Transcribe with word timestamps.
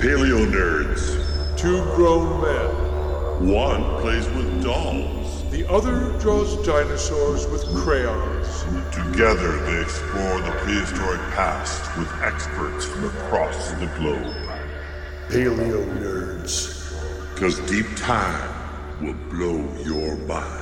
Paleo 0.00 0.46
Nerds. 0.50 1.58
Two 1.58 1.84
grown 1.94 2.40
men. 2.40 3.52
One 3.52 3.84
plays 4.00 4.26
with 4.30 4.62
dolls. 4.62 5.44
The 5.50 5.70
other 5.70 6.18
draws 6.20 6.56
dinosaurs 6.66 7.46
with 7.48 7.62
crayons. 7.76 8.64
Together, 8.94 9.58
they 9.66 9.82
explore 9.82 10.40
the 10.40 10.52
prehistoric 10.62 11.20
past 11.32 11.98
with 11.98 12.10
experts 12.22 12.86
from 12.86 13.04
across 13.04 13.72
the 13.72 13.88
globe. 13.98 14.34
Paleo 15.28 15.84
Nerds. 16.00 16.94
Because 17.34 17.60
deep 17.68 17.94
time 17.96 18.48
will 19.02 19.12
blow 19.28 19.68
your 19.84 20.16
mind. 20.16 20.59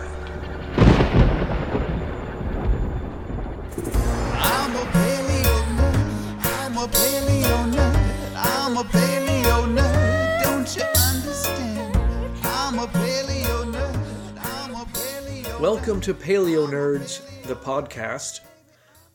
Welcome 15.61 16.01
to 16.03 16.15
Paleo 16.15 16.69
Nerds, 16.69 17.21
the 17.43 17.57
podcast. 17.57 18.41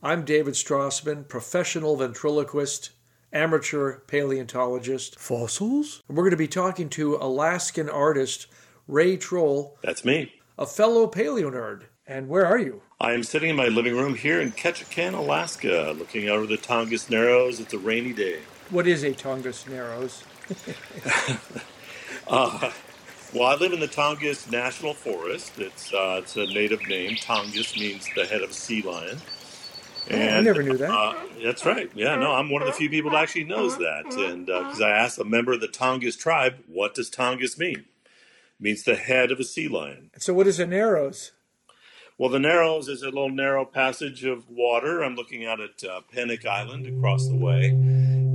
I'm 0.02 0.26
David 0.26 0.56
Strassman, 0.56 1.28
professional 1.28 1.96
ventriloquist, 1.96 2.90
amateur 3.32 4.00
paleontologist. 4.08 5.18
Fossils? 5.20 6.02
And 6.08 6.18
we're 6.18 6.24
going 6.24 6.32
to 6.32 6.38
be 6.38 6.48
talking 6.50 6.90
to 6.90 7.16
Alaskan 7.16 7.90
artist 7.90 8.48
Ray 8.88 9.16
Troll, 9.16 9.78
That's 9.84 10.04
me. 10.04 10.34
a 10.58 10.66
fellow 10.66 11.08
paleo 11.08 11.50
nerd. 11.52 11.84
And 12.06 12.28
where 12.28 12.46
are 12.46 12.60
you? 12.60 12.82
I 13.00 13.14
am 13.14 13.24
sitting 13.24 13.50
in 13.52 13.56
my 13.56 13.68
living 13.70 13.96
room 13.96 14.16
here 14.16 14.42
in 14.42 14.52
Ketchikan, 14.52 15.14
Alaska, 15.14 15.96
looking 15.98 16.28
out 16.28 16.36
over 16.38 16.48
the 16.48 16.58
Tongass 16.58 17.10
Narrows. 17.10 17.62
It's 17.62 17.74
a 17.74 17.78
rainy 17.80 18.12
day. 18.12 18.40
What 18.70 18.88
is 18.88 19.04
a 19.04 19.12
Tongass 19.14 19.68
Narrows? 19.70 20.24
Uh, 22.26 22.72
Well, 23.34 23.48
I 23.48 23.56
live 23.56 23.74
in 23.74 23.80
the 23.80 23.88
Tongass 23.88 24.52
National 24.52 24.94
Forest. 24.94 25.54
It's 25.58 25.92
uh, 25.92 26.22
it's 26.22 26.36
a 26.36 26.46
native 26.46 26.88
name. 26.88 27.16
Tongass 27.16 27.80
means 27.80 28.08
the 28.16 28.26
head 28.26 28.44
of 28.44 28.52
a 28.52 28.54
sea 28.54 28.84
lion. 28.84 29.18
Oh, 30.12 30.16
I 30.16 30.42
never 30.42 30.62
knew 30.62 30.78
that. 30.78 30.92
Uh, 30.92 31.16
that's 31.44 31.66
right. 31.66 31.90
Yeah, 31.96 32.16
no, 32.16 32.34
I'm 32.34 32.52
one 32.52 32.62
of 32.62 32.68
the 32.68 32.74
few 32.74 32.90
people 32.90 33.12
that 33.12 33.24
actually 33.24 33.46
knows 33.46 33.78
that. 33.78 34.06
And 34.14 34.46
because 34.46 34.82
I 34.82 34.92
asked 34.92 35.18
a 35.18 35.24
member 35.24 35.54
of 35.54 35.62
the 35.62 35.68
Tongass 35.68 36.18
tribe, 36.18 36.58
what 36.68 36.94
does 36.94 37.10
Tongass 37.10 37.58
mean? 37.58 37.80
It 37.80 37.86
means 38.60 38.84
the 38.84 38.96
head 38.96 39.32
of 39.32 39.40
a 39.40 39.44
sea 39.44 39.68
lion. 39.68 40.12
So, 40.18 40.34
what 40.34 40.46
is 40.46 40.60
a 40.60 40.68
Narrows? 40.68 41.32
Well, 42.20 42.30
the 42.30 42.40
Narrows 42.40 42.88
is 42.88 43.02
a 43.02 43.06
little 43.06 43.32
narrow 43.32 43.66
passage 43.66 44.24
of 44.26 44.48
water. 44.48 45.04
I'm 45.04 45.16
looking 45.16 45.48
out 45.48 45.60
at 45.60 45.84
uh, 45.84 46.02
Pennock 46.14 46.46
Island 46.46 46.86
across 46.86 47.28
the 47.28 47.36
way, 47.36 47.72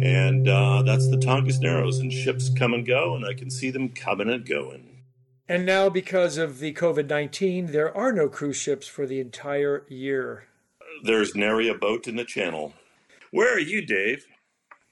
and 0.02 0.48
uh, 0.48 0.82
that's 0.82 1.08
the 1.08 1.16
Tongass 1.16 1.60
Narrows. 1.60 1.98
And 1.98 2.12
ships 2.12 2.48
come 2.48 2.74
and 2.74 2.86
go, 2.86 3.14
and 3.14 3.24
I 3.24 3.34
can 3.34 3.50
see 3.50 3.70
them 3.70 3.88
coming 3.88 4.30
and 4.30 4.46
going. 4.46 5.02
And 5.48 5.64
now, 5.64 5.88
because 5.88 6.36
of 6.36 6.58
the 6.58 6.74
COVID 6.74 7.08
19, 7.08 7.72
there 7.72 7.96
are 7.96 8.12
no 8.12 8.28
cruise 8.28 8.56
ships 8.56 8.86
for 8.86 9.06
the 9.06 9.20
entire 9.20 9.84
year. 9.88 10.44
There's 11.04 11.34
nary 11.34 11.68
a 11.68 11.74
boat 11.74 12.06
in 12.06 12.16
the 12.16 12.24
channel. 12.24 12.74
Where 13.30 13.54
are 13.54 13.60
you, 13.60 13.84
Dave? 13.84 14.26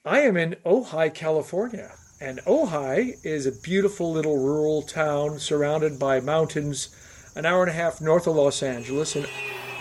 I 0.05 0.21
am 0.21 0.37
in 0.37 0.57
Ojai, 0.65 1.13
California. 1.13 1.93
And 2.21 2.39
Ojai 2.47 3.25
is 3.25 3.45
a 3.45 3.61
beautiful 3.61 4.13
little 4.13 4.39
rural 4.39 4.83
town 4.83 5.39
surrounded 5.39 5.99
by 5.99 6.21
mountains 6.21 6.89
an 7.35 7.45
hour 7.45 7.63
and 7.63 7.71
a 7.71 7.75
half 7.75 8.01
north 8.01 8.27
of 8.27 8.37
Los 8.37 8.63
Angeles. 8.63 9.15
And 9.15 9.27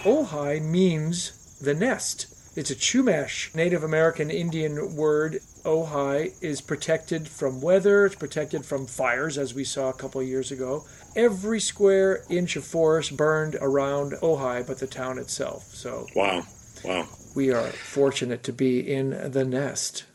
Ojai 0.04 0.62
means 0.62 1.58
the 1.62 1.74
nest. 1.74 2.35
It's 2.56 2.72
a 2.72 2.76
Chumash 2.76 3.54
Native 3.54 3.84
American 3.84 4.32
Indian 4.32 4.96
word. 4.96 5.42
Ojai 5.66 6.42
is 6.42 6.62
protected 6.62 7.28
from 7.28 7.60
weather, 7.60 8.06
it's 8.06 8.16
protected 8.16 8.64
from 8.64 8.88
fires, 8.88 9.38
as 9.38 9.54
we 9.54 9.66
saw 9.66 9.90
a 9.90 9.94
couple 9.94 10.22
of 10.22 10.28
years 10.28 10.54
ago. 10.54 10.86
Every 11.18 11.60
square 11.60 12.24
inch 12.30 12.56
of 12.56 12.64
forest 12.64 13.18
burned 13.18 13.56
around 13.60 14.14
Ojai 14.24 14.66
but 14.66 14.80
the 14.80 14.88
town 14.88 15.18
itself. 15.18 15.64
So 15.76 16.08
Wow, 16.16 16.46
wow. 16.86 17.10
we 17.36 17.52
are 17.52 17.68
fortunate 17.68 18.42
to 18.44 18.54
be 18.54 18.80
in 18.80 19.32
the 19.32 19.44
nest. 19.44 20.06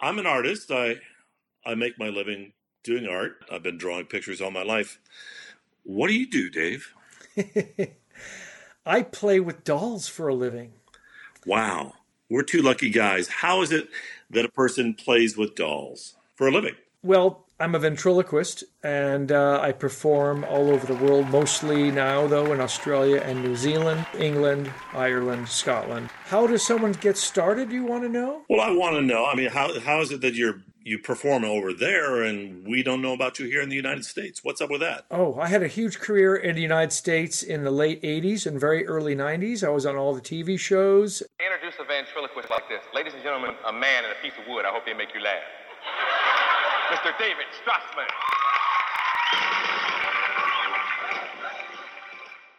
I'm 0.00 0.18
an 0.18 0.26
artist. 0.26 0.72
I 0.72 0.96
I 1.64 1.76
make 1.76 2.00
my 2.00 2.08
living 2.08 2.52
doing 2.82 3.06
art. 3.06 3.44
I've 3.52 3.62
been 3.62 3.78
drawing 3.78 4.06
pictures 4.06 4.40
all 4.40 4.50
my 4.50 4.64
life. 4.64 4.98
What 5.84 6.08
do 6.08 6.14
you 6.14 6.28
do, 6.28 6.50
Dave? 6.50 6.92
I 8.84 9.02
play 9.02 9.38
with 9.38 9.62
dolls 9.62 10.08
for 10.08 10.26
a 10.26 10.34
living. 10.34 10.72
Wow, 11.46 11.94
we're 12.28 12.42
two 12.42 12.62
lucky 12.62 12.90
guys. 12.90 13.28
How 13.28 13.62
is 13.62 13.72
it 13.72 13.88
that 14.30 14.44
a 14.44 14.48
person 14.48 14.94
plays 14.94 15.36
with 15.36 15.54
dolls 15.54 16.14
for 16.34 16.48
a 16.48 16.52
living? 16.52 16.74
Well, 17.02 17.46
I'm 17.58 17.74
a 17.74 17.78
ventriloquist 17.78 18.64
and 18.82 19.30
uh, 19.32 19.60
I 19.60 19.72
perform 19.72 20.44
all 20.44 20.70
over 20.70 20.86
the 20.86 21.02
world, 21.02 21.28
mostly 21.28 21.90
now, 21.90 22.26
though, 22.26 22.52
in 22.52 22.60
Australia 22.60 23.20
and 23.20 23.42
New 23.42 23.54
Zealand, 23.56 24.06
England, 24.18 24.72
Ireland, 24.94 25.48
Scotland. 25.48 26.10
How 26.24 26.46
does 26.46 26.66
someone 26.66 26.92
get 26.92 27.18
started, 27.18 27.70
you 27.70 27.84
want 27.84 28.04
to 28.04 28.08
know? 28.08 28.42
Well, 28.48 28.60
I 28.60 28.70
want 28.70 28.96
to 28.96 29.02
know. 29.02 29.26
I 29.26 29.34
mean, 29.34 29.50
how 29.50 29.78
how 29.80 30.00
is 30.00 30.10
it 30.10 30.20
that 30.22 30.34
you're 30.34 30.62
you 30.82 30.98
perform 30.98 31.44
over 31.44 31.72
there 31.72 32.22
and 32.22 32.66
we 32.66 32.82
don't 32.82 33.02
know 33.02 33.12
about 33.12 33.38
you 33.38 33.46
here 33.46 33.60
in 33.60 33.68
the 33.68 33.76
United 33.76 34.04
States? 34.04 34.40
What's 34.42 34.60
up 34.60 34.70
with 34.70 34.80
that? 34.80 35.04
Oh, 35.10 35.38
I 35.38 35.48
had 35.48 35.62
a 35.62 35.68
huge 35.68 35.98
career 35.98 36.36
in 36.36 36.54
the 36.54 36.62
United 36.62 36.92
States 36.92 37.42
in 37.42 37.64
the 37.64 37.70
late 37.70 38.02
80s 38.02 38.46
and 38.46 38.58
very 38.58 38.86
early 38.86 39.14
90s. 39.14 39.62
I 39.62 39.68
was 39.68 39.84
on 39.86 39.96
all 39.96 40.14
the 40.14 40.20
TV 40.20 40.58
shows. 40.58 41.22
Introduce 41.38 41.78
a 41.80 41.84
ventriloquist 41.84 42.50
like 42.50 42.68
this. 42.68 42.82
Ladies 42.94 43.14
and 43.14 43.22
gentlemen, 43.22 43.54
a 43.66 43.72
man 43.72 44.04
and 44.04 44.12
a 44.12 44.22
piece 44.22 44.38
of 44.40 44.48
wood. 44.48 44.64
I 44.64 44.70
hope 44.70 44.86
they 44.86 44.94
make 44.94 45.14
you 45.14 45.20
laugh. 45.20 45.42
Mr. 46.90 47.16
David 47.18 47.46
Strassman. 47.64 48.06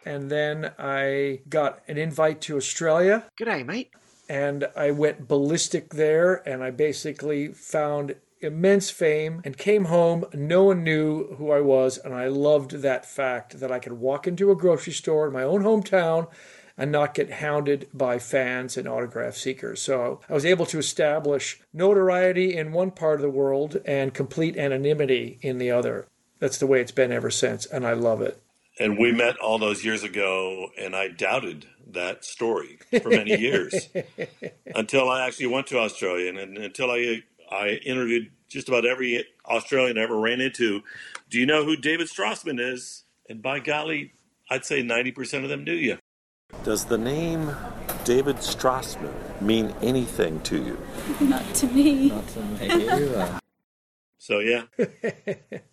And 0.04 0.30
then 0.30 0.72
I 0.78 1.40
got 1.48 1.80
an 1.86 1.96
invite 1.96 2.40
to 2.42 2.56
Australia. 2.56 3.24
G'day, 3.38 3.64
mate. 3.64 3.92
And 4.32 4.66
I 4.74 4.92
went 4.92 5.28
ballistic 5.28 5.90
there 5.90 6.36
and 6.48 6.64
I 6.64 6.70
basically 6.70 7.48
found 7.48 8.16
immense 8.40 8.88
fame 8.88 9.42
and 9.44 9.58
came 9.58 9.84
home 9.84 10.24
no 10.32 10.64
one 10.64 10.82
knew 10.82 11.34
who 11.34 11.50
I 11.50 11.60
was 11.60 11.98
and 11.98 12.14
I 12.14 12.28
loved 12.28 12.70
that 12.80 13.04
fact 13.04 13.60
that 13.60 13.70
I 13.70 13.78
could 13.78 13.92
walk 13.92 14.26
into 14.26 14.50
a 14.50 14.56
grocery 14.56 14.94
store 14.94 15.26
in 15.26 15.34
my 15.34 15.42
own 15.42 15.62
hometown 15.62 16.28
and 16.78 16.90
not 16.90 17.12
get 17.12 17.30
hounded 17.30 17.88
by 17.92 18.18
fans 18.18 18.78
and 18.78 18.88
autograph 18.88 19.34
seekers. 19.36 19.82
So 19.82 20.20
I 20.30 20.32
was 20.32 20.46
able 20.46 20.64
to 20.64 20.78
establish 20.78 21.60
notoriety 21.74 22.56
in 22.56 22.72
one 22.72 22.90
part 22.90 23.16
of 23.16 23.22
the 23.22 23.28
world 23.28 23.82
and 23.84 24.14
complete 24.14 24.56
anonymity 24.56 25.38
in 25.42 25.58
the 25.58 25.70
other. 25.70 26.08
That's 26.38 26.56
the 26.56 26.66
way 26.66 26.80
it's 26.80 26.90
been 26.90 27.12
ever 27.12 27.30
since 27.30 27.66
and 27.66 27.86
I 27.86 27.92
love 27.92 28.22
it. 28.22 28.42
And 28.80 28.96
we 28.96 29.12
met 29.12 29.36
all 29.36 29.58
those 29.58 29.84
years 29.84 30.02
ago, 30.02 30.70
and 30.80 30.96
I 30.96 31.08
doubted 31.08 31.66
that 31.90 32.24
story 32.24 32.78
for 33.02 33.10
many 33.10 33.38
years 33.38 33.88
until 34.74 35.10
I 35.10 35.26
actually 35.26 35.46
went 35.46 35.66
to 35.68 35.78
Australia 35.78 36.28
and, 36.28 36.38
and 36.38 36.58
until 36.58 36.90
I 36.90 37.22
I 37.50 37.80
interviewed 37.84 38.30
just 38.48 38.68
about 38.68 38.86
every 38.86 39.26
Australian 39.46 39.98
I 39.98 40.02
ever 40.02 40.18
ran 40.18 40.40
into. 40.40 40.82
Do 41.30 41.38
you 41.38 41.46
know 41.46 41.64
who 41.64 41.76
David 41.76 42.08
Strassman 42.08 42.60
is? 42.60 43.04
And 43.28 43.42
by 43.42 43.60
golly, 43.60 44.12
I'd 44.50 44.64
say 44.64 44.82
ninety 44.82 45.12
percent 45.12 45.44
of 45.44 45.50
them 45.50 45.64
do 45.64 45.74
you. 45.74 45.98
Does 46.64 46.84
the 46.84 46.98
name 46.98 47.54
David 48.04 48.36
Strassman 48.36 49.40
mean 49.40 49.74
anything 49.80 50.40
to 50.42 50.62
you? 50.62 50.78
Not 51.20 51.54
to 51.54 51.66
me. 51.68 52.12
So 54.18 54.38
yeah, 54.38 54.66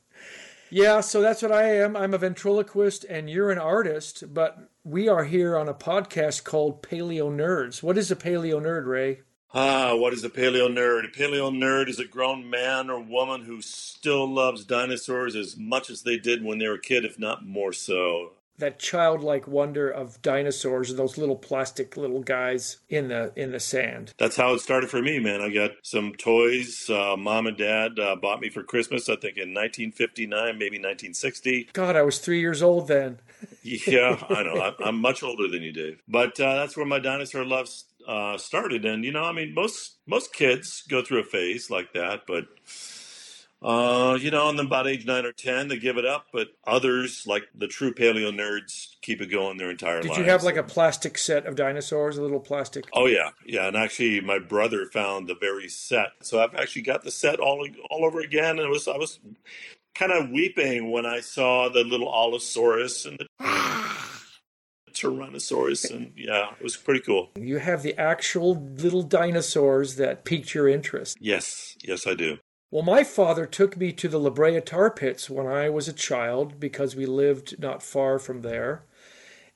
Yeah, 0.72 1.02
so 1.02 1.22
that's 1.22 1.42
what 1.42 1.52
I 1.52 1.64
am. 1.64 1.96
I'm 1.96 2.14
a 2.14 2.18
ventriloquist 2.18 3.04
and 3.06 3.30
you're 3.30 3.52
an 3.52 3.58
artist, 3.58 4.34
but 4.34 4.70
we 4.90 5.08
are 5.08 5.24
here 5.24 5.56
on 5.56 5.70
a 5.70 5.74
podcast 5.74 6.44
called 6.44 6.82
Paleo 6.82 7.30
Nerds. 7.30 7.84
What 7.84 7.96
is 7.96 8.10
a 8.10 8.16
paleo 8.16 8.60
nerd, 8.60 8.88
Ray? 8.88 9.20
Ah, 9.54 9.96
what 9.96 10.14
is 10.14 10.24
a 10.24 10.32
paleo 10.32 10.68
nerd? 10.68 11.06
A 11.06 11.12
paleo 11.12 11.52
nerd 11.52 11.90
is 11.90 12.00
a 12.00 12.06
grown 12.06 12.50
man 12.50 12.90
or 12.90 13.00
woman 13.00 13.44
who 13.44 13.62
still 13.62 14.28
loves 14.28 14.66
dinosaurs 14.66 15.36
as 15.36 15.56
much 15.56 15.92
as 15.92 16.02
they 16.02 16.18
did 16.18 16.44
when 16.44 16.58
they 16.58 16.68
were 16.68 16.74
a 16.74 16.82
kid, 16.82 17.06
if 17.06 17.20
not 17.20 17.46
more 17.46 17.72
so. 17.72 18.32
That 18.58 18.80
childlike 18.80 19.48
wonder 19.48 19.90
of 19.90 20.22
dinosaurs 20.24 20.90
and 20.90 20.98
those 20.98 21.20
little 21.20 21.36
plastic 21.36 21.96
little 21.96 22.22
guys 22.22 22.78
in 22.90 23.10
the 23.10 23.32
in 23.36 23.52
the 23.52 23.60
sand. 23.60 24.14
That's 24.18 24.36
how 24.36 24.54
it 24.56 24.60
started 24.60 24.90
for 24.90 25.02
me, 25.02 25.20
man. 25.20 25.40
I 25.40 25.54
got 25.54 25.72
some 25.84 26.14
toys 26.14 26.90
uh, 26.90 27.16
mom 27.16 27.46
and 27.46 27.56
dad 27.56 28.00
uh, 28.00 28.16
bought 28.16 28.42
me 28.42 28.50
for 28.50 28.64
Christmas, 28.64 29.08
I 29.08 29.16
think 29.16 29.38
in 29.38 29.54
1959, 29.54 30.58
maybe 30.58 30.78
1960. 30.78 31.70
God, 31.74 31.96
I 31.96 32.02
was 32.02 32.18
three 32.18 32.40
years 32.40 32.64
old 32.64 32.88
then. 32.88 33.20
Yeah, 33.64 34.22
I 34.30 34.44
know. 34.44 34.62
I'm, 34.62 34.74
I'm 34.84 35.02
much 35.02 35.24
older 35.24 35.48
than 35.48 35.62
you, 35.64 35.72
Dave. 35.72 36.02
But 36.08 36.40
uh, 36.40 36.56
that's 36.56 36.76
where 36.78 36.86
my 36.86 37.00
dinosaur 37.00 37.46
love 37.46 37.70
uh, 38.08 38.38
started. 38.38 38.86
And, 38.86 39.04
you 39.04 39.12
know, 39.12 39.24
I 39.24 39.32
mean, 39.32 39.54
most, 39.54 39.98
most 40.08 40.34
kids 40.34 40.84
go 40.90 41.04
through 41.04 41.20
a 41.20 41.24
phase 41.26 41.70
like 41.70 41.94
that, 41.94 42.22
but 42.28 42.46
Uh, 43.62 44.18
you 44.22 44.32
know, 44.32 44.48
and 44.48 44.58
then 44.58 44.68
about 44.68 44.88
age 44.88 45.06
nine 45.06 45.26
or 45.26 45.34
ten, 45.34 45.68
they 45.68 45.78
give 45.78 45.98
it 45.98 46.06
up. 46.06 46.28
But 46.32 46.48
others, 46.66 47.28
like 47.28 47.44
the 47.54 47.68
true 47.68 47.94
paleo 47.94 48.32
nerds, 48.32 48.96
keep 49.02 49.22
it 49.22 49.26
going 49.26 49.58
their 49.58 49.70
entire 49.70 49.96
life. 49.96 50.04
Did 50.04 50.10
lives. 50.12 50.20
you 50.20 50.32
have 50.32 50.44
like 50.44 50.56
a 50.56 50.64
plastic 50.64 51.18
set 51.18 51.46
of 51.46 51.56
dinosaurs, 51.56 52.18
a 52.18 52.22
little 52.22 52.40
plastic? 52.40 52.86
Oh 52.94 53.06
yeah, 53.06 53.32
yeah, 53.46 53.68
and 53.68 53.76
actually, 53.76 54.22
my 54.22 54.40
brother 54.40 54.86
found 54.86 55.28
the 55.28 55.36
very 55.36 55.68
set, 55.68 56.12
so 56.22 56.42
I've 56.42 56.56
actually 56.56 56.84
got 56.84 57.04
the 57.04 57.12
set 57.12 57.42
all 57.42 57.68
all 57.90 58.06
over 58.06 58.22
again. 58.22 58.52
And 58.52 58.62
it 58.62 58.70
was 58.70 58.88
I 58.88 58.96
was 58.96 59.20
kind 60.00 60.12
of 60.14 60.30
weeping 60.30 60.92
when 60.92 61.06
I 61.06 61.20
saw 61.20 61.68
the 61.68 61.84
little 61.84 62.08
Allosaurus 62.08 63.06
and 63.06 63.20
the 63.20 63.28
Tyrannosaurus, 64.94 65.94
and 65.94 66.14
yeah, 66.16 66.52
it 66.58 66.64
was 66.64 66.78
pretty 66.78 67.02
cool. 67.02 67.32
You 67.36 67.58
have 67.58 67.84
the 67.84 68.00
actual 68.00 68.56
little 68.56 69.04
dinosaurs 69.04 69.98
that 69.98 70.24
piqued 70.24 70.54
your 70.54 70.70
interest. 70.70 71.18
Yes, 71.20 71.78
yes, 71.84 72.08
I 72.08 72.14
do. 72.14 72.38
Well, 72.72 72.84
my 72.84 73.04
father 73.04 73.46
took 73.46 73.76
me 73.76 73.92
to 73.94 74.08
the 74.08 74.20
La 74.20 74.30
Brea 74.30 74.62
tar 74.62 74.90
pits 74.90 75.30
when 75.30 75.48
I 75.48 75.70
was 75.70 75.88
a 75.88 75.94
child 75.94 76.60
because 76.60 76.96
we 76.96 77.06
lived 77.06 77.60
not 77.60 77.84
far 77.84 78.20
from 78.20 78.42
there. 78.42 78.84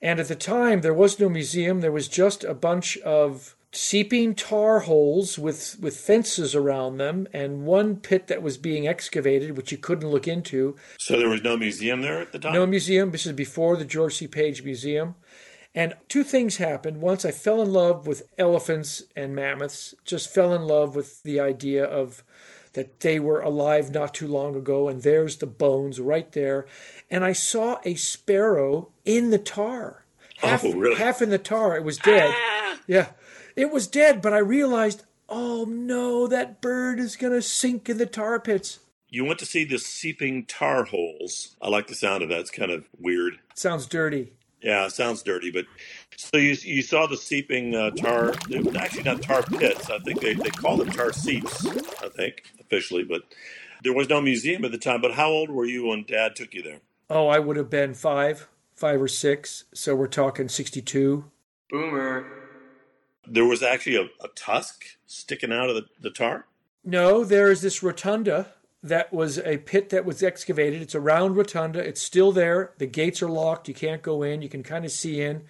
And 0.01 0.19
at 0.19 0.27
the 0.27 0.35
time, 0.35 0.81
there 0.81 0.93
was 0.93 1.19
no 1.19 1.29
museum. 1.29 1.79
There 1.79 1.91
was 1.91 2.09
just 2.09 2.43
a 2.43 2.53
bunch 2.53 2.97
of 2.97 3.55
seeping 3.75 4.35
tar 4.35 4.81
holes 4.81 5.37
with, 5.39 5.77
with 5.79 5.97
fences 5.97 6.53
around 6.53 6.97
them 6.97 7.27
and 7.33 7.65
one 7.65 7.95
pit 7.97 8.27
that 8.27 8.41
was 8.43 8.57
being 8.57 8.87
excavated, 8.87 9.57
which 9.57 9.71
you 9.71 9.77
couldn't 9.79 10.09
look 10.09 10.27
into. 10.27 10.75
So 10.99 11.17
there 11.17 11.27
was 11.27 11.41
no 11.43 11.57
museum 11.57 12.01
there 12.01 12.21
at 12.21 12.31
the 12.31 12.39
time. 12.39 12.53
No 12.53 12.65
museum. 12.67 13.09
This 13.11 13.25
is 13.25 13.33
before 13.33 13.75
the 13.75 13.83
George 13.85 14.15
C. 14.15 14.27
Page 14.27 14.63
Museum. 14.63 15.15
And 15.75 15.95
two 16.07 16.23
things 16.23 16.57
happened. 16.57 17.01
Once 17.01 17.25
I 17.25 17.31
fell 17.31 17.59
in 17.63 17.73
love 17.73 18.05
with 18.05 18.29
elephants 18.37 19.01
and 19.15 19.35
mammoths, 19.35 19.95
just 20.05 20.31
fell 20.31 20.53
in 20.53 20.61
love 20.67 20.95
with 20.95 21.23
the 21.23 21.39
idea 21.39 21.83
of 21.83 22.23
that 22.73 22.99
they 22.99 23.19
were 23.19 23.41
alive 23.41 23.89
not 23.91 24.13
too 24.13 24.27
long 24.27 24.55
ago, 24.55 24.87
and 24.87 25.01
there's 25.01 25.37
the 25.37 25.47
bones 25.47 25.99
right 25.99 26.31
there. 26.33 26.67
And 27.09 27.23
I 27.23 27.33
saw 27.33 27.79
a 27.85 27.95
sparrow 27.95 28.89
in 29.03 29.31
the 29.31 29.37
tar. 29.39 30.05
Oh, 30.43 30.47
half, 30.47 30.63
Oh, 30.63 30.73
really? 30.73 30.95
half 30.95 31.23
in 31.23 31.29
the 31.29 31.37
tar. 31.39 31.75
It 31.75 31.83
was 31.83 31.97
dead. 31.97 32.31
Ah! 32.35 32.77
Yeah. 32.85 33.09
It 33.55 33.71
was 33.71 33.87
dead, 33.87 34.21
but 34.21 34.33
I 34.33 34.39
realized, 34.39 35.03
oh 35.29 35.65
no, 35.65 36.27
that 36.27 36.61
bird 36.61 36.99
is 36.99 37.15
going 37.15 37.33
to 37.33 37.41
sink 37.41 37.89
in 37.89 37.97
the 37.97 38.05
tar 38.05 38.39
pits. 38.39 38.79
You 39.09 39.25
went 39.25 39.39
to 39.39 39.45
see 39.45 39.63
the 39.63 39.77
seeping 39.77 40.45
tar 40.45 40.85
holes. 40.85 41.55
I 41.61 41.69
like 41.69 41.87
the 41.87 41.95
sound 41.95 42.23
of 42.23 42.29
that. 42.29 42.39
It's 42.39 42.49
kind 42.49 42.71
of 42.71 42.85
weird. 42.99 43.39
Sounds 43.53 43.85
dirty. 43.85 44.33
Yeah, 44.61 44.85
it 44.85 44.91
sounds 44.91 45.21
dirty, 45.21 45.51
but 45.51 45.65
so 46.15 46.37
you 46.37 46.55
you 46.61 46.81
saw 46.81 47.05
the 47.05 47.17
seeping 47.17 47.75
uh, 47.75 47.91
tar. 47.91 48.33
They 48.49 48.59
were 48.59 48.75
actually 48.77 49.03
not 49.03 49.21
tar 49.21 49.43
pits. 49.43 49.89
I 49.89 49.99
think 49.99 50.21
they, 50.21 50.33
they 50.33 50.49
call 50.49 50.77
them 50.77 50.89
tar 50.89 51.11
seeps. 51.11 51.65
I 52.01 52.09
think 52.09 52.43
officially, 52.61 53.03
but 53.03 53.23
there 53.83 53.93
was 53.93 54.07
no 54.07 54.21
museum 54.21 54.63
at 54.63 54.71
the 54.71 54.77
time. 54.77 55.01
But 55.01 55.13
how 55.15 55.29
old 55.29 55.49
were 55.49 55.65
you 55.65 55.87
when 55.87 56.05
Dad 56.05 56.35
took 56.35 56.53
you 56.53 56.63
there? 56.63 56.79
Oh, 57.09 57.27
I 57.27 57.39
would 57.39 57.57
have 57.57 57.69
been 57.69 57.93
five, 57.93 58.47
five 58.73 59.01
or 59.01 59.09
six. 59.09 59.65
So 59.73 59.95
we're 59.95 60.07
talking 60.07 60.47
62. 60.47 61.25
Boomer. 61.69 62.42
There 63.27 63.45
was 63.45 63.63
actually 63.63 63.95
a, 63.95 64.09
a 64.23 64.27
tusk 64.35 64.85
sticking 65.05 65.51
out 65.51 65.69
of 65.69 65.75
the, 65.75 65.85
the 66.01 66.09
tar. 66.09 66.45
No, 66.83 67.23
there 67.23 67.49
is 67.49 67.61
this 67.61 67.81
rotunda 67.81 68.47
that 68.83 69.13
was 69.13 69.39
a 69.39 69.57
pit 69.59 69.89
that 69.89 70.03
was 70.03 70.21
excavated. 70.21 70.81
It's 70.81 70.95
a 70.95 70.99
round 70.99 71.37
rotunda. 71.37 71.79
It's 71.79 72.01
still 72.01 72.33
there. 72.33 72.73
The 72.77 72.85
gates 72.85 73.21
are 73.21 73.29
locked. 73.29 73.69
You 73.69 73.73
can't 73.73 74.01
go 74.01 74.23
in. 74.23 74.41
You 74.41 74.49
can 74.49 74.63
kind 74.63 74.83
of 74.83 74.91
see 74.91 75.21
in. 75.21 75.43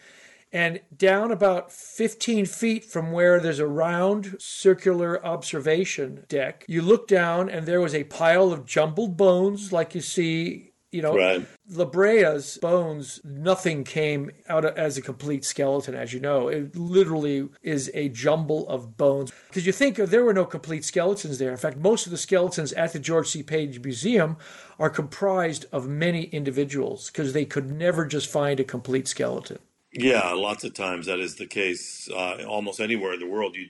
And 0.52 0.82
down 0.96 1.32
about 1.32 1.72
15 1.72 2.46
feet 2.46 2.86
from 2.86 3.12
where 3.12 3.40
there's 3.40 3.58
a 3.58 3.66
round 3.66 4.36
circular 4.38 5.26
observation 5.26 6.26
deck, 6.30 6.64
you 6.68 6.84
look 6.84 7.08
down 7.08 7.50
and 7.50 7.66
there 7.66 7.82
was 7.82 7.96
a 7.96 8.04
pile 8.04 8.54
of 8.54 8.68
jumbled 8.68 9.18
bones 9.18 9.74
like 9.74 9.96
you 9.96 10.02
see, 10.02 10.73
you 10.94 11.02
know, 11.02 11.16
Right. 11.16 11.46
La 11.70 11.86
Brea's 11.86 12.58
bones, 12.62 13.20
nothing 13.24 13.84
came 13.84 14.32
out 14.48 14.66
as 14.66 14.98
a 14.98 15.02
complete 15.02 15.44
skeleton, 15.44 15.96
as 15.96 16.14
you 16.14 16.20
know. 16.20 16.48
It 16.48 16.76
literally 16.76 17.50
is 17.62 17.90
a 17.94 18.10
jumble 18.10 18.68
of 18.70 18.96
bones. 18.98 19.32
Because 19.48 19.66
you 19.66 19.72
think 19.72 19.96
there 19.98 20.24
were 20.24 20.34
no 20.34 20.46
complete 20.46 20.86
skeletons 20.86 21.40
there. 21.40 21.52
In 21.52 21.58
fact, 21.58 21.78
most 21.78 22.06
of 22.06 22.12
the 22.12 22.18
skeletons 22.18 22.74
at 22.74 22.94
the 22.94 23.00
George 23.00 23.30
C. 23.30 23.44
Page 23.44 23.82
Museum 23.84 24.38
are 24.78 24.90
comprised 24.90 25.66
of 25.72 25.88
many 25.88 26.24
individuals 26.26 27.10
because 27.10 27.34
they 27.34 27.46
could 27.46 27.72
never 27.72 28.06
just 28.06 28.30
find 28.30 28.60
a 28.60 28.64
complete 28.64 29.08
skeleton. 29.08 29.60
Yeah, 29.92 30.32
lots 30.34 30.64
of 30.64 30.74
times 30.74 31.06
that 31.06 31.20
is 31.20 31.36
the 31.36 31.46
case. 31.48 32.10
Uh, 32.12 32.44
almost 32.48 32.80
anywhere 32.80 33.14
in 33.14 33.20
the 33.20 33.28
world, 33.28 33.56
you 33.56 33.68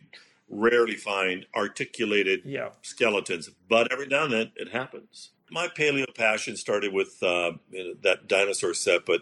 rarely 0.49 0.95
find 0.95 1.45
articulated 1.55 2.41
Yeah. 2.45 2.69
skeletons, 2.81 3.49
but 3.69 3.91
every 3.91 4.07
now 4.07 4.23
and 4.25 4.33
then 4.33 4.51
it 4.55 4.69
happens. 4.69 5.31
My 5.53 5.67
paleo 5.67 6.13
passion 6.15 6.57
started 6.57 6.91
with 6.91 7.21
uh, 7.21 7.51
you 7.69 7.83
know, 7.83 7.93
that 8.01 8.27
dinosaur 8.27 8.73
set, 8.73 9.05
but 9.05 9.21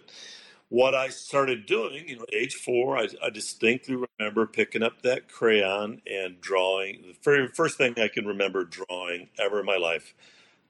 what 0.70 0.96
I 0.96 1.10
started 1.10 1.66
doing, 1.66 2.08
you 2.08 2.16
know, 2.16 2.26
age 2.32 2.56
four, 2.56 2.98
I, 2.98 3.10
I 3.22 3.30
distinctly 3.30 3.98
remember 4.18 4.48
picking 4.48 4.82
up 4.82 5.02
that 5.02 5.28
crayon 5.28 6.02
and 6.10 6.40
drawing. 6.40 7.02
The 7.02 7.16
very 7.22 7.50
first 7.50 7.78
thing 7.78 7.96
I 8.00 8.08
can 8.08 8.26
remember 8.26 8.64
drawing 8.64 9.28
ever 9.38 9.60
in 9.60 9.66
my 9.66 9.76
life 9.76 10.14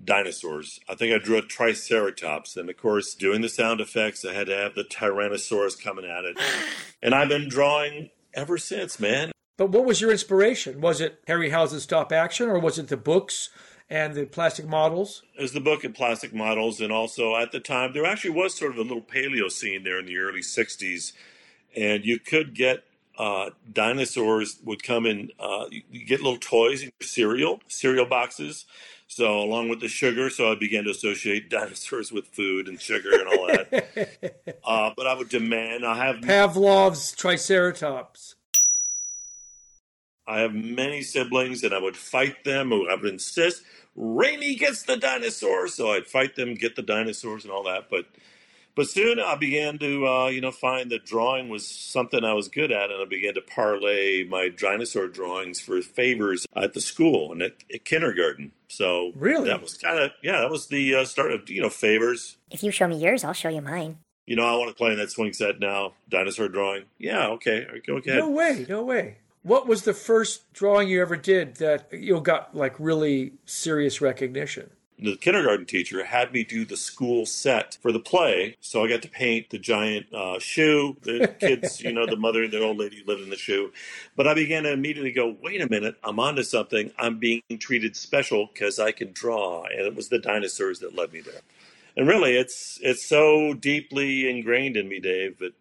dinosaurs. 0.04 0.80
I 0.90 0.96
think 0.96 1.14
I 1.14 1.24
drew 1.24 1.38
a 1.38 1.44
triceratops, 1.44 2.58
and 2.58 2.68
of 2.68 2.78
course, 2.78 3.14
doing 3.14 3.42
the 3.42 3.50
sound 3.50 3.80
effects, 3.80 4.26
I 4.26 4.34
had 4.34 4.48
to 4.48 4.56
have 4.56 4.74
the 4.74 4.84
Tyrannosaurus 4.84 5.80
coming 5.80 6.06
at 6.06 6.26
it, 6.26 6.40
and 7.04 7.14
I've 7.14 7.30
been 7.30 7.48
drawing 7.48 8.10
ever 8.34 8.58
since, 8.58 9.00
man. 9.00 9.32
But 9.58 9.70
what 9.70 9.86
was 9.86 10.02
your 10.02 10.10
inspiration? 10.10 10.82
Was 10.82 11.00
it 11.00 11.24
Harryhausen's 11.28 11.84
Stop 11.84 12.12
Action 12.12 12.50
or 12.50 12.58
was 12.58 12.80
it 12.80 12.88
the 12.88 12.98
books 12.98 13.52
and 13.92 14.14
the 14.16 14.26
plastic 14.26 14.66
models? 14.66 15.22
Was 15.38 15.52
the 15.52 15.60
book 15.60 15.84
and 15.84 15.94
plastic 15.94 16.34
models, 16.34 16.80
and 16.80 16.92
also 16.94 17.36
at 17.36 17.52
the 17.52 17.60
time 17.60 17.92
there 17.94 18.06
actually 18.06 18.32
was 18.32 18.56
sort 18.56 18.72
of 18.72 18.78
a 18.78 18.82
little 18.84 19.02
paleo 19.02 19.52
scene 19.52 19.84
there 19.84 20.00
in 20.00 20.06
the 20.06 20.18
early 20.18 20.40
'60s, 20.40 21.12
and 21.76 22.06
you 22.06 22.18
could 22.18 22.56
get 22.56 22.86
uh, 23.20 23.50
dinosaurs 23.72 24.60
would 24.64 24.82
come 24.82 25.06
in. 25.06 25.30
Uh, 25.38 25.66
you, 25.70 25.82
you 25.92 26.06
get 26.06 26.22
little 26.22 26.40
toys 26.40 26.82
in 26.82 26.92
your 27.00 27.08
cereal 27.08 27.60
cereal 27.68 28.06
boxes. 28.06 28.66
So 29.08 29.42
along 29.42 29.68
with 29.68 29.82
the 29.82 29.90
sugar, 29.90 30.30
so 30.30 30.54
I 30.54 30.56
began 30.56 30.86
to 30.86 30.92
associate 30.92 31.50
dinosaurs 31.50 32.14
with 32.14 32.28
food 32.28 32.70
and 32.70 32.80
sugar 32.80 33.12
and 33.12 33.28
all 33.28 33.48
that. 33.48 34.56
uh, 34.64 34.92
but 34.96 35.06
I 35.06 35.16
would 35.16 35.28
demand 35.28 35.86
I 35.86 36.06
have 36.06 36.22
Pavlov's 36.22 37.12
Triceratops. 37.12 38.36
I 40.26 40.40
have 40.40 40.54
many 40.54 41.02
siblings, 41.02 41.62
and 41.64 41.74
I 41.74 41.80
would 41.80 41.98
fight 41.98 42.46
them. 42.46 42.72
Or 42.72 42.90
I 42.90 42.96
would 42.96 43.06
insist 43.06 43.64
Rainy 43.96 44.56
gets 44.56 44.84
the 44.84 44.98
dinosaur, 44.98 45.68
so 45.68 45.92
I'd 45.92 46.08
fight 46.08 46.36
them, 46.36 46.54
get 46.56 46.76
the 46.76 46.82
dinosaurs, 46.82 47.44
and 47.44 47.52
all 47.52 47.64
that. 47.64 47.90
But 47.90 48.06
but 48.74 48.88
soon 48.88 49.20
I 49.20 49.36
began 49.36 49.78
to 49.80 50.08
uh, 50.08 50.28
you 50.28 50.40
know 50.42 50.52
find 50.52 50.90
that 50.92 51.06
drawing 51.06 51.50
was 51.50 51.68
something 51.68 52.24
I 52.24 52.34
was 52.34 52.48
good 52.48 52.72
at, 52.72 52.90
and 52.90 53.02
I 53.02 53.06
began 53.06 53.34
to 53.34 53.42
parlay 53.42 54.24
my 54.24 54.48
dinosaur 54.50 55.08
drawings 55.08 55.60
for 55.60 55.82
favors 55.82 56.46
at 56.56 56.74
the 56.74 56.82
school 56.82 57.32
and 57.34 57.42
at, 57.42 57.56
at 57.74 57.84
kindergarten. 57.86 58.54
So 58.70 59.12
Really? 59.16 59.50
that 59.50 59.62
was 59.62 59.74
kind 59.78 60.00
of 60.00 60.12
yeah, 60.24 60.40
that 60.40 60.50
was 60.50 60.68
the 60.68 60.96
uh, 60.96 61.06
start 61.06 61.32
of 61.34 61.50
you 61.50 61.62
know 61.62 61.70
favors. 61.70 62.38
If 62.50 62.64
you 62.64 62.72
show 62.72 62.88
me 62.88 62.98
yours, 62.98 63.24
I'll 63.26 63.34
show 63.34 63.50
you 63.50 63.62
mine. 63.62 63.98
You 64.26 64.38
know, 64.38 64.46
I 64.46 64.56
want 64.56 64.70
to 64.70 64.76
play 64.76 64.92
in 64.92 64.98
that 65.00 65.12
swing 65.12 65.34
set 65.34 65.60
now. 65.60 65.94
Dinosaur 66.08 66.48
drawing. 66.48 66.84
Yeah, 66.98 67.28
okay, 67.30 67.66
go 67.86 67.98
ahead. 67.98 68.20
No 68.20 68.30
way, 68.30 68.66
no 68.70 68.84
way. 68.84 69.18
What 69.44 69.68
was 69.68 69.84
the 69.84 69.94
first 69.94 70.54
drawing 70.54 70.88
you 70.88 71.02
ever 71.02 71.18
did 71.18 71.56
that 71.56 71.88
you 71.92 72.20
got 72.22 72.56
like 72.56 72.76
really 72.80 73.34
serious 73.46 74.02
recognition? 74.02 74.70
the 75.02 75.16
kindergarten 75.16 75.66
teacher 75.66 76.06
had 76.06 76.32
me 76.32 76.44
do 76.44 76.64
the 76.64 76.78
school 76.78 77.26
set 77.26 77.78
for 77.82 77.92
the 77.92 78.00
play. 78.00 78.56
So 78.62 78.84
I 78.84 78.88
got 78.88 79.02
to 79.02 79.10
paint 79.10 79.50
the 79.50 79.58
giant 79.58 80.14
uh, 80.14 80.38
shoe. 80.38 80.96
The 81.02 81.28
kids, 81.40 81.82
you 81.82 81.92
know, 81.92 82.06
the 82.06 82.16
mother 82.16 82.44
and 82.44 82.54
the 82.54 82.62
old 82.62 82.78
lady 82.78 83.04
lived 83.06 83.22
in 83.22 83.32
the 83.32 83.36
shoe. 83.36 83.72
But 84.16 84.28
I 84.28 84.36
began 84.36 84.64
to 84.64 84.72
immediately 84.72 85.12
go, 85.12 85.36
wait 85.42 85.62
a 85.62 85.70
minute, 85.70 85.96
I'm 86.04 86.20
onto 86.20 86.44
something. 86.44 86.92
I'm 87.00 87.18
being 87.18 87.42
treated 87.60 87.96
special 87.96 88.50
because 88.54 88.78
I 88.78 88.92
can 88.92 89.12
draw. 89.12 89.64
And 89.64 89.82
it 89.82 89.96
was 89.96 90.10
the 90.10 90.20
dinosaurs 90.20 90.80
that 90.80 90.96
led 90.96 91.12
me 91.12 91.22
there. 91.22 91.42
And 91.98 92.08
really, 92.08 92.38
it's 92.38 92.80
it's 92.82 93.06
so 93.06 93.54
deeply 93.54 94.30
ingrained 94.30 94.78
in 94.78 94.88
me, 94.88 95.02
Dave, 95.02 95.40
that 95.40 95.54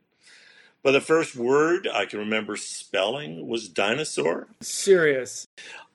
but 0.83 0.93
the 0.93 1.01
first 1.01 1.37
word 1.37 1.87
I 1.93 2.07
can 2.07 2.19
remember 2.19 2.57
spelling 2.57 3.47
was 3.49 3.69
dinosaur. 3.69 4.49
Serious. 4.61 5.47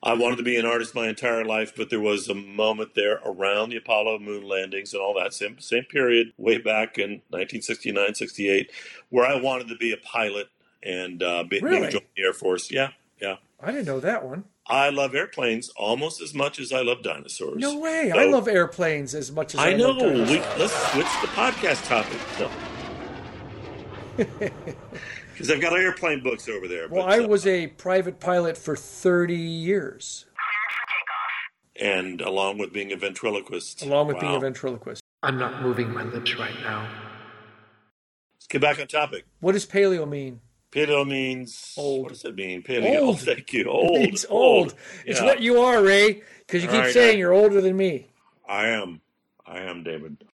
I 0.02 0.12
wanted 0.14 0.36
to 0.36 0.42
be 0.44 0.56
an 0.56 0.64
artist 0.66 0.94
my 0.94 1.08
entire 1.08 1.44
life, 1.44 1.72
but 1.76 1.90
there 1.90 2.00
was 2.00 2.28
a 2.28 2.34
moment 2.34 2.94
there 2.94 3.20
around 3.24 3.70
the 3.70 3.76
Apollo 3.76 4.20
moon 4.20 4.44
landings 4.46 4.92
and 4.92 5.02
all 5.02 5.14
that 5.18 5.34
same 5.34 5.58
same 5.58 5.84
period, 5.84 6.32
way 6.36 6.58
back 6.58 6.98
in 6.98 7.22
1969, 7.30 8.14
68, 8.14 8.70
where 9.10 9.26
I 9.26 9.34
wanted 9.40 9.68
to 9.68 9.76
be 9.76 9.92
a 9.92 9.96
pilot 9.96 10.48
and 10.82 11.22
uh, 11.22 11.42
be, 11.42 11.58
Really? 11.60 11.90
join 11.90 12.02
the 12.16 12.22
Air 12.22 12.32
Force. 12.32 12.70
Yeah, 12.70 12.90
yeah. 13.20 13.36
I 13.60 13.72
didn't 13.72 13.86
know 13.86 14.00
that 14.00 14.24
one. 14.24 14.44
I 14.68 14.90
love 14.90 15.14
airplanes 15.14 15.68
almost 15.70 16.20
as 16.20 16.34
much 16.34 16.58
as 16.60 16.72
I 16.72 16.82
love 16.82 17.02
dinosaurs. 17.02 17.56
No 17.58 17.78
way. 17.78 18.10
So- 18.12 18.18
I 18.20 18.24
love 18.26 18.46
airplanes 18.48 19.14
as 19.14 19.32
much 19.32 19.54
as 19.54 19.60
I, 19.60 19.70
I 19.70 19.74
know. 19.74 19.88
love 19.90 19.98
dinosaurs. 19.98 20.30
We, 20.30 20.38
let's 20.62 20.92
switch 20.92 21.06
the 21.22 21.28
podcast 21.28 21.86
topic. 21.88 22.18
No. 22.38 22.50
Because 25.36 25.50
I've 25.50 25.60
got 25.60 25.74
airplane 25.74 26.22
books 26.22 26.48
over 26.48 26.66
there. 26.66 26.88
Well, 26.88 27.04
but, 27.04 27.12
I 27.20 27.22
uh, 27.22 27.28
was 27.28 27.46
a 27.46 27.66
private 27.66 28.20
pilot 28.20 28.56
for 28.56 28.74
30 28.74 29.34
years. 29.34 30.24
And 31.78 32.22
along 32.22 32.56
with 32.56 32.72
being 32.72 32.90
a 32.92 32.96
ventriloquist. 32.96 33.82
along 33.82 34.06
with 34.06 34.18
being 34.18 34.34
a 34.34 34.40
ventriloquist. 34.40 35.02
I'm 35.22 35.38
not 35.38 35.60
moving 35.60 35.92
my 35.92 36.04
lips 36.04 36.38
right 36.38 36.54
now. 36.62 36.88
Let's 38.34 38.46
get 38.48 38.62
back 38.62 38.80
on 38.80 38.86
topic. 38.86 39.26
What 39.40 39.52
does 39.52 39.66
paleo 39.66 40.08
mean? 40.08 40.40
Paleo 40.72 41.06
means 41.06 41.74
Old. 41.76 42.04
What 42.04 42.12
does 42.12 42.24
it 42.24 42.34
mean? 42.34 42.62
Paleo. 42.62 43.00
Old. 43.00 43.08
Oh, 43.16 43.18
thank 43.18 43.52
you. 43.52 43.64
Old. 43.68 43.96
It's 43.98 44.24
old. 44.30 44.74
It's 45.04 45.20
Yeah. 45.20 45.26
what 45.26 45.42
you 45.42 45.60
are, 45.60 45.82
Ray, 45.82 46.22
because 46.46 46.62
you 46.62 46.68
All 46.70 46.76
keep 46.76 46.84
right, 46.84 46.94
saying 46.94 47.16
I- 47.16 47.18
you're 47.18 47.34
older 47.34 47.60
than 47.60 47.76
me. 47.76 48.06
I 48.48 48.68
am. 48.68 49.02
I 49.46 49.58
am, 49.60 49.82
David. 49.82 50.24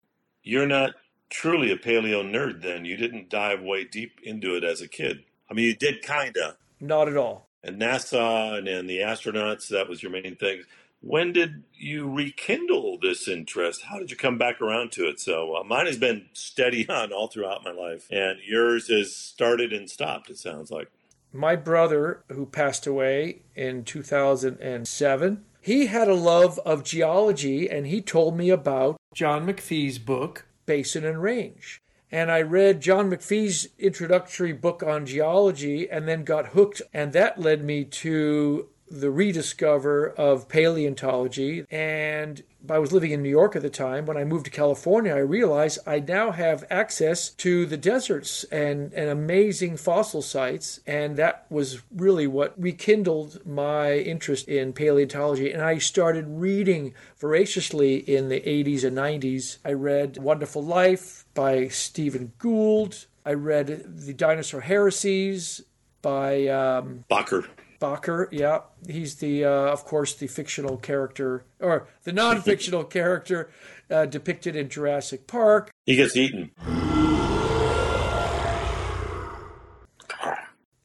You're 0.44 0.66
not 0.66 0.94
truly 1.32 1.72
a 1.72 1.76
paleo 1.76 2.22
nerd 2.22 2.62
then. 2.62 2.84
You 2.84 2.96
didn't 2.96 3.30
dive 3.30 3.62
way 3.62 3.84
deep 3.84 4.20
into 4.22 4.54
it 4.54 4.62
as 4.62 4.80
a 4.80 4.88
kid. 4.88 5.24
I 5.50 5.54
mean, 5.54 5.64
you 5.64 5.74
did 5.74 6.02
kinda. 6.02 6.56
Not 6.80 7.08
at 7.08 7.16
all. 7.16 7.48
And 7.64 7.80
NASA 7.80 8.58
and 8.58 8.66
then 8.66 8.86
the 8.86 8.98
astronauts, 8.98 9.68
that 9.68 9.88
was 9.88 10.02
your 10.02 10.12
main 10.12 10.36
thing. 10.36 10.62
When 11.00 11.32
did 11.32 11.64
you 11.74 12.08
rekindle 12.08 12.98
this 13.00 13.26
interest? 13.26 13.82
How 13.82 13.98
did 13.98 14.10
you 14.10 14.16
come 14.16 14.38
back 14.38 14.60
around 14.60 14.92
to 14.92 15.08
it? 15.08 15.18
So 15.18 15.56
uh, 15.56 15.64
mine 15.64 15.86
has 15.86 15.98
been 15.98 16.26
steady 16.32 16.88
on 16.88 17.12
all 17.12 17.28
throughout 17.28 17.64
my 17.64 17.72
life, 17.72 18.06
and 18.10 18.38
yours 18.44 18.88
has 18.88 19.14
started 19.14 19.72
and 19.72 19.90
stopped. 19.90 20.30
It 20.30 20.38
sounds 20.38 20.70
like. 20.70 20.90
My 21.32 21.56
brother, 21.56 22.22
who 22.28 22.44
passed 22.44 22.86
away 22.86 23.42
in 23.56 23.84
2007, 23.84 25.44
he 25.62 25.86
had 25.86 26.08
a 26.08 26.14
love 26.14 26.58
of 26.66 26.84
geology 26.84 27.70
and 27.70 27.86
he 27.86 28.02
told 28.02 28.36
me 28.36 28.50
about 28.50 28.96
John 29.14 29.46
McPhee's 29.46 29.98
book, 29.98 30.44
Basin 30.72 31.04
and 31.04 31.22
Range. 31.22 31.82
And 32.10 32.32
I 32.32 32.40
read 32.40 32.80
John 32.80 33.10
McPhee's 33.10 33.68
introductory 33.78 34.54
book 34.54 34.82
on 34.82 35.04
geology 35.04 35.86
and 35.90 36.08
then 36.08 36.24
got 36.24 36.54
hooked, 36.56 36.80
and 36.94 37.12
that 37.12 37.38
led 37.38 37.62
me 37.62 37.84
to 37.84 38.70
the 38.92 39.10
rediscover 39.10 40.10
of 40.10 40.48
paleontology. 40.48 41.64
And 41.70 42.42
I 42.68 42.78
was 42.78 42.92
living 42.92 43.10
in 43.10 43.22
New 43.22 43.30
York 43.30 43.56
at 43.56 43.62
the 43.62 43.70
time. 43.70 44.06
When 44.06 44.16
I 44.16 44.24
moved 44.24 44.44
to 44.44 44.50
California, 44.50 45.14
I 45.14 45.18
realized 45.18 45.78
I 45.86 45.98
now 45.98 46.30
have 46.30 46.64
access 46.70 47.30
to 47.30 47.66
the 47.66 47.76
deserts 47.76 48.44
and, 48.44 48.92
and 48.92 49.08
amazing 49.08 49.78
fossil 49.78 50.22
sites. 50.22 50.80
And 50.86 51.16
that 51.16 51.46
was 51.48 51.82
really 51.94 52.26
what 52.26 52.54
rekindled 52.60 53.44
my 53.46 53.94
interest 53.94 54.46
in 54.46 54.72
paleontology. 54.72 55.50
And 55.50 55.62
I 55.62 55.78
started 55.78 56.26
reading 56.28 56.94
voraciously 57.16 57.96
in 57.96 58.28
the 58.28 58.40
80s 58.40 58.84
and 58.84 58.96
90s. 58.96 59.58
I 59.64 59.72
read 59.72 60.18
Wonderful 60.18 60.62
Life 60.62 61.24
by 61.34 61.68
Stephen 61.68 62.32
Gould. 62.38 63.06
I 63.24 63.32
read 63.32 63.84
The 63.86 64.12
Dinosaur 64.12 64.60
Heresies 64.60 65.62
by 66.02 66.46
um, 66.48 67.04
Bakker. 67.10 67.46
Bakker, 67.82 68.28
yeah, 68.30 68.60
he's 68.86 69.16
the, 69.16 69.44
uh, 69.44 69.50
of 69.50 69.84
course, 69.84 70.14
the 70.14 70.28
fictional 70.28 70.76
character 70.76 71.44
or 71.58 71.88
the 72.04 72.12
non-fictional 72.12 72.84
character 72.98 73.50
uh, 73.90 74.06
depicted 74.06 74.54
in 74.54 74.68
Jurassic 74.68 75.26
Park. 75.26 75.72
He 75.84 75.96
gets 75.96 76.16
eaten. 76.16 76.52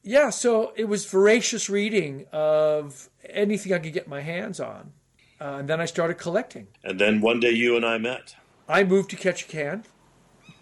Yeah, 0.02 0.30
so 0.30 0.72
it 0.74 0.88
was 0.88 1.04
voracious 1.06 1.70
reading 1.70 2.26
of 2.32 3.08
anything 3.28 3.72
I 3.72 3.78
could 3.78 3.92
get 3.92 4.08
my 4.08 4.22
hands 4.22 4.58
on, 4.58 4.92
uh, 5.40 5.58
and 5.60 5.68
then 5.68 5.80
I 5.80 5.84
started 5.84 6.14
collecting. 6.14 6.66
And 6.82 6.98
then 6.98 7.20
one 7.20 7.38
day 7.38 7.50
you 7.50 7.76
and 7.76 7.86
I 7.86 7.98
met. 7.98 8.34
I 8.68 8.82
moved 8.82 9.10
to 9.10 9.16
Ketchikan, 9.16 9.84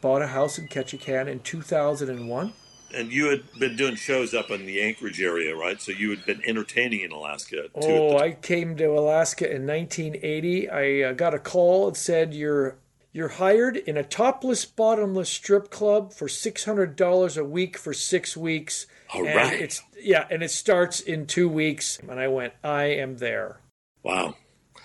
bought 0.03 0.21
a 0.21 0.27
house 0.27 0.59
in 0.59 0.69
Ketchikan 0.69 1.29
in 1.29 1.41
2001. 1.41 2.53
And 2.95 3.13
you 3.13 3.27
had 3.31 3.43
been 3.59 3.77
doing 3.77 3.97
shows 3.97 4.33
up 4.33 4.51
in 4.51 4.65
the 4.65 4.81
Anchorage 4.81 5.21
area, 5.21 5.55
right? 5.57 5.81
So 5.81 5.93
you 5.93 6.11
had 6.11 6.25
been 6.25 6.41
entertaining 6.47 7.01
in 7.01 7.13
Alaska 7.13 7.65
too. 7.81 7.87
Oh, 7.91 8.19
I 8.19 8.33
came 8.33 8.77
to 8.77 8.87
Alaska 8.87 9.45
in 9.45 9.67
1980. 9.67 10.69
I 10.71 11.03
uh, 11.03 11.13
got 11.13 11.35
a 11.35 11.39
call 11.39 11.87
that 11.91 11.97
said 11.97 12.33
you're 12.35 12.77
you're 13.13 13.29
hired 13.29 13.77
in 13.79 13.97
a 13.97 14.05
topless, 14.05 14.65
bottomless 14.65 15.29
strip 15.31 15.71
club 15.71 16.13
for 16.13 16.29
six 16.29 16.65
hundred 16.65 16.97
dollars 16.97 17.37
a 17.37 17.45
week 17.45 17.77
for 17.77 17.93
six 17.93 18.37
weeks. 18.37 18.87
All 19.13 19.27
and 19.27 19.35
right. 19.37 19.61
It's 19.61 19.83
yeah, 20.01 20.27
and 20.31 20.43
it 20.43 20.51
starts 20.51 21.01
in 21.01 21.27
two 21.27 21.49
weeks. 21.49 21.99
And 21.99 22.21
I 22.21 22.29
went, 22.29 22.53
I 22.63 22.85
am 22.85 23.17
there. 23.19 23.61
wow. 24.03 24.35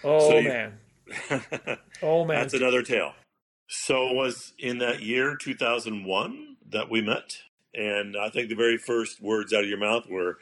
Oh 0.03 0.29
So 0.29 0.37
you- 0.39 0.47
man, 0.49 0.77
oh 2.01 2.25
man. 2.25 2.39
That's 2.41 2.53
another 2.55 2.81
tale. 2.83 3.13
So 3.67 4.07
it 4.09 4.15
was 4.15 4.53
in 4.59 4.79
that 4.79 5.01
year 5.01 5.35
2001 5.35 6.57
that 6.71 6.89
we 6.89 7.01
met, 7.01 7.37
and 7.73 8.15
I 8.17 8.29
think 8.29 8.49
the 8.49 8.55
very 8.55 8.77
first 8.77 9.21
words 9.21 9.53
out 9.53 9.63
of 9.63 9.69
your 9.69 9.77
mouth 9.77 10.07
were, 10.07 10.39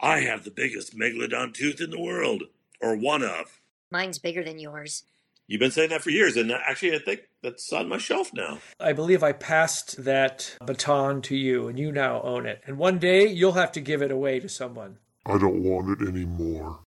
"I 0.00 0.20
have 0.20 0.44
the 0.44 0.50
biggest 0.50 0.96
megalodon 0.96 1.54
tooth 1.54 1.80
in 1.80 1.90
the 1.90 2.00
world, 2.00 2.44
or 2.80 2.96
one 2.96 3.22
of." 3.22 3.60
Mine's 3.90 4.18
bigger 4.18 4.44
than 4.44 4.58
yours. 4.58 5.04
You've 5.46 5.58
been 5.58 5.72
saying 5.72 5.90
that 5.90 6.02
for 6.02 6.10
years, 6.10 6.36
and 6.36 6.52
actually, 6.52 6.94
I 6.94 7.00
think 7.00 7.22
that's 7.42 7.72
on 7.72 7.88
my 7.88 7.98
shelf 7.98 8.32
now. 8.32 8.60
I 8.78 8.92
believe 8.92 9.24
I 9.24 9.32
passed 9.32 10.04
that 10.04 10.56
baton 10.64 11.22
to 11.22 11.34
you, 11.34 11.66
and 11.66 11.76
you 11.76 11.90
now 11.90 12.22
own 12.22 12.46
it. 12.46 12.62
And 12.66 12.78
one 12.78 13.00
day 13.00 13.26
you'll 13.26 13.52
have 13.52 13.72
to 13.72 13.80
give 13.80 14.00
it 14.00 14.12
away 14.12 14.38
to 14.38 14.48
someone. 14.48 14.98
I 15.26 15.38
don't 15.38 15.64
want 15.64 16.00
it 16.00 16.06
anymore. 16.06 16.84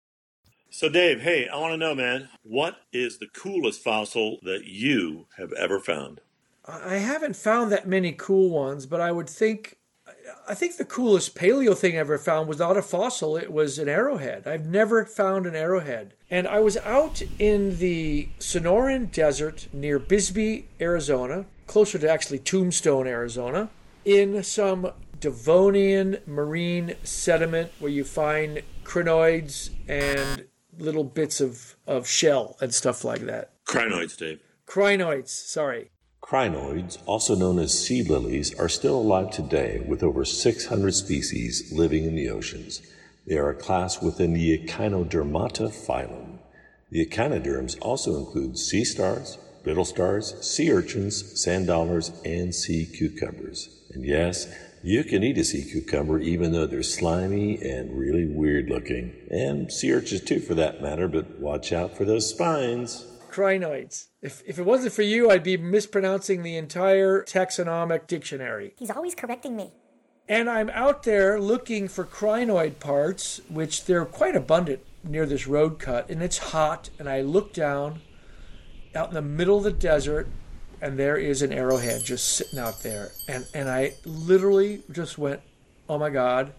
So, 0.70 0.90
Dave, 0.90 1.22
hey, 1.22 1.48
I 1.48 1.58
want 1.58 1.74
to 1.74 1.78
know, 1.78 1.96
man, 1.96 2.30
what 2.44 2.78
is 2.94 3.18
the 3.18 3.28
coolest 3.34 3.84
fossil 3.84 4.38
that 4.44 4.66
you 4.66 5.26
have 5.38 5.52
ever 5.54 5.80
found? 5.80 6.22
I 6.66 6.96
haven't 6.96 7.36
found 7.36 7.72
that 7.72 7.88
many 7.88 8.12
cool 8.12 8.50
ones, 8.50 8.86
but 8.86 9.02
I 9.02 9.12
would 9.12 9.30
think 9.30 9.78
I 10.48 10.54
think 10.54 10.78
the 10.78 10.86
coolest 10.86 11.36
paleo 11.36 11.76
thing 11.76 11.96
I 11.96 12.00
ever 12.00 12.18
found 12.18 12.48
was 12.48 12.60
not 12.60 12.78
a 12.78 12.82
fossil, 12.82 13.38
it 13.38 13.52
was 13.52 13.80
an 13.80 13.90
arrowhead. 13.90 14.48
I've 14.48 14.66
never 14.66 15.06
found 15.06 15.46
an 15.46 15.56
arrowhead. 15.56 16.14
And 16.30 16.48
I 16.48 16.60
was 16.60 16.78
out 16.78 17.22
in 17.40 17.78
the 17.78 18.30
Sonoran 18.40 19.12
Desert 19.12 19.68
near 19.74 20.00
Bisbee, 20.00 20.68
Arizona, 20.80 21.46
closer 21.68 21.98
to 22.00 22.10
actually 22.10 22.40
Tombstone, 22.40 23.08
Arizona, 23.08 23.70
in 24.06 24.44
some 24.44 24.92
Devonian 25.20 26.18
marine 26.26 26.96
sediment 27.04 27.72
where 27.80 27.92
you 27.92 28.04
find 28.04 28.62
crinoids 28.84 29.70
and 29.88 30.46
little 30.78 31.04
bits 31.04 31.40
of, 31.40 31.76
of 31.86 32.08
shell 32.08 32.58
and 32.62 32.74
stuff 32.74 33.04
like 33.04 33.22
that. 33.22 33.52
Crinoids, 33.66 34.18
Dave. 34.18 34.42
Crinoids, 34.66 35.30
sorry. 35.30 35.92
Crinoids, 36.32 36.98
also 37.06 37.36
known 37.36 37.60
as 37.60 37.78
sea 37.78 38.04
lilies, 38.04 38.58
are 38.58 38.70
still 38.70 38.98
alive 38.98 39.32
today 39.32 39.84
with 39.86 40.02
over 40.02 40.24
600 40.24 40.94
species 40.94 41.74
living 41.74 42.06
in 42.06 42.16
the 42.16 42.30
oceans. 42.30 42.82
They 43.28 43.36
are 43.36 43.50
a 43.50 43.54
class 43.54 44.02
within 44.02 44.32
the 44.32 44.58
Echinodermata 44.58 45.74
phylum. 45.74 46.40
The 46.90 47.02
echinoderms 47.02 47.76
also 47.82 48.16
include 48.16 48.58
sea 48.58 48.86
stars, 48.86 49.40
brittle 49.66 49.84
stars, 49.84 50.34
sea 50.40 50.72
urchins, 50.72 51.38
sand 51.44 51.68
dollars, 51.68 52.14
and 52.24 52.56
sea 52.56 52.86
cucumbers. 52.86 53.68
And 53.94 54.06
yes, 54.06 54.48
you 54.82 55.04
can 55.04 55.26
eat 55.26 55.38
a 55.38 55.44
sea 55.44 55.70
cucumber 55.70 56.18
even 56.18 56.54
though 56.54 56.66
they're 56.66 56.82
slimy 56.82 57.62
and 57.62 58.00
really 58.00 58.26
weird 58.26 58.70
looking. 58.70 59.12
And 59.30 59.70
sea 59.70 59.92
urchins 59.92 60.22
too 60.22 60.40
for 60.40 60.54
that 60.54 60.82
matter, 60.82 61.10
but 61.10 61.42
watch 61.42 61.74
out 61.74 61.98
for 61.98 62.06
those 62.06 62.30
spines. 62.30 63.06
Crinoids. 63.32 64.08
If, 64.22 64.44
if 64.46 64.60
it 64.60 64.66
wasn't 64.66 64.94
for 64.94 65.02
you, 65.02 65.32
I'd 65.32 65.44
be 65.44 65.58
mispronouncing 65.58 66.44
the 66.44 66.58
entire 66.58 67.24
taxonomic 67.24 68.08
dictionary. 68.08 68.74
He's 68.78 68.92
always 68.92 69.16
correcting 69.16 69.56
me. 69.56 69.72
And 70.28 70.50
I'm 70.50 70.70
out 70.70 71.04
there 71.04 71.40
looking 71.40 71.88
for 71.88 72.06
crinoid 72.06 72.80
parts, 72.80 73.42
which 73.50 73.86
they're 73.86 74.06
quite 74.06 74.36
abundant 74.36 74.82
near 75.04 75.26
this 75.26 75.48
road 75.48 75.80
cut, 75.80 76.10
and 76.10 76.22
it's 76.22 76.38
hot. 76.38 76.90
And 77.00 77.10
I 77.10 77.22
look 77.22 77.54
down 77.54 78.02
out 78.96 79.10
in 79.10 79.14
the 79.14 79.22
middle 79.22 79.58
of 79.58 79.64
the 79.64 79.72
desert, 79.72 80.28
and 80.82 80.98
there 80.98 81.18
is 81.18 81.42
an 81.42 81.52
arrowhead 81.52 82.04
just 82.04 82.30
sitting 82.30 82.60
out 82.60 82.82
there. 82.84 83.10
And, 83.28 83.46
and 83.54 83.70
I 83.70 83.94
literally 84.06 84.84
just 84.92 85.18
went, 85.18 85.42
oh 85.90 85.98
my 85.98 86.10
God, 86.10 86.54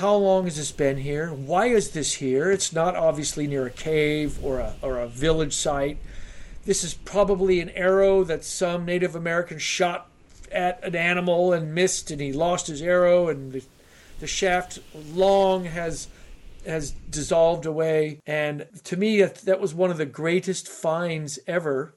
how 0.00 0.14
long 0.14 0.44
has 0.44 0.56
this 0.56 0.72
been 0.72 0.96
here? 0.96 1.28
Why 1.28 1.66
is 1.66 1.90
this 1.90 2.14
here? 2.14 2.50
It's 2.50 2.72
not 2.72 2.96
obviously 2.96 3.46
near 3.46 3.66
a 3.66 3.70
cave 3.70 4.42
or 4.42 4.58
a, 4.58 4.74
or 4.80 4.98
a 4.98 5.06
village 5.06 5.52
site. 5.52 5.98
This 6.64 6.82
is 6.82 6.94
probably 6.94 7.60
an 7.60 7.68
arrow 7.70 8.24
that 8.24 8.42
some 8.42 8.86
Native 8.86 9.14
American 9.14 9.58
shot 9.58 10.08
at 10.50 10.82
an 10.82 10.96
animal 10.96 11.52
and 11.52 11.74
missed, 11.74 12.10
and 12.10 12.18
he 12.18 12.32
lost 12.32 12.66
his 12.66 12.80
arrow, 12.80 13.28
and 13.28 13.52
the, 13.52 13.62
the 14.20 14.26
shaft 14.26 14.78
long 15.12 15.64
has 15.66 16.08
has 16.66 16.92
dissolved 17.10 17.66
away. 17.66 18.20
And 18.26 18.66
to 18.84 18.96
me, 18.96 19.20
that, 19.20 19.36
that 19.36 19.60
was 19.60 19.74
one 19.74 19.90
of 19.90 19.96
the 19.96 20.06
greatest 20.06 20.68
finds 20.68 21.38
ever. 21.46 21.94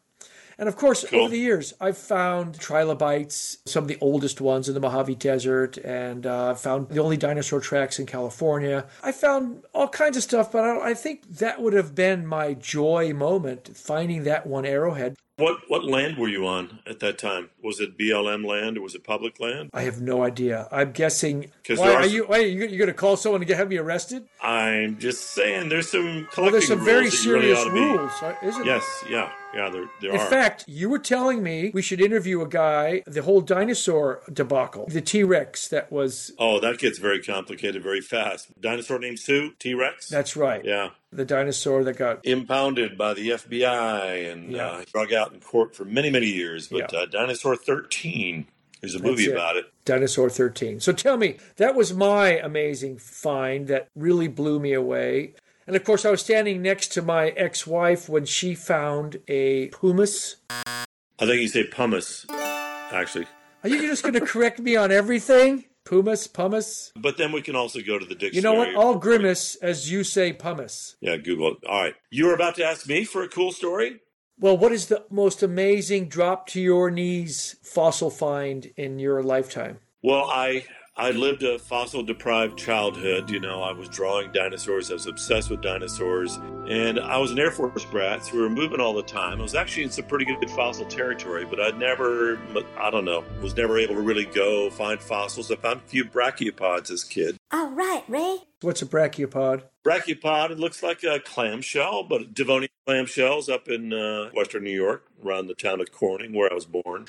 And 0.58 0.70
of 0.70 0.76
course, 0.76 1.06
Cool. 1.10 1.22
over 1.22 1.30
the 1.30 1.38
years, 1.40 1.74
I've 1.82 1.98
found 1.98 2.60
trilobites, 2.60 3.58
some 3.66 3.84
of 3.84 3.88
the 3.88 3.98
oldest 4.02 4.40
ones 4.42 4.68
in 4.68 4.74
the 4.74 4.80
Mojave 4.80 5.16
Desert, 5.16 5.78
and 5.78 6.26
uh, 6.26 6.52
I've 6.52 6.60
found 6.60 6.90
the 6.90 7.02
only 7.02 7.18
dinosaur 7.18 7.60
tracks 7.60 8.00
in 8.00 8.06
California. 8.06 8.86
I 9.04 9.12
found 9.12 9.64
all 9.74 9.88
kinds 9.88 10.18
of 10.18 10.24
stuff, 10.24 10.52
but 10.52 10.64
I, 10.64 10.92
I 10.92 10.94
think 10.94 11.28
that 11.38 11.62
would 11.62 11.74
have 11.74 11.96
been 11.96 12.26
my 12.26 12.54
joy 12.54 13.14
moment, 13.14 13.76
finding 13.76 14.24
that 14.24 14.46
one 14.46 14.66
arrowhead. 14.66 15.16
What 15.38 15.62
what 15.68 15.84
land 15.84 16.18
were 16.20 16.28
you 16.28 16.46
on 16.46 16.78
at 16.86 17.00
that 17.00 17.18
time? 17.18 17.50
Was 17.64 17.80
it 17.80 17.98
BLM 17.98 18.46
land 18.46 18.78
or 18.78 18.82
was 18.82 18.94
it 18.94 19.04
public 19.04 19.40
land? 19.40 19.72
I 19.74 19.82
have 19.82 20.00
no 20.00 20.24
idea. 20.24 20.68
I'm 20.72 20.92
guessing. 20.92 21.50
Why 21.68 21.76
are 21.94 21.98
are 22.02 22.06
you? 22.06 22.26
Why 22.26 22.38
are 22.38 22.46
you, 22.46 22.68
you 22.68 22.78
going 22.78 22.88
to 22.88 22.94
call 22.94 23.18
someone 23.18 23.42
to 23.42 23.46
get 23.48 23.58
have 23.58 23.68
me 23.68 23.78
arrested? 23.78 24.28
I'm 24.44 25.00
just 25.00 25.32
saying, 25.32 25.70
there's 25.70 25.90
some 25.90 26.28
collecting 26.32 26.44
Well, 26.44 26.52
there's 26.52 26.68
some 26.68 26.86
very 26.86 26.98
really 27.06 27.10
serious 27.10 27.64
be- 27.64 27.72
rules, 27.72 28.12
isn't 28.44 28.64
there? 28.64 28.76
Yes, 28.76 29.04
yeah, 29.10 29.32
yeah. 29.54 29.70
There, 29.70 29.86
there 30.02 30.12
In 30.14 30.20
are. 30.20 30.28
fact, 30.28 30.66
you 30.68 30.90
were 30.90 31.00
telling 31.00 31.42
me 31.44 31.72
we 31.74 31.82
should 31.82 32.02
interview 32.02 32.42
a 32.42 32.48
guy, 32.48 33.04
the 33.06 33.22
whole 33.24 33.42
dinosaur 33.42 34.22
debacle, 34.32 34.88
the 34.88 35.02
T 35.02 35.24
Rex 35.24 35.68
that 35.70 35.92
was. 35.92 36.32
oh, 36.40 36.60
that 36.60 36.78
gets 36.80 36.98
very 37.00 37.22
complicated 37.22 37.82
very 37.84 38.02
fast. 38.02 38.60
Dinosaur 38.62 39.00
named 39.00 39.20
Sue, 39.20 39.52
T 39.60 39.74
Rex. 39.74 40.10
That's 40.10 40.36
right. 40.36 40.64
yeah. 40.64 40.90
The 41.12 41.26
dinosaur 41.26 41.84
that 41.84 41.98
got. 41.98 42.26
Impounded 42.26 42.98
by 42.98 43.14
the 43.14 43.30
FBI 43.30 44.32
and 44.32 44.52
Yeah. 44.52 44.68
uh, 44.68 44.84
drug 44.92 45.14
out 45.14 45.32
in 45.34 45.40
court 45.40 45.76
for 45.76 45.86
many, 45.86 46.10
many 46.10 46.26
years. 46.28 46.68
But 46.68 46.92
Yeah. 46.92 47.00
uh, 47.02 47.06
Dinosaur 47.06 47.56
13, 47.56 48.48
there's 48.82 48.96
a 48.96 49.00
movie 49.00 49.26
it. 49.26 49.32
about 49.34 49.56
it. 49.56 49.66
Dinosaur 49.86 50.30
13. 50.30 50.80
So 50.80 50.92
tell 50.92 51.18
me, 51.18 51.38
that 51.58 51.76
was 51.76 51.94
my 51.94 52.30
amazing 52.40 52.98
find 52.98 53.68
that 53.68 53.90
really 53.96 54.28
blew 54.28 54.60
me 54.60 54.74
away. 54.74 55.34
And 55.66 55.76
of 55.76 55.84
course, 55.84 56.06
I 56.06 56.12
was 56.12 56.22
standing 56.22 56.62
next 56.62 56.90
to 56.94 57.02
my 57.02 57.30
ex 57.30 57.66
wife 57.66 58.10
when 58.10 58.26
she 58.26 58.56
found 58.56 59.22
a 59.28 59.68
pumice. 59.70 60.38
I 60.50 60.86
think 61.20 61.42
you 61.42 61.48
say 61.48 61.64
pumice, 61.66 62.26
actually. 62.30 63.28
Are 63.64 63.70
you 63.70 63.82
just 63.82 64.04
going 64.04 64.16
to 64.16 64.22
correct 64.22 64.60
me 64.60 64.76
on 64.76 64.92
everything? 64.92 65.66
Pumice, 65.86 66.28
pumice? 66.28 66.92
But 66.96 67.18
then 67.18 67.32
we 67.32 67.42
can 67.42 67.56
also 67.56 67.80
go 67.82 67.98
to 67.98 68.06
the 68.06 68.16
dictionary. 68.16 68.36
You 68.36 68.42
know 68.42 68.54
what? 68.54 68.70
I'll 68.76 68.98
grimace 68.98 69.56
as 69.56 69.92
you 69.92 70.04
say 70.04 70.34
pumice. 70.34 70.96
Yeah, 71.02 71.18
Google 71.18 71.54
it. 71.54 71.58
All 71.68 71.82
right. 71.82 71.96
You 72.10 72.28
were 72.28 72.34
about 72.34 72.56
to 72.56 72.66
ask 72.66 72.88
me 72.88 73.04
for 73.04 73.24
a 73.24 73.30
cool 73.30 73.52
story? 73.52 74.00
Well, 74.40 74.58
what 74.58 74.72
is 74.72 74.88
the 74.88 75.06
most 75.10 75.44
amazing 75.44 76.10
drop 76.10 76.48
to 76.48 76.62
your 76.62 76.90
knees 76.90 77.56
fossil 77.62 78.10
find 78.10 78.72
in 78.76 79.00
your 79.00 79.22
lifetime? 79.22 79.80
Well, 80.02 80.24
I 80.30 80.66
I 80.96 81.10
lived 81.10 81.42
a 81.42 81.58
fossil 81.58 82.04
deprived 82.04 82.56
childhood. 82.56 83.28
You 83.28 83.40
know, 83.40 83.64
I 83.64 83.72
was 83.72 83.90
drawing 83.90 84.32
dinosaurs. 84.32 84.92
I 84.92 84.94
was 84.94 85.08
obsessed 85.08 85.50
with 85.50 85.62
dinosaurs, 85.62 86.36
and 86.70 87.00
I 87.00 87.18
was 87.18 87.32
an 87.32 87.40
Air 87.40 87.50
Force 87.50 87.84
brat, 87.86 88.24
so 88.24 88.36
we 88.36 88.42
were 88.42 88.50
moving 88.50 88.80
all 88.80 88.94
the 88.94 89.02
time. 89.02 89.40
I 89.40 89.42
was 89.42 89.56
actually 89.56 89.84
in 89.84 89.90
some 89.90 90.06
pretty 90.06 90.26
good 90.26 90.48
fossil 90.52 90.86
territory, 90.86 91.46
but 91.46 91.60
I'd 91.60 91.80
never, 91.80 92.40
I 92.78 92.92
don't 92.92 93.06
know, 93.06 93.24
was 93.42 93.58
never 93.58 93.80
able 93.80 93.96
to 93.96 94.02
really 94.02 94.26
go 94.26 94.70
find 94.70 95.02
fossils. 95.02 95.50
I 95.50 95.56
found 95.56 95.82
a 95.82 95.90
few 95.90 96.06
brachiopods 96.06 96.92
as 96.92 97.04
a 97.04 97.08
kid. 97.08 97.38
All 97.52 97.72
right, 97.72 98.04
Ray. 98.08 98.44
What's 98.62 98.84
a 98.84 98.86
brachiopod? 98.86 99.64
Brachiopod, 99.84 100.52
it 100.52 100.60
looks 100.60 100.84
like 100.84 101.04
a 101.04 101.20
clamshell, 101.20 102.04
but 102.04 102.36
Devonian 102.36 102.70
clamshells 102.88 103.50
up 103.50 103.68
in 103.68 103.94
uh, 103.94 104.30
western 104.36 104.64
New 104.64 104.70
York, 104.70 105.08
around 105.26 105.48
the 105.48 105.56
town 105.56 105.82
of 105.82 105.92
Corning, 105.92 106.34
where 106.34 106.52
I 106.52 106.54
was 106.54 106.66
born. 106.66 107.08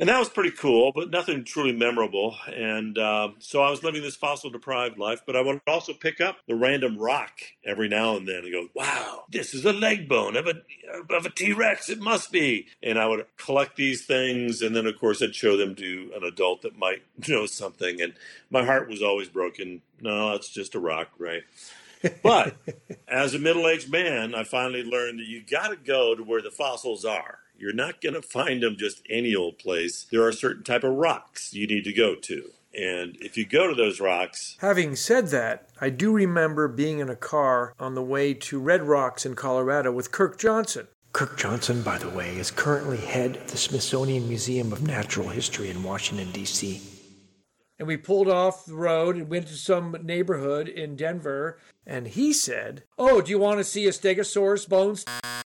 And 0.00 0.08
that 0.08 0.18
was 0.18 0.30
pretty 0.30 0.52
cool, 0.52 0.92
but 0.94 1.10
nothing 1.10 1.44
truly 1.44 1.72
memorable. 1.72 2.34
And 2.46 2.96
um, 2.96 3.34
so 3.38 3.62
I 3.62 3.68
was 3.68 3.84
living 3.84 4.00
this 4.00 4.16
fossil 4.16 4.48
deprived 4.48 4.96
life, 4.96 5.20
but 5.26 5.36
I 5.36 5.42
would 5.42 5.60
also 5.66 5.92
pick 5.92 6.22
up 6.22 6.38
the 6.48 6.54
random 6.54 6.96
rock 6.96 7.32
every 7.66 7.86
now 7.86 8.16
and 8.16 8.26
then 8.26 8.44
and 8.44 8.50
go, 8.50 8.68
wow, 8.72 9.24
this 9.30 9.52
is 9.52 9.66
a 9.66 9.74
leg 9.74 10.08
bone 10.08 10.38
of 10.38 10.46
a, 10.46 10.62
of 11.14 11.26
a 11.26 11.30
T 11.30 11.52
Rex. 11.52 11.90
It 11.90 12.00
must 12.00 12.32
be. 12.32 12.66
And 12.82 12.98
I 12.98 13.06
would 13.08 13.26
collect 13.36 13.76
these 13.76 14.06
things. 14.06 14.62
And 14.62 14.74
then, 14.74 14.86
of 14.86 14.98
course, 14.98 15.20
I'd 15.20 15.34
show 15.34 15.58
them 15.58 15.74
to 15.74 16.10
an 16.16 16.24
adult 16.24 16.62
that 16.62 16.78
might 16.78 17.02
know 17.28 17.44
something. 17.44 18.00
And 18.00 18.14
my 18.48 18.64
heart 18.64 18.88
was 18.88 19.02
always 19.02 19.28
broken. 19.28 19.82
No, 20.00 20.32
it's 20.32 20.48
just 20.48 20.74
a 20.74 20.80
rock, 20.80 21.10
right? 21.18 21.42
But 22.22 22.56
as 23.06 23.34
a 23.34 23.38
middle 23.38 23.68
aged 23.68 23.92
man, 23.92 24.34
I 24.34 24.44
finally 24.44 24.82
learned 24.82 25.18
that 25.18 25.26
you 25.26 25.42
got 25.42 25.68
to 25.68 25.76
go 25.76 26.14
to 26.14 26.22
where 26.22 26.40
the 26.40 26.50
fossils 26.50 27.04
are. 27.04 27.40
You're 27.60 27.74
not 27.74 28.00
going 28.00 28.14
to 28.14 28.22
find 28.22 28.62
them 28.62 28.78
just 28.78 29.02
any 29.10 29.34
old 29.34 29.58
place. 29.58 30.06
There 30.10 30.26
are 30.26 30.32
certain 30.32 30.64
type 30.64 30.82
of 30.82 30.94
rocks 30.94 31.52
you 31.52 31.66
need 31.66 31.84
to 31.84 31.92
go 31.92 32.14
to. 32.14 32.50
And 32.74 33.18
if 33.20 33.36
you 33.36 33.44
go 33.44 33.68
to 33.68 33.74
those 33.74 34.00
rocks, 34.00 34.56
Having 34.60 34.96
said 34.96 35.26
that, 35.28 35.68
I 35.78 35.90
do 35.90 36.10
remember 36.10 36.68
being 36.68 37.00
in 37.00 37.10
a 37.10 37.16
car 37.16 37.74
on 37.78 37.94
the 37.94 38.02
way 38.02 38.32
to 38.32 38.58
Red 38.58 38.84
Rocks 38.84 39.26
in 39.26 39.34
Colorado 39.34 39.92
with 39.92 40.10
Kirk 40.10 40.38
Johnson. 40.38 40.88
Kirk 41.12 41.36
Johnson, 41.36 41.82
by 41.82 41.98
the 41.98 42.08
way, 42.08 42.38
is 42.38 42.50
currently 42.50 42.96
head 42.96 43.36
of 43.36 43.50
the 43.50 43.58
Smithsonian 43.58 44.26
Museum 44.26 44.72
of 44.72 44.86
Natural 44.86 45.28
History 45.28 45.68
in 45.68 45.82
Washington, 45.82 46.30
D.C. 46.32 46.80
And 47.78 47.88
we 47.88 47.98
pulled 47.98 48.28
off 48.28 48.64
the 48.64 48.74
road 48.74 49.16
and 49.16 49.28
went 49.28 49.48
to 49.48 49.54
some 49.54 49.96
neighborhood 50.02 50.68
in 50.68 50.96
Denver. 50.96 51.58
And 51.86 52.06
he 52.06 52.32
said, 52.32 52.84
Oh, 52.96 53.20
do 53.20 53.30
you 53.30 53.38
want 53.38 53.58
to 53.58 53.64
see 53.64 53.86
a 53.86 53.90
stegosaurus 53.90 54.68
bones 54.68 55.04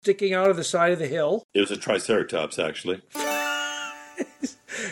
sticking 0.07 0.33
out 0.33 0.49
of 0.49 0.55
the 0.55 0.63
side 0.63 0.93
of 0.93 0.99
the 0.99 1.07
hill? 1.07 1.45
it 1.53 1.59
was 1.59 1.69
a 1.69 1.75
Triceratops, 1.75 2.57
actually. 2.59 3.01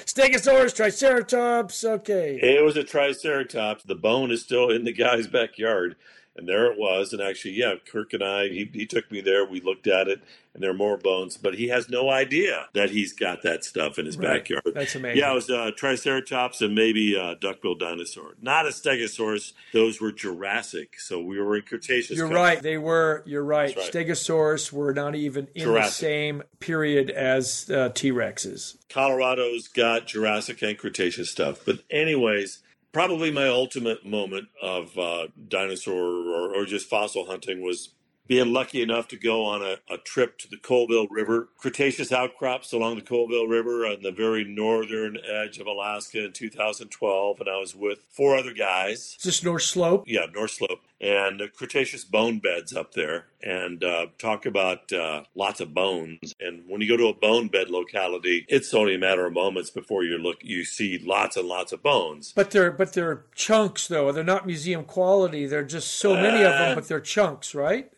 Stegosaurus, 0.03 0.75
Triceratops, 0.75 1.85
okay. 1.85 2.37
It 2.41 2.61
was 2.61 2.75
a 2.75 2.83
Triceratops. 2.83 3.85
The 3.85 3.95
bone 3.95 4.29
is 4.29 4.41
still 4.41 4.69
in 4.71 4.83
the 4.83 4.91
guy's 4.91 5.27
backyard. 5.27 5.95
And 6.37 6.49
there 6.49 6.69
it 6.69 6.77
was. 6.77 7.13
And 7.13 7.21
actually, 7.21 7.53
yeah, 7.53 7.75
Kirk 7.89 8.11
and 8.11 8.21
I, 8.21 8.49
he, 8.49 8.69
he 8.73 8.85
took 8.85 9.09
me 9.09 9.21
there. 9.21 9.45
We 9.45 9.61
looked 9.61 9.87
at 9.87 10.09
it, 10.09 10.21
and 10.53 10.61
there 10.61 10.71
are 10.71 10.73
more 10.73 10.97
bones. 10.97 11.37
But 11.37 11.55
he 11.55 11.69
has 11.69 11.87
no 11.87 12.09
idea 12.09 12.67
that 12.73 12.89
he's 12.89 13.13
got 13.13 13.41
that 13.43 13.63
stuff 13.63 13.97
in 13.97 14.05
his 14.05 14.17
Right. 14.17 14.39
backyard. 14.39 14.63
That's 14.73 14.95
amazing. 14.95 15.19
Yeah, 15.19 15.31
it 15.31 15.35
was 15.35 15.49
uh, 15.49 15.71
Triceratops 15.77 16.61
and 16.61 16.75
maybe 16.75 17.15
uh, 17.17 17.35
duckbill 17.39 17.75
dinosaur. 17.75 18.33
Not 18.41 18.65
a 18.65 18.69
Stegosaurus. 18.71 19.53
Those 19.71 20.01
were 20.01 20.11
Jurassic. 20.11 20.99
So 20.99 21.21
we 21.21 21.39
were 21.39 21.55
in 21.55 21.61
Cretaceous. 21.61 22.17
You're 22.17 22.27
country. 22.27 22.41
right. 22.43 22.61
They 22.61 22.77
were. 22.77 23.23
You're 23.25 23.41
right. 23.43 23.73
Right. 23.73 23.89
Stegosaurus 23.91 24.73
were 24.73 24.93
not 24.93 25.15
even 25.15 25.47
in 25.55 25.71
the 25.71 25.87
same 25.87 26.43
period 26.59 27.09
as 27.09 27.69
uh, 27.69 27.89
T 27.95 28.11
Rexes. 28.11 28.75
Colorado's 28.89 29.69
got 29.69 30.07
Jurassic 30.07 30.61
and 30.63 30.77
Cretaceous 30.77 31.31
stuff. 31.31 31.61
But 31.65 31.79
anyways, 31.89 32.59
probably 32.95 33.29
my 33.29 33.49
ultimate 33.49 34.05
moment 34.05 34.47
of 34.61 34.97
uh, 34.97 35.27
dinosaur 35.49 36.01
or, 36.01 36.55
or 36.55 36.65
just 36.65 36.87
fossil 36.87 37.25
hunting 37.25 37.61
was 37.61 37.93
being 38.27 38.51
lucky 38.53 38.81
enough 38.81 39.07
to 39.09 39.17
go 39.17 39.43
on 39.45 39.61
a, 39.61 39.77
a 39.93 39.97
trip 39.97 40.37
to 40.39 40.49
the 40.49 40.57
Colville 40.57 41.07
River, 41.09 41.49
Cretaceous 41.57 42.11
outcrops 42.11 42.73
along 42.73 42.95
the 42.95 43.01
Colville 43.01 43.47
River 43.47 43.85
on 43.85 44.01
the 44.01 44.11
very 44.11 44.43
northern 44.43 45.17
edge 45.27 45.59
of 45.59 45.67
Alaska 45.67 46.25
in 46.25 46.31
2012. 46.31 47.39
And 47.39 47.49
I 47.49 47.57
was 47.57 47.75
with 47.75 47.99
four 48.09 48.35
other 48.37 48.53
guys. 48.53 49.15
Is 49.19 49.23
this 49.23 49.43
North 49.43 49.63
Slope? 49.63 50.03
Yeah, 50.07 50.25
North 50.33 50.51
Slope 50.51 50.79
and 51.01 51.39
the 51.41 51.47
Cretaceous 51.49 52.05
bone 52.05 52.39
beds 52.39 52.73
up 52.73 52.93
there, 52.93 53.25
and 53.43 53.83
uh, 53.83 54.07
talk 54.17 54.45
about 54.45 54.91
uh, 54.93 55.23
lots 55.35 55.59
of 55.59 55.73
bones. 55.73 56.33
And 56.39 56.63
when 56.67 56.79
you 56.79 56.87
go 56.87 56.95
to 56.95 57.07
a 57.07 57.13
bone 57.13 57.49
bed 57.49 57.69
locality, 57.69 58.45
it's 58.47 58.73
only 58.73 58.95
a 58.95 58.97
matter 58.97 59.25
of 59.25 59.33
moments 59.33 59.69
before 59.69 60.03
you 60.05 60.17
look, 60.17 60.37
you 60.41 60.63
see 60.63 60.97
lots 60.97 61.35
and 61.35 61.47
lots 61.47 61.73
of 61.73 61.83
bones. 61.83 62.31
But 62.33 62.51
they're 62.51 62.71
but 62.71 62.93
they're 62.93 63.25
chunks 63.35 63.87
though. 63.89 64.11
They're 64.13 64.23
not 64.23 64.45
museum 64.47 64.85
quality. 64.85 65.45
They're 65.45 65.63
just 65.65 65.91
so 65.97 66.13
many 66.15 66.43
of 66.43 66.53
them, 66.53 66.71
Uh, 66.71 66.75
but 66.75 66.87
they're 66.87 67.01
chunks, 67.01 67.53
right? 67.53 67.91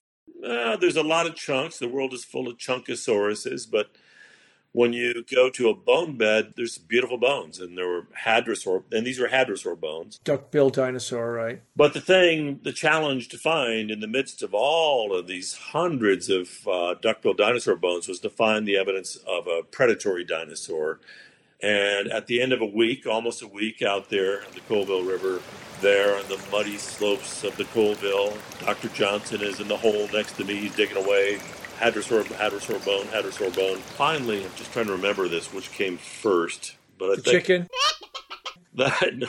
Uh, 0.46 0.76
there's 0.78 0.98
a 0.98 1.04
lot 1.04 1.26
of 1.26 1.36
chunks. 1.36 1.80
The 1.80 1.88
world 1.88 2.14
is 2.14 2.24
full 2.24 2.48
of 2.48 2.58
chunkosauruses, 2.58 3.70
but 3.70 3.90
when 4.78 4.94
you 4.94 5.24
go 5.34 5.50
to 5.50 5.70
a 5.70 5.74
bone 5.74 6.18
bed, 6.18 6.54
there's 6.56 6.78
beautiful 6.78 7.18
bones, 7.18 7.60
and 7.60 7.76
there 7.76 7.88
were 7.88 8.08
hadrosaur, 8.26 8.84
and 8.92 9.08
these 9.08 9.20
were 9.20 9.28
hadrosaur 9.28 9.80
bones. 9.80 10.20
Duckbill 10.24 10.70
dinosaur, 10.70 11.32
right? 11.32 11.62
But 11.76 11.94
the 11.94 12.02
thing, 12.02 12.60
the 12.62 12.74
challenge 12.74 13.30
to 13.30 13.38
find 13.40 13.90
in 13.90 14.02
the 14.02 14.08
midst 14.08 14.44
of 14.44 14.54
all 14.54 15.18
of 15.18 15.26
these 15.26 15.56
hundreds 15.56 16.30
of 16.30 16.68
uh, 16.68 16.94
duckbill 17.02 17.34
dinosaur 17.34 17.76
bones 17.76 18.08
was 18.08 18.20
to 18.20 18.30
find 18.30 18.68
the 18.68 18.78
evidence 18.78 19.16
of 19.28 19.48
a 19.48 19.64
predatory 19.64 20.24
dinosaur. 20.24 21.00
And 21.62 22.12
at 22.12 22.28
the 22.28 22.42
end 22.42 22.54
of 22.54 22.62
a 22.62 22.66
week, 22.66 23.08
almost 23.08 23.42
a 23.42 23.48
week 23.48 23.82
out 23.82 24.10
there 24.10 24.42
in 24.44 24.52
the 24.54 24.60
Colville 24.62 25.04
River, 25.04 25.42
there 25.82 26.16
on 26.18 26.28
the 26.28 26.40
muddy 26.52 26.78
slopes 26.78 27.44
of 27.44 27.56
the 27.58 27.66
Colville, 27.66 28.38
Dr. 28.60 28.90
Johnson 28.90 29.42
is 29.42 29.60
in 29.60 29.68
the 29.68 29.78
hole 29.78 30.08
next 30.14 30.34
to 30.34 30.44
me. 30.44 30.56
He's 30.56 30.76
digging 30.76 30.98
away. 30.98 31.40
Hadrosaur, 31.80 32.24
hadrosaur 32.24 32.84
bone, 32.86 33.06
hadrosaur 33.08 33.56
bone. 33.56 33.78
Finally, 33.78 34.44
I'm 34.44 34.52
just 34.56 34.72
trying 34.72 34.86
to 34.88 34.94
remember 34.94 35.28
this, 35.28 35.54
which 35.54 35.72
came 35.72 35.98
first. 35.98 36.76
But 36.98 37.12
I 37.12 37.16
The 37.18 37.22
think 37.22 37.44
chicken. 37.44 37.68
that 38.76 39.16
no. 39.16 39.28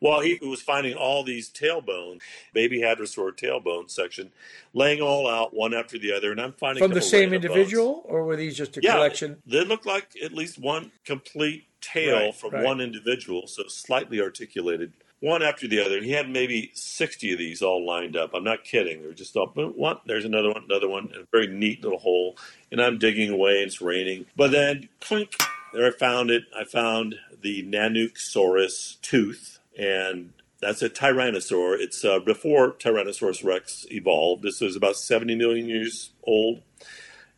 Well, 0.00 0.20
he 0.20 0.38
was 0.42 0.62
finding 0.62 0.94
all 0.94 1.24
these 1.24 1.50
tailbones, 1.50 2.20
baby 2.52 2.80
hadrosaur 2.80 3.32
tailbone 3.32 3.90
section, 3.90 4.30
laying 4.72 5.00
all 5.00 5.28
out 5.28 5.54
one 5.54 5.74
after 5.74 5.98
the 5.98 6.12
other, 6.12 6.30
and 6.30 6.40
I'm 6.40 6.52
finding 6.52 6.82
From 6.82 6.92
the 6.92 7.02
same 7.02 7.32
individual, 7.32 8.02
or 8.06 8.24
were 8.24 8.36
these 8.36 8.56
just 8.56 8.76
a. 8.76 8.80
Yeah, 8.82 8.94
collection? 8.94 9.42
they 9.46 9.64
look 9.64 9.84
like 9.86 10.10
at 10.22 10.32
least 10.32 10.58
one 10.58 10.92
complete 11.04 11.64
tail 11.80 12.26
Right, 12.26 12.34
from 12.34 12.52
right. 12.52 12.64
one 12.64 12.80
individual, 12.80 13.46
so 13.46 13.64
slightly 13.68 14.20
articulated, 14.20 14.92
one 15.20 15.42
after 15.42 15.66
the 15.66 15.80
other. 15.84 15.96
And 15.96 16.06
he 16.06 16.12
had 16.12 16.28
maybe 16.28 16.70
sixty 16.74 17.32
of 17.32 17.38
these 17.38 17.62
all 17.62 17.84
lined 17.84 18.16
up. 18.16 18.34
I'm 18.34 18.44
not 18.44 18.64
kidding. 18.64 19.02
They're 19.02 19.12
just 19.12 19.36
all 19.36 19.46
one. 19.48 19.98
There's 20.06 20.24
another 20.24 20.48
one, 20.52 20.64
another 20.64 20.88
one, 20.88 21.10
a 21.14 21.24
very 21.32 21.46
neat 21.48 21.82
little 21.82 21.98
hole. 21.98 22.36
And 22.70 22.80
I'm 22.80 22.98
digging 22.98 23.30
away. 23.30 23.58
And 23.58 23.66
it's 23.66 23.80
raining, 23.80 24.26
but 24.36 24.52
then 24.52 24.88
clink. 25.00 25.36
There 25.72 25.86
I 25.86 25.90
found 25.90 26.30
it. 26.30 26.44
I 26.56 26.64
found 26.64 27.16
the 27.42 27.62
Nanuqsaurus 27.62 29.00
tooth, 29.02 29.57
and 29.78 30.32
that's 30.60 30.82
a 30.82 30.90
tyrannosaur. 30.90 31.78
It's 31.78 32.04
uh, 32.04 32.18
before 32.18 32.72
Tyrannosaurus 32.72 33.44
rex 33.44 33.86
evolved. 33.90 34.42
This 34.42 34.60
was 34.60 34.74
about 34.76 34.96
70 34.96 35.36
million 35.36 35.68
years 35.68 36.10
old, 36.24 36.62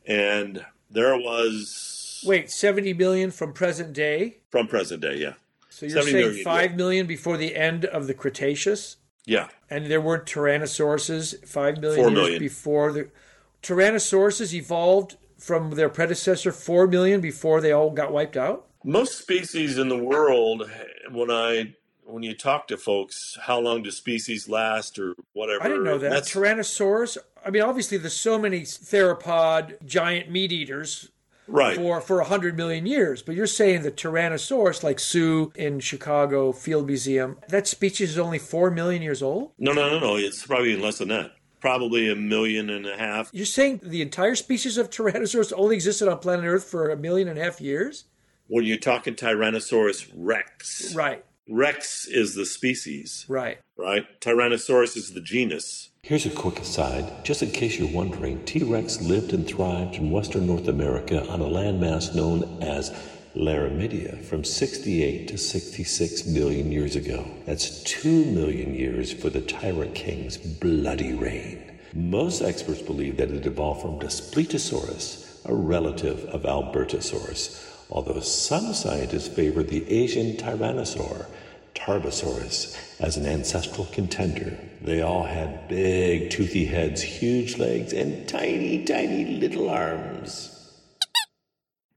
and 0.06 0.64
There 0.90 1.16
was 1.16 2.22
Wait, 2.26 2.50
70 2.50 2.94
million 2.94 3.30
from 3.30 3.52
present 3.52 3.92
day? 3.92 4.38
from 4.50 4.66
present 4.68 5.00
day, 5.02 5.16
yeah, 5.18 5.34
So 5.68 5.86
you're 5.86 5.94
70 6.02 6.10
saying 6.12 6.24
million, 6.26 6.44
five 6.44 6.70
yeah. 6.72 6.76
million 6.76 7.06
before 7.06 7.36
the 7.36 7.54
end 7.56 7.84
of 7.84 8.06
the 8.06 8.14
Cretaceous? 8.14 8.96
yeah. 9.26 9.48
And 9.68 9.86
there 9.86 10.00
weren't 10.00 10.24
Tyrannosauruses 10.26 11.46
five 11.46 11.78
million 11.78 12.02
Four 12.14 12.22
years 12.24 12.38
before 12.38 12.92
the 12.92 13.08
Tyrannosauruses 13.62 14.52
evolved 14.54 15.16
from 15.38 15.70
their 15.72 15.88
predecessor 15.88 16.52
four 16.52 16.86
million 16.86 17.20
before 17.20 17.60
they 17.60 17.72
all 17.72 17.90
got 17.90 18.12
wiped 18.12 18.36
out? 18.36 18.66
Most 18.84 19.18
species 19.18 19.78
in 19.78 19.88
the 19.88 19.96
world, 19.96 20.68
when 21.10 21.30
I 21.30 21.74
when 22.10 22.22
you 22.22 22.34
talk 22.34 22.68
to 22.68 22.76
folks, 22.76 23.38
how 23.42 23.58
long 23.58 23.82
do 23.82 23.90
species 23.90 24.48
last 24.48 24.98
or 24.98 25.14
whatever? 25.32 25.62
I 25.62 25.68
didn't 25.68 25.84
know 25.84 25.98
that. 25.98 26.10
That's 26.10 26.32
Tyrannosaurus. 26.32 27.18
I 27.44 27.50
mean, 27.50 27.62
obviously, 27.62 27.98
there's 27.98 28.14
so 28.14 28.38
many 28.38 28.62
theropod 28.62 29.84
giant 29.84 30.30
meat 30.30 30.52
eaters 30.52 31.10
right. 31.50 31.76
for 31.76 32.00
for 32.00 32.20
a 32.20 32.24
hundred 32.24 32.56
million 32.56 32.86
years. 32.86 33.22
But 33.22 33.34
you're 33.34 33.46
saying 33.46 33.82
the 33.82 33.90
Tyrannosaurus, 33.90 34.82
like 34.82 34.98
Sue 34.98 35.52
in 35.54 35.80
Chicago 35.80 36.52
Field 36.52 36.86
Museum, 36.86 37.38
that 37.48 37.66
species 37.66 38.10
is 38.10 38.18
only 38.18 38.38
four 38.38 38.70
million 38.70 39.02
years 39.02 39.22
old. 39.22 39.52
No, 39.58 39.72
no, 39.72 39.88
no, 39.88 39.98
no. 39.98 40.16
It's 40.16 40.46
probably 40.46 40.76
less 40.76 40.98
than 40.98 41.08
that. 41.08 41.32
Probably 41.60 42.10
a 42.10 42.16
million 42.16 42.70
and 42.70 42.86
a 42.86 42.96
half. 42.96 43.28
You're 43.32 43.44
saying 43.44 43.80
the 43.82 44.00
entire 44.00 44.34
species 44.34 44.78
of 44.78 44.88
Tyrannosaurus 44.88 45.52
only 45.54 45.74
existed 45.74 46.08
on 46.08 46.18
planet 46.18 46.46
Earth 46.46 46.64
for 46.64 46.88
a 46.88 46.96
million 46.96 47.28
and 47.28 47.38
a 47.38 47.44
half 47.44 47.60
years? 47.60 48.04
When 48.46 48.64
you're 48.64 48.78
talking 48.78 49.14
Tyrannosaurus 49.14 50.10
rex, 50.16 50.94
Right, 50.94 51.24
Rex 51.50 52.06
is 52.06 52.36
the 52.36 52.46
species, 52.46 53.26
right. 53.28 53.58
right? 53.76 54.06
Tyrannosaurus 54.20 54.96
is 54.96 55.14
the 55.14 55.20
genus. 55.20 55.90
Here's 56.04 56.24
a 56.24 56.30
quick 56.30 56.60
aside. 56.60 57.24
Just 57.24 57.42
in 57.42 57.50
case 57.50 57.76
you're 57.76 57.92
wondering, 57.92 58.44
T 58.44 58.62
Rex 58.62 59.00
lived 59.02 59.32
and 59.32 59.44
thrived 59.44 59.96
in 59.96 60.12
western 60.12 60.46
North 60.46 60.68
America 60.68 61.26
on 61.28 61.40
a 61.40 61.44
landmass 61.44 62.14
known 62.14 62.62
as 62.62 62.90
Laramidia 63.34 64.22
from 64.22 64.44
68 64.44 65.26
to 65.26 65.36
66 65.36 66.26
million 66.26 66.70
years 66.70 66.94
ago. 66.94 67.26
That's 67.46 67.82
2 67.82 68.26
million 68.26 68.72
years 68.72 69.12
for 69.12 69.28
the 69.28 69.40
Tyrant 69.40 69.96
King's 69.96 70.36
bloody 70.36 71.14
reign. 71.14 71.78
Most 71.94 72.42
experts 72.42 72.80
believe 72.80 73.16
that 73.16 73.32
it 73.32 73.44
evolved 73.44 73.82
from 73.82 73.98
Daspletosaurus, 73.98 75.44
a 75.44 75.52
relative 75.52 76.26
of 76.26 76.42
Albertosaurus, 76.42 77.66
although 77.90 78.20
some 78.20 78.72
scientists 78.72 79.26
favor 79.26 79.64
the 79.64 79.88
Asian 79.90 80.36
Tyrannosaur, 80.36 81.26
Tarbosaurus, 81.74 82.76
as 83.00 83.16
an 83.16 83.26
ancestral 83.26 83.86
contender. 83.92 84.58
They 84.82 85.02
all 85.02 85.24
had 85.24 85.68
big, 85.68 86.30
toothy 86.30 86.64
heads, 86.64 87.02
huge 87.02 87.58
legs, 87.58 87.92
and 87.92 88.28
tiny, 88.28 88.84
tiny 88.84 89.38
little 89.38 89.68
arms. 89.68 90.49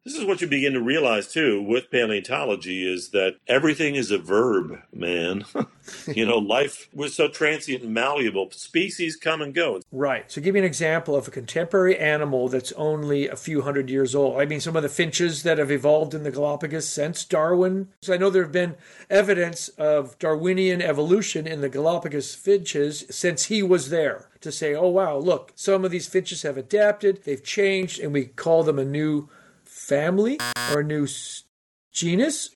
This 0.05 0.15
is 0.15 0.25
what 0.25 0.41
you 0.41 0.47
begin 0.47 0.73
to 0.73 0.81
realize 0.81 1.31
too 1.31 1.61
with 1.61 1.89
paleontology 1.89 2.85
is 2.85 3.11
that 3.11 3.37
everything 3.47 3.95
is 3.95 4.11
a 4.11 4.17
verb, 4.17 4.81
man. 4.91 5.45
you 6.07 6.25
know, 6.25 6.39
life 6.39 6.89
was 6.93 7.15
so 7.15 7.29
transient 7.29 7.83
and 7.83 7.93
malleable. 7.93 8.51
Species 8.51 9.15
come 9.15 9.41
and 9.41 9.53
go. 9.53 9.79
Right. 9.93 10.29
So 10.29 10.41
give 10.41 10.55
me 10.55 10.59
an 10.59 10.65
example 10.65 11.15
of 11.15 11.29
a 11.29 11.31
contemporary 11.31 11.97
animal 11.97 12.49
that's 12.49 12.73
only 12.73 13.29
a 13.29 13.37
few 13.37 13.61
hundred 13.61 13.89
years 13.89 14.13
old. 14.13 14.41
I 14.41 14.45
mean, 14.45 14.59
some 14.59 14.75
of 14.75 14.83
the 14.83 14.89
finches 14.89 15.43
that 15.43 15.57
have 15.57 15.71
evolved 15.71 16.13
in 16.13 16.23
the 16.23 16.31
Galapagos 16.31 16.89
since 16.89 17.23
Darwin. 17.23 17.87
So 18.01 18.13
I 18.13 18.17
know 18.17 18.29
there 18.29 18.43
have 18.43 18.51
been 18.51 18.75
evidence 19.09 19.69
of 19.69 20.19
Darwinian 20.19 20.81
evolution 20.81 21.47
in 21.47 21.61
the 21.61 21.69
Galapagos 21.69 22.35
finches 22.35 23.05
since 23.09 23.45
he 23.45 23.63
was 23.63 23.89
there 23.89 24.27
to 24.41 24.51
say, 24.51 24.75
oh, 24.75 24.89
wow, 24.89 25.15
look, 25.15 25.53
some 25.55 25.85
of 25.85 25.91
these 25.91 26.07
finches 26.07 26.41
have 26.41 26.57
adapted, 26.57 27.23
they've 27.23 27.41
changed, 27.41 28.01
and 28.01 28.11
we 28.11 28.25
call 28.25 28.63
them 28.63 28.77
a 28.77 28.83
new 28.83 29.29
family 29.87 30.39
or 30.71 30.79
a 30.79 30.83
new 30.83 31.03
s- 31.03 31.43
genus. 31.91 32.49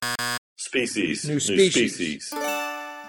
Species. 0.55 1.25
New 1.27 1.39
species. 1.39 1.93
species. 1.95 2.33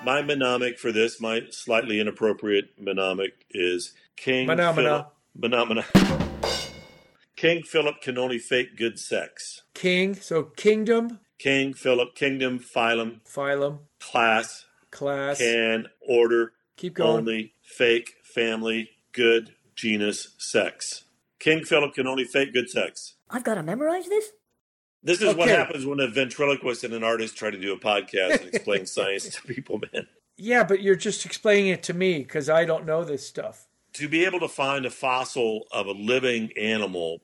My 0.04 0.22
mnemonic 0.22 0.78
for 0.78 0.92
this, 0.92 1.20
my 1.20 1.42
slightly 1.50 2.00
inappropriate 2.00 2.70
mnemonic 2.78 3.46
is 3.50 3.92
King 4.16 4.46
Phenomena. 4.48 5.08
Phenomena. 5.40 5.84
King 7.36 7.62
Philip 7.62 8.00
can 8.00 8.18
only 8.18 8.38
fake 8.38 8.76
good 8.76 8.98
sex. 8.98 9.62
King. 9.74 10.14
So 10.16 10.42
kingdom, 10.44 11.20
King 11.38 11.72
Philip, 11.72 12.14
kingdom, 12.16 12.58
phylum, 12.58 13.20
phylum, 13.24 13.78
class, 14.00 14.64
class. 14.90 15.38
can, 15.38 15.86
order, 16.00 16.52
Keep 16.76 16.94
going. 16.94 17.18
only, 17.18 17.54
fake, 17.62 18.14
family, 18.24 18.90
good, 19.12 19.54
genus, 19.76 20.34
sex. 20.38 21.04
King 21.38 21.64
Philip 21.64 21.94
can 21.94 22.06
only 22.06 22.24
fake 22.24 22.52
good 22.52 22.68
sex. 22.68 23.14
I've 23.30 23.44
got 23.44 23.54
to 23.54 23.62
memorize 23.62 24.08
this? 24.08 24.30
This 25.02 25.22
is 25.22 25.34
what 25.36 25.48
happens 25.48 25.86
when 25.86 26.00
a 26.00 26.08
ventriloquist 26.08 26.82
and 26.82 26.92
an 26.92 27.04
artist 27.04 27.36
try 27.36 27.50
to 27.50 27.58
do 27.58 27.72
a 27.72 27.78
podcast 27.78 28.40
and 28.40 28.52
explain 28.54 28.84
science 28.86 29.28
to 29.28 29.42
people, 29.42 29.80
man. 29.92 30.06
Yeah, 30.36 30.64
but 30.64 30.82
you're 30.82 30.96
just 30.96 31.24
explaining 31.24 31.68
it 31.68 31.82
to 31.84 31.94
me 31.94 32.18
because 32.18 32.48
I 32.48 32.64
don't 32.64 32.84
know 32.84 33.04
this 33.04 33.26
stuff. 33.26 33.66
To 33.94 34.08
be 34.08 34.24
able 34.24 34.40
to 34.40 34.48
find 34.48 34.84
a 34.86 34.90
fossil 34.90 35.66
of 35.72 35.86
a 35.86 35.92
living 35.92 36.50
animal, 36.56 37.20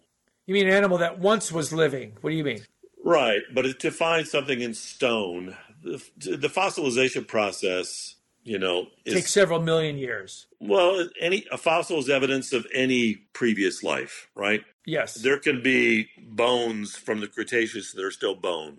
You 0.47 0.55
mean 0.55 0.67
an 0.69 0.73
animal 0.75 0.99
that 0.99 1.19
once 1.19 1.51
was 1.51 1.73
living? 1.73 2.17
What 2.21 2.31
do 2.31 2.37
you 2.37 2.45
mean? 2.45 2.61
right, 3.05 3.43
but 3.53 3.79
to 3.81 3.91
find 3.91 4.27
something 4.27 4.61
in 4.61 4.73
stone, 4.73 5.57
the, 5.83 6.03
the 6.17 6.49
fossilization 6.49 7.27
process, 7.27 8.15
you 8.45 8.59
know, 8.59 8.89
is 9.05 9.15
Takes 9.15 9.33
several 9.33 9.61
million 9.61 9.97
years. 9.97 10.47
well, 10.61 11.09
any 11.21 11.45
a 11.51 11.57
fossil 11.59 11.99
is 11.99 12.09
evidence 12.09 12.53
of 12.53 12.67
any 12.75 13.15
previous 13.33 13.83
life, 13.83 14.29
right? 14.35 14.63
Yes. 14.87 15.15
There 15.15 15.39
can 15.39 15.63
be 15.63 16.09
bones 16.19 16.95
from 16.97 17.21
the 17.21 17.27
Cretaceous 17.27 17.93
that 17.93 18.05
are 18.05 18.11
still 18.11 18.35
bone, 18.35 18.77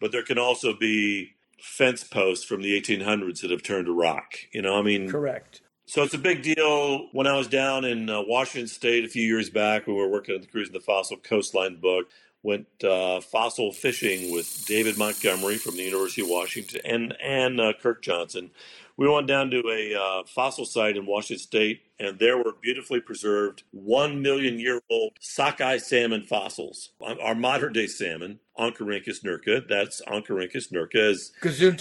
but 0.00 0.10
there 0.10 0.22
can 0.22 0.38
also 0.38 0.74
be 0.76 1.34
fence 1.60 2.02
posts 2.02 2.44
from 2.44 2.62
the 2.62 2.80
1800s 2.80 3.42
that 3.42 3.50
have 3.50 3.62
turned 3.62 3.86
to 3.86 3.92
rock. 3.94 4.34
You 4.52 4.62
know, 4.62 4.78
I 4.78 4.82
mean, 4.82 5.08
Correct. 5.10 5.60
so 5.86 6.02
it's 6.02 6.14
a 6.14 6.18
big 6.18 6.42
deal. 6.42 7.08
When 7.12 7.26
I 7.26 7.36
was 7.36 7.46
down 7.46 7.84
in 7.84 8.08
uh, 8.08 8.22
Washington 8.26 8.68
State 8.68 9.04
a 9.04 9.08
few 9.08 9.22
years 9.24 9.50
back, 9.50 9.86
when 9.86 9.96
we 9.96 10.02
were 10.02 10.08
working 10.08 10.34
on 10.34 10.40
the 10.40 10.46
Cruising 10.46 10.72
the 10.72 10.80
Fossil 10.80 11.18
Coastline 11.18 11.76
book, 11.76 12.06
went 12.42 12.66
uh, 12.84 13.20
fossil 13.20 13.72
fishing 13.72 14.32
with 14.32 14.64
David 14.66 14.98
Montgomery 14.98 15.56
from 15.56 15.76
the 15.76 15.82
University 15.82 16.22
of 16.22 16.28
Washington 16.28 16.80
and 16.84 17.14
and 17.22 17.60
uh, 17.60 17.72
Kirk 17.80 18.02
Johnson. 18.02 18.50
We 18.96 19.08
went 19.08 19.26
down 19.26 19.50
to 19.50 19.62
a 19.70 19.98
uh, 19.98 20.24
fossil 20.26 20.66
site 20.66 20.96
in 20.96 21.06
Washington 21.06 21.42
State, 21.42 21.82
and 21.98 22.18
there 22.18 22.36
were 22.36 22.52
beautifully 22.60 23.00
preserved 23.00 23.62
one 23.70 24.20
million 24.20 24.58
year 24.58 24.82
old 24.90 25.12
sockeye 25.20 25.78
salmon 25.78 26.24
fossils. 26.24 26.90
Our 27.00 27.34
modern 27.34 27.72
day 27.72 27.86
salmon, 27.86 28.40
Oncorhynchus 28.58 29.24
nerka, 29.24 29.66
that's 29.66 30.02
Oncorhynchus 30.02 30.72
nerka, 30.72 31.30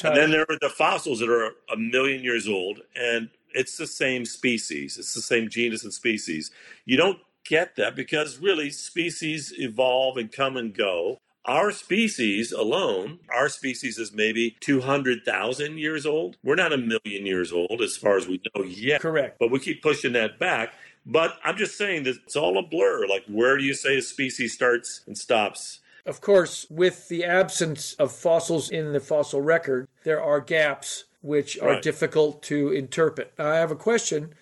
and 0.08 0.16
then 0.18 0.32
there 0.32 0.46
are 0.48 0.58
the 0.62 0.70
fossils 0.70 1.20
that 1.20 1.30
are 1.30 1.52
a 1.72 1.78
million 1.78 2.24
years 2.24 2.48
old, 2.48 2.80
and 2.96 3.30
it's 3.54 3.78
the 3.78 3.88
same 3.88 4.24
species. 4.26 4.98
It's 4.98 5.14
the 5.14 5.22
same 5.22 5.50
genus 5.50 5.84
and 5.84 5.94
species. 5.94 6.52
You 6.86 6.96
don't 6.98 7.20
get 7.46 7.76
that 7.76 7.96
because 7.96 8.40
really 8.40 8.70
species 8.70 9.54
evolve 9.58 10.18
and 10.18 10.32
come 10.32 10.58
and 10.58 10.74
go. 10.74 11.20
Our 11.46 11.72
species 11.72 12.52
alone, 12.52 13.20
our 13.34 13.50
species 13.50 13.98
is 13.98 14.14
maybe 14.14 14.56
200,000 14.60 15.80
years 15.80 16.06
old. 16.06 16.38
We're 16.44 16.56
not 16.56 16.72
a 16.72 16.78
million 16.78 17.26
years 17.26 17.52
old 17.52 17.82
as 17.82 17.98
far 17.98 18.16
as 18.18 18.28
we 18.28 18.40
know 18.56 18.64
yet. 18.64 19.02
Correct. 19.02 19.40
But 19.40 19.50
we 19.50 19.60
keep 19.60 19.82
pushing 19.82 20.14
that 20.14 20.38
back. 20.38 20.74
But 21.04 21.40
I'm 21.44 21.58
just 21.58 21.80
saying 21.80 22.04
that 22.04 22.18
it's 22.24 22.36
all 22.36 22.60
a 22.60 22.62
blur. 22.62 23.08
Like, 23.08 23.24
where 23.28 23.58
do 23.58 23.64
you 23.64 23.74
say 23.74 23.98
a 23.98 24.02
species 24.04 24.54
starts 24.54 25.02
and 25.08 25.18
stops? 25.18 25.80
Of 26.06 26.22
course, 26.22 26.68
with 26.70 27.10
the 27.10 27.24
absence 27.24 27.94
of 27.96 28.12
fossils 28.12 28.70
in 28.70 28.94
the 28.94 29.00
fossil 29.00 29.42
record, 29.42 29.88
there 30.04 30.22
are 30.22 30.40
gaps 30.42 31.06
which 31.22 31.58
are 31.60 31.70
Right. 31.74 31.82
difficult 31.82 32.44
to 32.44 32.72
interpret. 32.72 33.34
Now, 33.40 33.52
I 33.52 33.56
have 33.56 33.72
a 33.72 33.76
question. 33.76 34.34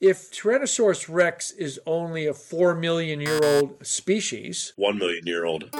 If 0.00 0.30
Tyrannosaurus 0.30 1.06
rex 1.08 1.50
is 1.50 1.80
only 1.84 2.26
a 2.26 2.34
4 2.34 2.76
million 2.76 3.20
year 3.20 3.40
old 3.42 3.84
species, 3.84 4.72
One 4.76 4.96
million 4.96 5.26
year 5.26 5.44
old, 5.44 5.74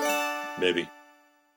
maybe. 0.58 0.88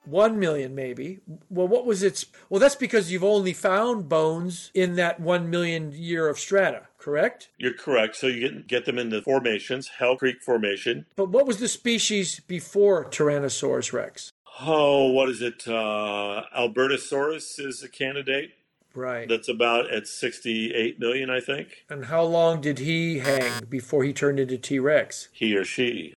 1 0.06 0.40
million 0.40 0.76
maybe, 0.76 1.22
well, 1.50 1.68
what 1.68 1.86
was 1.88 2.04
its. 2.04 2.26
Well, 2.50 2.60
that's 2.60 2.76
because 2.76 3.12
you've 3.12 3.24
only 3.24 3.54
found 3.54 4.08
bones 4.10 4.70
in 4.76 4.96
that 4.96 5.20
1 5.20 5.50
million 5.50 5.92
year 5.92 6.28
of 6.28 6.38
strata, 6.38 6.88
correct? 7.00 7.50
You're 7.58 7.74
correct. 7.74 8.16
So 8.16 8.28
you 8.28 8.42
get, 8.42 8.68
get 8.68 8.86
them 8.86 9.00
in 9.00 9.10
the 9.10 9.24
formations, 9.24 9.90
Hell 9.98 10.18
Creek 10.18 10.44
Formation. 10.44 11.08
But 11.16 11.30
what 11.30 11.48
was 11.48 11.58
the 11.58 11.68
species 11.68 12.42
before 12.42 13.06
Tyrannosaurus 13.06 13.92
rex? 13.92 14.32
Oh, 14.60 15.08
what 15.12 15.30
is 15.30 15.42
it? 15.42 15.68
Uh, 15.68 16.44
Albertosaurus 16.56 17.60
is 17.60 17.82
a 17.82 17.90
candidate. 17.90 18.52
Right. 18.94 19.28
That's 19.28 19.48
about 19.50 19.92
at 19.92 20.08
68 20.08 21.00
million, 21.00 21.30
I 21.30 21.40
think. 21.40 21.86
and 21.90 22.06
how 22.06 22.24
long 22.24 22.62
did 22.62 22.80
he 22.80 23.20
hang 23.20 23.64
before 23.70 24.04
he 24.04 24.14
turned 24.14 24.40
into 24.40 24.58
T 24.58 24.80
Rex? 24.80 25.30
He 25.32 25.56
or 25.56 25.64
she. 25.64 26.14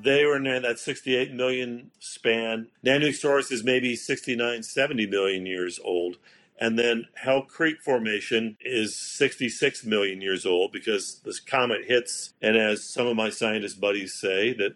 They 0.00 0.24
were 0.24 0.36
in 0.36 0.62
that 0.62 0.78
68 0.78 1.32
million 1.32 1.90
span. 2.00 2.68
Nanuqsaurus 2.84 3.52
is 3.52 3.62
maybe 3.62 3.94
69, 3.94 4.62
70 4.62 5.06
million 5.06 5.46
years 5.46 5.78
old. 5.84 6.16
And 6.58 6.78
then 6.78 7.06
Hell 7.14 7.42
Creek 7.42 7.80
Formation 7.82 8.56
is 8.60 8.94
66 8.96 9.84
million 9.84 10.20
years 10.20 10.46
old 10.46 10.72
because 10.72 11.20
this 11.24 11.40
comet 11.40 11.86
hits, 11.86 12.34
and 12.40 12.56
as 12.56 12.84
some 12.84 13.06
of 13.06 13.16
my 13.16 13.30
scientist 13.30 13.80
buddies 13.80 14.14
say, 14.14 14.52
that 14.54 14.74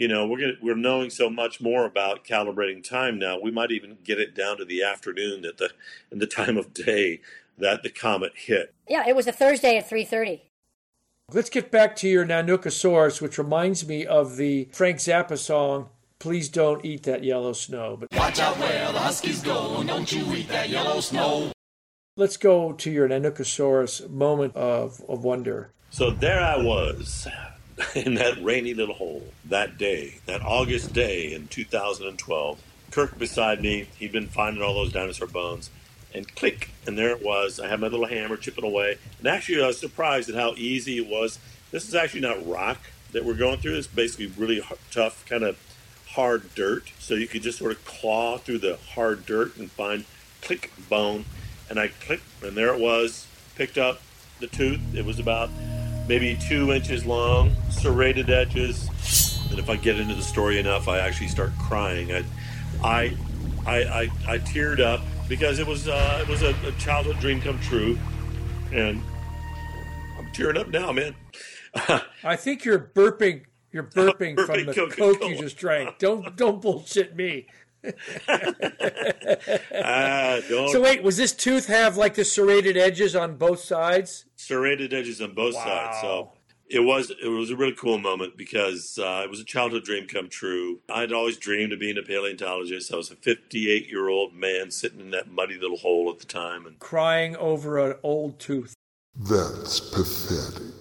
you 0.00 0.08
know, 0.08 0.26
we're 0.26 0.40
gonna, 0.40 0.54
we're 0.62 0.74
knowing 0.74 1.10
so 1.10 1.28
much 1.28 1.60
more 1.60 1.84
about 1.84 2.24
calibrating 2.24 2.82
time 2.82 3.18
now. 3.18 3.38
We 3.38 3.50
might 3.50 3.70
even 3.70 3.98
get 4.02 4.18
it 4.18 4.34
down 4.34 4.56
to 4.56 4.64
the 4.64 4.82
afternoon 4.82 5.44
at 5.44 5.58
the 5.58 5.72
in 6.10 6.18
the 6.20 6.26
time 6.26 6.56
of 6.56 6.72
day 6.72 7.20
that 7.58 7.82
the 7.82 7.90
comet 7.90 8.32
hit. 8.34 8.74
Yeah, 8.88 9.06
it 9.06 9.14
was 9.14 9.26
a 9.26 9.32
Thursday 9.32 9.76
at 9.76 9.88
3:30. 9.88 10.40
Let's 11.32 11.50
get 11.50 11.70
back 11.70 11.94
to 11.96 12.08
your 12.08 12.24
Nanukosaurus, 12.24 13.20
which 13.20 13.36
reminds 13.36 13.86
me 13.86 14.06
of 14.06 14.36
the 14.36 14.70
Frank 14.72 14.96
Zappa 14.96 15.36
song, 15.36 15.90
Please 16.18 16.48
Don't 16.48 16.82
Eat 16.82 17.02
That 17.02 17.22
Yellow 17.22 17.52
Snow. 17.52 17.98
But 18.00 18.08
Watch 18.18 18.40
out 18.40 18.58
where 18.58 18.90
the 18.90 18.98
huskies 18.98 19.42
go, 19.42 19.76
and 19.76 19.88
don't 19.88 20.10
you 20.10 20.24
eat 20.34 20.48
that 20.48 20.70
yellow 20.70 21.00
snow. 21.00 21.52
let's 22.16 22.38
go 22.38 22.72
to 22.72 22.90
your 22.90 23.06
Nanukosaurus 23.06 24.08
moment 24.08 24.56
of, 24.56 25.02
of 25.08 25.22
wonder. 25.22 25.72
So 25.90 26.10
there 26.10 26.40
I 26.40 26.56
was 26.56 27.28
in 27.94 28.14
that 28.14 28.42
rainy 28.42 28.74
little 28.74 28.94
hole 28.94 29.22
that 29.44 29.78
day, 29.78 30.20
that 30.26 30.42
August 30.42 30.92
day 30.92 31.32
in 31.32 31.48
2012. 31.48 32.62
Kirk 32.90 33.18
beside 33.18 33.62
me, 33.62 33.88
he'd 33.98 34.12
been 34.12 34.26
finding 34.26 34.62
all 34.62 34.74
those 34.74 34.92
dinosaur 34.92 35.28
bones, 35.28 35.70
and 36.12 36.34
click, 36.34 36.70
and 36.86 36.98
there 36.98 37.10
it 37.10 37.24
was. 37.24 37.60
I 37.60 37.68
had 37.68 37.80
my 37.80 37.86
little 37.86 38.06
hammer 38.06 38.36
chipping 38.36 38.64
away, 38.64 38.98
and 39.18 39.28
actually 39.28 39.62
I 39.62 39.68
was 39.68 39.78
surprised 39.78 40.28
at 40.28 40.34
how 40.34 40.54
easy 40.56 40.98
it 40.98 41.06
was. 41.06 41.38
This 41.70 41.86
is 41.88 41.94
actually 41.94 42.22
not 42.22 42.46
rock 42.46 42.78
that 43.12 43.24
we're 43.24 43.34
going 43.34 43.58
through. 43.58 43.76
It's 43.76 43.86
basically 43.86 44.26
really 44.26 44.58
h- 44.58 44.78
tough, 44.90 45.24
kind 45.26 45.44
of 45.44 45.56
hard 46.08 46.54
dirt. 46.54 46.90
So 46.98 47.14
you 47.14 47.28
could 47.28 47.42
just 47.42 47.58
sort 47.58 47.72
of 47.72 47.84
claw 47.84 48.38
through 48.38 48.58
the 48.58 48.78
hard 48.94 49.24
dirt 49.24 49.56
and 49.56 49.70
find 49.70 50.04
click 50.42 50.72
bone, 50.88 51.26
and 51.68 51.78
I 51.78 51.88
clicked, 51.88 52.24
and 52.42 52.56
there 52.56 52.74
it 52.74 52.80
was. 52.80 53.26
Picked 53.54 53.78
up 53.78 54.00
the 54.40 54.46
tooth. 54.48 54.80
It 54.94 55.04
was 55.04 55.18
about 55.18 55.50
maybe 56.10 56.36
two 56.48 56.72
inches 56.72 57.06
long, 57.06 57.54
serrated 57.70 58.30
edges. 58.30 58.88
And 59.48 59.60
if 59.60 59.70
I 59.70 59.76
get 59.76 60.00
into 60.00 60.16
the 60.16 60.22
story 60.22 60.58
enough, 60.58 60.88
I 60.88 60.98
actually 60.98 61.28
start 61.28 61.52
crying. 61.56 62.10
I, 62.12 62.24
I, 62.82 63.16
I, 63.64 63.76
I, 63.76 64.10
I 64.26 64.38
teared 64.38 64.80
up 64.80 65.02
because 65.28 65.60
it 65.60 65.66
was 65.68 65.86
uh, 65.86 66.18
it 66.20 66.28
was 66.28 66.42
a, 66.42 66.52
a 66.66 66.72
childhood 66.72 67.20
dream 67.20 67.40
come 67.40 67.60
true, 67.60 67.96
and 68.72 69.00
I'm 70.18 70.32
tearing 70.32 70.56
up 70.56 70.66
now, 70.68 70.90
man. 70.90 71.14
I 72.24 72.34
think 72.34 72.64
you're 72.64 72.90
burping. 72.92 73.44
You're 73.70 73.84
burping, 73.84 74.34
from 74.44 74.66
the 74.66 74.74
Coca-Cola. 74.74 75.16
Coke 75.16 75.30
you 75.30 75.38
just 75.38 75.56
drank. 75.58 75.98
Don't 75.98 76.36
don't 76.36 76.60
bullshit 76.60 77.14
me. 77.14 77.46
don't 77.84 77.94
So 80.72 80.80
wait, 80.80 81.04
was 81.04 81.16
this 81.16 81.32
tooth 81.32 81.68
have 81.68 81.96
like 81.96 82.14
the 82.14 82.24
serrated 82.24 82.76
edges 82.76 83.14
on 83.14 83.36
both 83.36 83.60
sides? 83.60 84.26
Serrated 84.40 84.94
edges 84.94 85.20
on 85.20 85.34
both 85.34 85.54
sides. 85.54 85.98
So 86.00 86.32
it 86.70 86.80
was 86.80 87.12
it 87.22 87.28
was 87.28 87.50
a 87.50 87.56
really 87.56 87.74
cool 87.74 87.98
moment 87.98 88.36
because 88.36 88.98
uh, 88.98 89.20
it 89.24 89.28
was 89.28 89.40
a 89.40 89.44
childhood 89.44 89.84
dream 89.84 90.06
come 90.06 90.28
true. 90.28 90.80
I'd 90.88 91.12
always 91.12 91.36
dreamed 91.36 91.72
of 91.72 91.80
being 91.80 91.98
a 91.98 92.02
paleontologist. 92.02 92.92
I 92.92 92.96
was 92.96 93.10
a 93.10 93.16
58 93.16 93.88
year 93.88 94.08
old 94.08 94.32
man 94.32 94.70
sitting 94.70 95.00
in 95.00 95.10
that 95.10 95.30
muddy 95.30 95.58
little 95.58 95.76
hole 95.76 96.10
at 96.10 96.20
the 96.20 96.26
time 96.26 96.64
and 96.66 96.78
Crying 96.78 97.36
over 97.36 97.78
an 97.78 97.98
old 98.02 98.38
tooth. 98.38 98.74
That's 99.14 99.80
pathetic. 99.80 100.72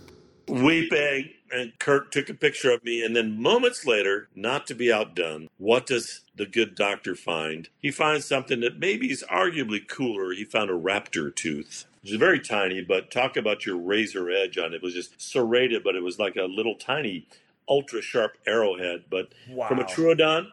weeping. 0.48 1.32
And 1.52 1.74
Kirk 1.80 2.12
took 2.12 2.30
a 2.30 2.36
picture 2.36 2.72
of 2.72 2.84
me, 2.84 3.04
and 3.04 3.16
then 3.16 3.42
moments 3.42 3.84
later, 3.84 4.30
not 4.36 4.68
to 4.68 4.76
be 4.76 4.94
outdone, 4.94 5.48
what 5.58 5.88
does 5.88 6.22
the 6.36 6.46
good 6.46 6.76
doctor 6.76 7.16
find? 7.16 7.70
He 7.80 7.90
finds 7.90 8.26
something 8.26 8.60
that 8.60 8.78
maybe 8.78 9.12
is 9.12 9.26
arguably 9.32 9.86
cooler. 9.88 10.32
He 10.32 10.46
found 10.46 10.70
a 10.70 10.74
raptor 10.74 11.36
tooth. 11.36 11.86
Which 12.02 12.12
is 12.12 12.18
very 12.18 12.40
tiny, 12.40 12.82
but 12.82 13.12
talk 13.12 13.36
about 13.36 13.66
your 13.66 13.78
razor 13.78 14.30
edge 14.30 14.58
on 14.58 14.74
it. 14.74 14.78
It 14.78 14.82
was 14.84 14.94
just 14.94 15.22
serrated, 15.22 15.84
but 15.84 15.96
it 15.96 16.04
was 16.04 16.18
like 16.18 16.38
a 16.38 16.44
little 16.44 16.76
tiny, 16.76 17.28
ultra 17.68 18.02
sharp 18.02 18.38
arrowhead. 18.48 19.06
But 19.10 19.34
from 19.68 19.80
a 19.80 19.84
troodon, 19.84 20.48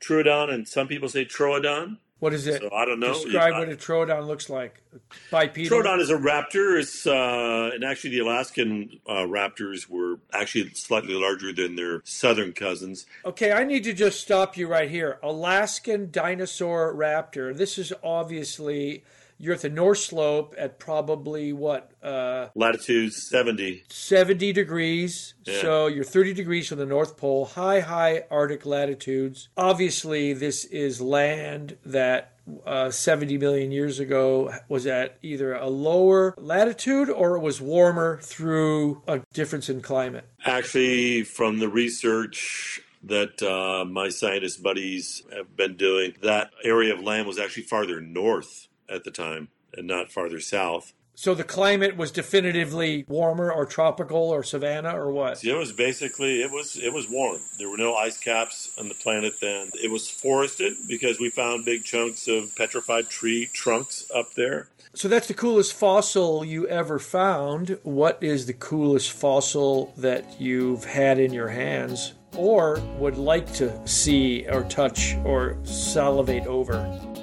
troodon, 0.00 0.52
and 0.52 0.66
some 0.66 0.88
people 0.88 1.08
say 1.08 1.24
troodon. 1.24 1.98
What 2.18 2.32
is 2.32 2.46
it? 2.46 2.62
So 2.62 2.70
I 2.72 2.86
don't 2.86 2.98
know. 2.98 3.12
Describe 3.12 3.58
what 3.58 3.68
a 3.68 3.76
troodon 3.76 4.26
looks 4.26 4.48
like. 4.48 4.82
Bipedal. 5.30 5.82
Troodon 5.82 6.00
is 6.00 6.08
a 6.08 6.16
raptor. 6.16 6.80
It's 6.80 7.06
uh, 7.06 7.70
and 7.74 7.84
actually 7.84 8.10
the 8.10 8.20
Alaskan 8.20 9.00
uh, 9.06 9.26
raptors 9.26 9.86
were 9.86 10.18
actually 10.32 10.70
slightly 10.72 11.12
larger 11.12 11.52
than 11.52 11.76
their 11.76 12.00
southern 12.04 12.54
cousins. 12.54 13.04
Okay, 13.26 13.52
I 13.52 13.64
need 13.64 13.84
to 13.84 13.92
just 13.92 14.18
stop 14.20 14.56
you 14.56 14.66
right 14.66 14.88
here. 14.88 15.18
Alaskan 15.22 16.10
dinosaur 16.10 16.94
raptor. 16.94 17.54
This 17.54 17.76
is 17.76 17.92
obviously 18.02 19.04
you're 19.38 19.54
at 19.54 19.62
the 19.62 19.68
North 19.68 19.98
Slope 19.98 20.54
at 20.56 20.78
probably 20.78 21.52
what 21.52 21.92
uh, 22.02 22.48
Latitude 22.54 23.12
seventy. 23.12 23.84
70 23.88 24.52
degrees. 24.52 25.34
Yeah. 25.44 25.60
So 25.60 25.86
you're 25.86 26.04
30 26.04 26.34
degrees 26.34 26.68
from 26.68 26.78
the 26.78 26.86
North 26.86 27.16
Pole, 27.16 27.44
high, 27.44 27.80
high 27.80 28.24
Arctic 28.30 28.64
latitudes. 28.64 29.48
Obviously, 29.56 30.32
this 30.32 30.64
is 30.64 31.00
land 31.00 31.76
that 31.84 32.32
uh, 32.64 32.90
70 32.90 33.38
million 33.38 33.72
years 33.72 33.98
ago 33.98 34.52
was 34.68 34.86
at 34.86 35.18
either 35.22 35.54
a 35.54 35.66
lower 35.66 36.34
latitude 36.38 37.10
or 37.10 37.36
it 37.36 37.40
was 37.40 37.60
warmer 37.60 38.18
through 38.22 39.02
a 39.08 39.20
difference 39.32 39.68
in 39.68 39.80
climate. 39.80 40.28
Actually, 40.44 41.24
from 41.24 41.58
the 41.58 41.68
research 41.68 42.80
that 43.02 43.42
uh, 43.42 43.84
my 43.84 44.08
scientist 44.08 44.62
buddies 44.62 45.22
have 45.34 45.56
been 45.56 45.76
doing, 45.76 46.14
that 46.22 46.50
area 46.64 46.94
of 46.94 47.00
land 47.00 47.26
was 47.26 47.38
actually 47.38 47.62
farther 47.64 48.00
north 48.00 48.68
at 48.88 49.04
the 49.04 49.10
time 49.10 49.48
and 49.76 49.86
not 49.86 50.10
farther 50.10 50.40
south. 50.40 50.92
So 51.18 51.34
the 51.34 51.44
climate 51.44 51.96
was 51.96 52.10
definitively 52.10 53.06
warmer 53.08 53.50
or 53.50 53.64
tropical 53.64 54.18
or 54.18 54.42
savanna 54.42 54.94
or 54.94 55.10
what? 55.10 55.42
It 55.42 55.54
was 55.54 55.72
basically 55.72 56.42
it 56.42 56.50
was 56.50 56.76
it 56.76 56.92
was 56.92 57.08
warm. 57.08 57.40
There 57.58 57.70
were 57.70 57.78
no 57.78 57.94
ice 57.94 58.18
caps 58.18 58.74
on 58.78 58.88
the 58.88 58.94
planet 58.94 59.32
then. 59.40 59.70
It 59.82 59.90
was 59.90 60.10
forested 60.10 60.74
because 60.86 61.18
we 61.18 61.30
found 61.30 61.64
big 61.64 61.84
chunks 61.84 62.28
of 62.28 62.54
petrified 62.54 63.08
tree 63.08 63.48
trunks 63.54 64.10
up 64.14 64.34
there. 64.34 64.68
So 64.92 65.08
that's 65.08 65.26
the 65.26 65.34
coolest 65.34 65.72
fossil 65.72 66.44
you 66.44 66.68
ever 66.68 66.98
found. 66.98 67.78
What 67.82 68.22
is 68.22 68.44
the 68.44 68.52
coolest 68.52 69.12
fossil 69.12 69.94
that 69.96 70.38
you've 70.38 70.84
had 70.84 71.18
in 71.18 71.32
your 71.32 71.48
hands 71.48 72.12
or 72.36 72.78
would 72.98 73.16
like 73.16 73.50
to 73.54 73.88
see 73.88 74.46
or 74.48 74.64
touch 74.64 75.16
or 75.24 75.56
salivate 75.64 76.46
over? 76.46 77.15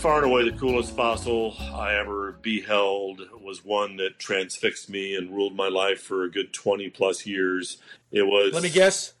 Far 0.00 0.22
and 0.22 0.32
away, 0.32 0.48
the 0.48 0.56
coolest 0.56 0.96
fossil 0.96 1.54
I 1.74 1.94
ever 1.94 2.32
beheld 2.32 3.20
was 3.38 3.62
one 3.62 3.96
that 3.96 4.18
transfixed 4.18 4.88
me 4.88 5.14
and 5.14 5.30
ruled 5.30 5.54
my 5.54 5.68
life 5.68 6.00
for 6.00 6.24
a 6.24 6.30
good 6.30 6.54
20 6.54 6.88
plus 6.88 7.26
years. 7.26 7.76
It 8.10 8.22
was. 8.22 8.54
Let 8.54 8.62
me 8.62 8.70
guess. 8.70 9.12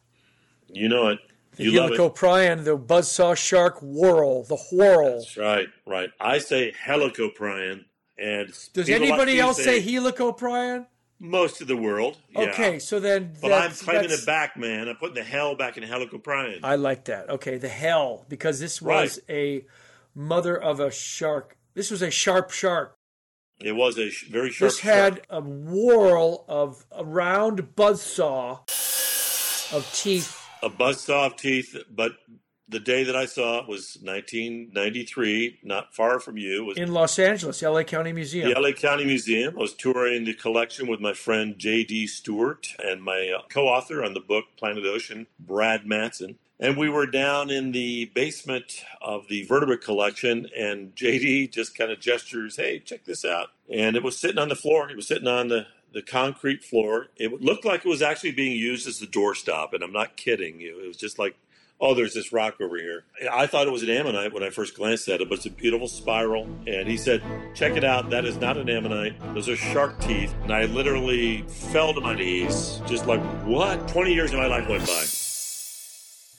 You 0.68 0.88
know 0.88 1.08
it. 1.08 1.18
The 1.56 1.64
You 1.64 1.72
helicoprion, 1.72 2.64
the 2.64 2.78
buzzsaw 2.78 3.36
shark 3.36 3.80
whorl, 3.80 4.44
the 4.44 4.56
whorl. 4.56 5.18
That's 5.18 5.36
right, 5.36 5.68
right. 5.86 6.10
I 6.18 6.38
say 6.38 6.72
helicoprion. 6.72 7.84
And 8.18 8.48
Does 8.48 8.86
people 8.86 9.00
like 9.00 9.02
anybody 9.02 9.38
else 9.38 9.62
say 9.62 9.82
helicoprion? 9.82 10.86
Most 11.18 11.60
of 11.60 11.68
the 11.68 11.76
world. 11.76 12.16
yeah. 12.30 12.40
Okay, 12.40 12.78
so 12.78 12.98
then 12.98 13.34
But 13.42 13.52
I'm 13.52 13.72
claiming 13.72 14.10
it 14.10 14.24
back, 14.24 14.56
man. 14.56 14.88
I'm 14.88 14.96
putting 14.96 15.16
the 15.16 15.22
hell 15.22 15.54
back 15.54 15.76
in 15.76 15.84
helicoprion. 15.84 16.60
I 16.62 16.76
like 16.76 17.04
that. 17.06 17.28
Okay, 17.28 17.58
the 17.58 17.68
hell, 17.68 18.24
because 18.30 18.58
this 18.58 18.80
was 18.80 19.20
a 19.28 19.66
mother 20.20 20.56
of 20.56 20.78
a 20.80 20.90
shark. 20.90 21.56
This 21.74 21.90
was 21.90 22.02
a 22.02 22.10
sharp 22.10 22.50
shark. 22.50 22.96
It 23.62 23.72
was 23.72 23.98
a 23.98 24.10
sh- 24.10 24.28
very 24.28 24.50
sharp. 24.50 24.72
Shark. 24.72 24.72
This 24.72 24.80
had 24.80 25.14
shark. 25.14 25.26
a 25.30 25.40
whorl 25.40 26.44
of 26.48 26.84
a 26.92 27.04
round 27.04 27.74
buzzsaw 27.76 28.60
of 29.72 29.90
teeth. 29.92 30.36
a 30.62 30.70
buzzsaw 30.70 31.26
of 31.26 31.36
teeth, 31.36 31.76
but 31.90 32.12
the 32.68 32.80
day 32.80 33.02
that 33.04 33.16
I 33.16 33.26
saw 33.26 33.58
it 33.60 33.68
was 33.68 33.98
1993, 34.02 35.58
not 35.64 35.94
far 35.94 36.20
from 36.20 36.36
you. 36.36 36.64
Was 36.64 36.78
in 36.78 36.92
Los 36.92 37.18
Angeles, 37.18 37.62
LA 37.62 37.82
County 37.82 38.12
Museum. 38.12 38.52
the 38.52 38.58
LA 38.60 38.72
County 38.72 39.04
Museum. 39.04 39.54
I 39.56 39.60
was 39.60 39.74
touring 39.74 40.24
the 40.24 40.34
collection 40.34 40.86
with 40.86 41.00
my 41.00 41.12
friend 41.12 41.56
J.D. 41.58 42.06
Stewart 42.06 42.68
and 42.82 43.02
my 43.02 43.34
uh, 43.36 43.42
co-author 43.48 44.04
on 44.04 44.14
the 44.14 44.20
book 44.20 44.44
Planet 44.56 44.84
Ocean, 44.84 45.26
Brad 45.38 45.82
Matsen. 45.84 46.36
And 46.62 46.76
we 46.76 46.90
were 46.90 47.06
down 47.06 47.48
in 47.50 47.72
the 47.72 48.04
basement 48.14 48.84
of 49.00 49.28
the 49.28 49.44
vertebrate 49.44 49.80
collection, 49.80 50.46
and 50.54 50.94
JD 50.94 51.50
just 51.50 51.74
kind 51.74 51.90
of 51.90 52.00
gestures, 52.00 52.56
"Hey, 52.56 52.80
check 52.80 53.04
this 53.04 53.24
out!" 53.24 53.48
And 53.72 53.96
it 53.96 54.02
was 54.02 54.18
sitting 54.18 54.38
on 54.38 54.50
the 54.50 54.56
floor. 54.56 54.90
It 54.90 54.96
was 54.96 55.06
sitting 55.06 55.26
on 55.26 55.48
the 55.48 55.66
the 55.92 56.02
concrete 56.02 56.62
floor. 56.62 57.08
It 57.16 57.40
looked 57.40 57.64
like 57.64 57.84
it 57.84 57.88
was 57.88 58.02
actually 58.02 58.32
being 58.32 58.56
used 58.56 58.86
as 58.86 59.02
a 59.02 59.06
doorstop, 59.06 59.72
and 59.72 59.82
I'm 59.82 59.92
not 59.92 60.16
kidding 60.16 60.60
you. 60.60 60.78
It 60.84 60.86
was 60.86 60.96
just 60.98 61.18
like, 61.18 61.34
"Oh, 61.80 61.94
there's 61.94 62.14
this 62.14 62.32
rock 62.32 62.60
over 62.60 62.76
here." 62.76 63.04
I 63.32 63.46
thought 63.46 63.66
it 63.66 63.72
was 63.72 63.82
an 63.82 63.90
ammonite 63.90 64.32
when 64.32 64.42
I 64.42 64.50
first 64.50 64.76
glanced 64.76 65.08
at 65.08 65.20
it, 65.20 65.28
but 65.28 65.38
it's 65.38 65.46
a 65.46 65.50
beautiful 65.50 65.88
spiral. 65.88 66.44
And 66.66 66.86
he 66.86 66.96
said, 66.98 67.22
"Check 67.54 67.76
it 67.76 67.84
out. 67.84 68.10
That 68.10 68.24
is 68.26 68.36
not 68.36 68.58
an 68.58 68.68
ammonite. 68.68 69.14
Those 69.34 69.48
are 69.48 69.56
shark 69.56 69.98
teeth." 70.00 70.34
And 70.42 70.52
I 70.52 70.66
literally 70.66 71.42
fell 71.48 71.94
to 71.94 72.00
my 72.02 72.14
knees, 72.14 72.80
just 72.86 73.06
like, 73.06 73.22
"What?" 73.46 73.88
Twenty 73.88 74.14
years 74.14 74.32
of 74.32 74.38
my 74.38 74.46
life 74.46 74.68
went 74.68 74.86
by. 74.86 75.29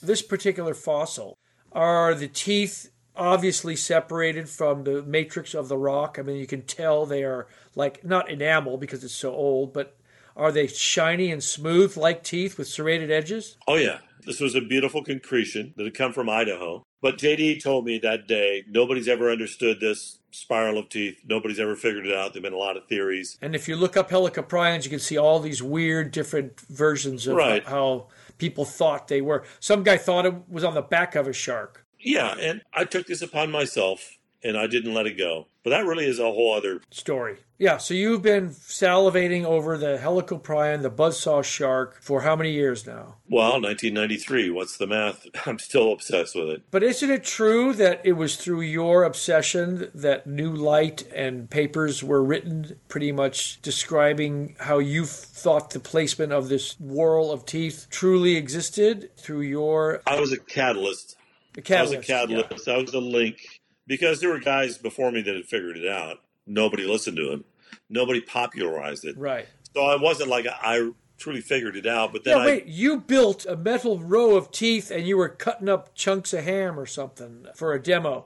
This 0.02 0.22
particular 0.22 0.74
fossil, 0.74 1.38
are 1.72 2.14
the 2.14 2.28
teeth 2.28 2.90
obviously 3.16 3.76
separated 3.76 4.48
from 4.48 4.84
the 4.84 5.02
matrix 5.02 5.54
of 5.54 5.68
the 5.68 5.78
rock? 5.78 6.16
I 6.18 6.22
mean, 6.22 6.36
you 6.36 6.46
can 6.46 6.62
tell 6.62 7.06
they 7.06 7.24
are 7.24 7.46
like 7.74 8.04
not 8.04 8.30
enamel 8.30 8.76
because 8.76 9.04
it's 9.04 9.14
so 9.14 9.32
old, 9.32 9.72
but 9.72 9.96
are 10.36 10.52
they 10.52 10.66
shiny 10.66 11.30
and 11.30 11.42
smooth 11.42 11.96
like 11.96 12.22
teeth 12.22 12.58
with 12.58 12.68
serrated 12.68 13.10
edges? 13.10 13.56
Oh, 13.66 13.76
yeah. 13.76 13.98
This 14.24 14.40
was 14.40 14.54
a 14.54 14.60
beautiful 14.60 15.02
concretion 15.02 15.74
that 15.76 15.84
had 15.84 15.94
come 15.94 16.12
from 16.12 16.28
Idaho. 16.30 16.84
But 17.00 17.18
JD 17.18 17.60
told 17.62 17.84
me 17.84 17.98
that 17.98 18.28
day 18.28 18.62
nobody's 18.68 19.08
ever 19.08 19.30
understood 19.30 19.80
this 19.80 20.20
spiral 20.30 20.78
of 20.78 20.88
teeth. 20.88 21.18
Nobody's 21.26 21.58
ever 21.58 21.74
figured 21.74 22.06
it 22.06 22.14
out. 22.14 22.32
There 22.32 22.40
have 22.40 22.44
been 22.44 22.52
a 22.52 22.56
lot 22.56 22.76
of 22.76 22.86
theories. 22.86 23.36
And 23.42 23.56
if 23.56 23.66
you 23.68 23.74
look 23.74 23.96
up 23.96 24.10
helicoprions, 24.10 24.84
you 24.84 24.90
can 24.90 25.00
see 25.00 25.18
all 25.18 25.40
these 25.40 25.60
weird 25.62 26.12
different 26.12 26.60
versions 26.60 27.26
of 27.26 27.36
Right. 27.36 27.64
how 27.64 28.06
people 28.42 28.64
thought 28.64 29.06
they 29.06 29.20
were. 29.20 29.44
Some 29.60 29.84
guy 29.84 29.96
thought 29.96 30.26
it 30.26 30.34
was 30.48 30.64
on 30.64 30.74
the 30.74 30.82
back 30.82 31.14
of 31.14 31.28
a 31.28 31.32
shark. 31.32 31.86
Yeah, 32.00 32.34
and 32.40 32.60
I 32.74 32.84
took 32.84 33.06
this 33.06 33.22
upon 33.22 33.52
myself 33.52 34.18
and 34.44 34.56
I 34.56 34.66
didn't 34.66 34.94
let 34.94 35.06
it 35.06 35.16
go. 35.18 35.46
But 35.64 35.70
that 35.70 35.86
really 35.86 36.06
is 36.06 36.18
a 36.18 36.24
whole 36.24 36.54
other. 36.54 36.80
story. 36.90 37.36
Yeah, 37.56 37.76
so 37.78 37.94
you've 37.94 38.22
been 38.22 38.48
salivating 38.48 39.44
over 39.44 39.78
the 39.78 39.96
helicoprion, 40.02 40.82
the 40.82 40.90
buzzsaw 40.90 41.44
shark, 41.44 42.02
for 42.02 42.22
how 42.22 42.34
many 42.34 42.50
years 42.50 42.84
now? 42.84 43.14
Well, 43.30 43.52
1993. 43.60 44.50
What's 44.50 44.76
the 44.76 44.88
math? 44.88 45.24
I'm 45.46 45.60
still 45.60 45.92
obsessed 45.92 46.34
with 46.34 46.48
it. 46.48 46.62
But 46.72 46.82
isn't 46.82 47.08
it 47.08 47.22
true 47.22 47.72
that 47.74 48.00
it 48.04 48.14
was 48.14 48.34
through 48.34 48.62
your 48.62 49.04
obsession 49.04 49.88
that 49.94 50.26
New 50.26 50.52
Light 50.52 51.04
and 51.14 51.48
papers 51.48 52.02
were 52.02 52.24
written 52.24 52.80
pretty 52.88 53.12
much 53.12 53.62
describing 53.62 54.56
how 54.58 54.78
you 54.80 55.04
thought 55.04 55.70
the 55.70 55.78
placement 55.78 56.32
of 56.32 56.48
this 56.48 56.74
whorl 56.80 57.30
of 57.30 57.46
teeth 57.46 57.86
truly 57.90 58.34
existed 58.34 59.10
through 59.16 59.42
your 59.42 60.02
I 60.08 60.18
was 60.18 60.32
a 60.32 60.38
catalyst. 60.38 61.16
the 61.54 61.60
I 61.78 61.82
was 61.82 61.92
a 61.92 61.98
catalyst? 61.98 62.48
catalyst. 62.48 62.68
I 62.68 62.78
was 62.78 62.94
a 62.94 62.98
link 63.00 63.61
because 63.92 64.20
there 64.20 64.30
were 64.30 64.38
guys 64.38 64.78
before 64.78 65.12
me 65.12 65.20
that 65.20 65.34
had 65.34 65.44
figured 65.44 65.76
it 65.76 65.86
out. 65.86 66.20
Nobody 66.46 66.84
listened 66.84 67.18
to 67.18 67.30
him. 67.30 67.44
Nobody 67.90 68.22
popularized 68.22 69.04
it. 69.04 69.18
Right. 69.18 69.46
So 69.74 69.82
I 69.82 69.96
wasn't 69.96 70.30
like 70.30 70.46
I 70.50 70.92
truly 71.18 71.42
figured 71.42 71.76
it 71.76 71.84
out. 71.84 72.10
But 72.10 72.24
then 72.24 72.38
Yeah, 72.38 72.42
I, 72.42 72.46
wait, 72.46 72.66
you 72.66 73.00
built 73.00 73.44
a 73.44 73.54
metal 73.54 73.98
row 73.98 74.34
of 74.34 74.50
teeth 74.50 74.90
and 74.90 75.06
you 75.06 75.18
were 75.18 75.28
cutting 75.28 75.68
up 75.68 75.94
chunks 75.94 76.32
of 76.32 76.42
ham 76.42 76.80
or 76.80 76.86
something 76.86 77.44
for 77.54 77.74
a 77.74 77.82
demo. 77.82 78.24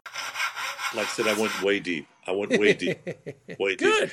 like 0.94 1.06
I 1.06 1.10
said, 1.10 1.26
I 1.26 1.36
went 1.36 1.60
way 1.64 1.80
deep. 1.80 2.06
I 2.28 2.30
went 2.30 2.52
way 2.52 2.72
deep, 2.72 3.04
way 3.58 3.74
deep. 3.74 4.10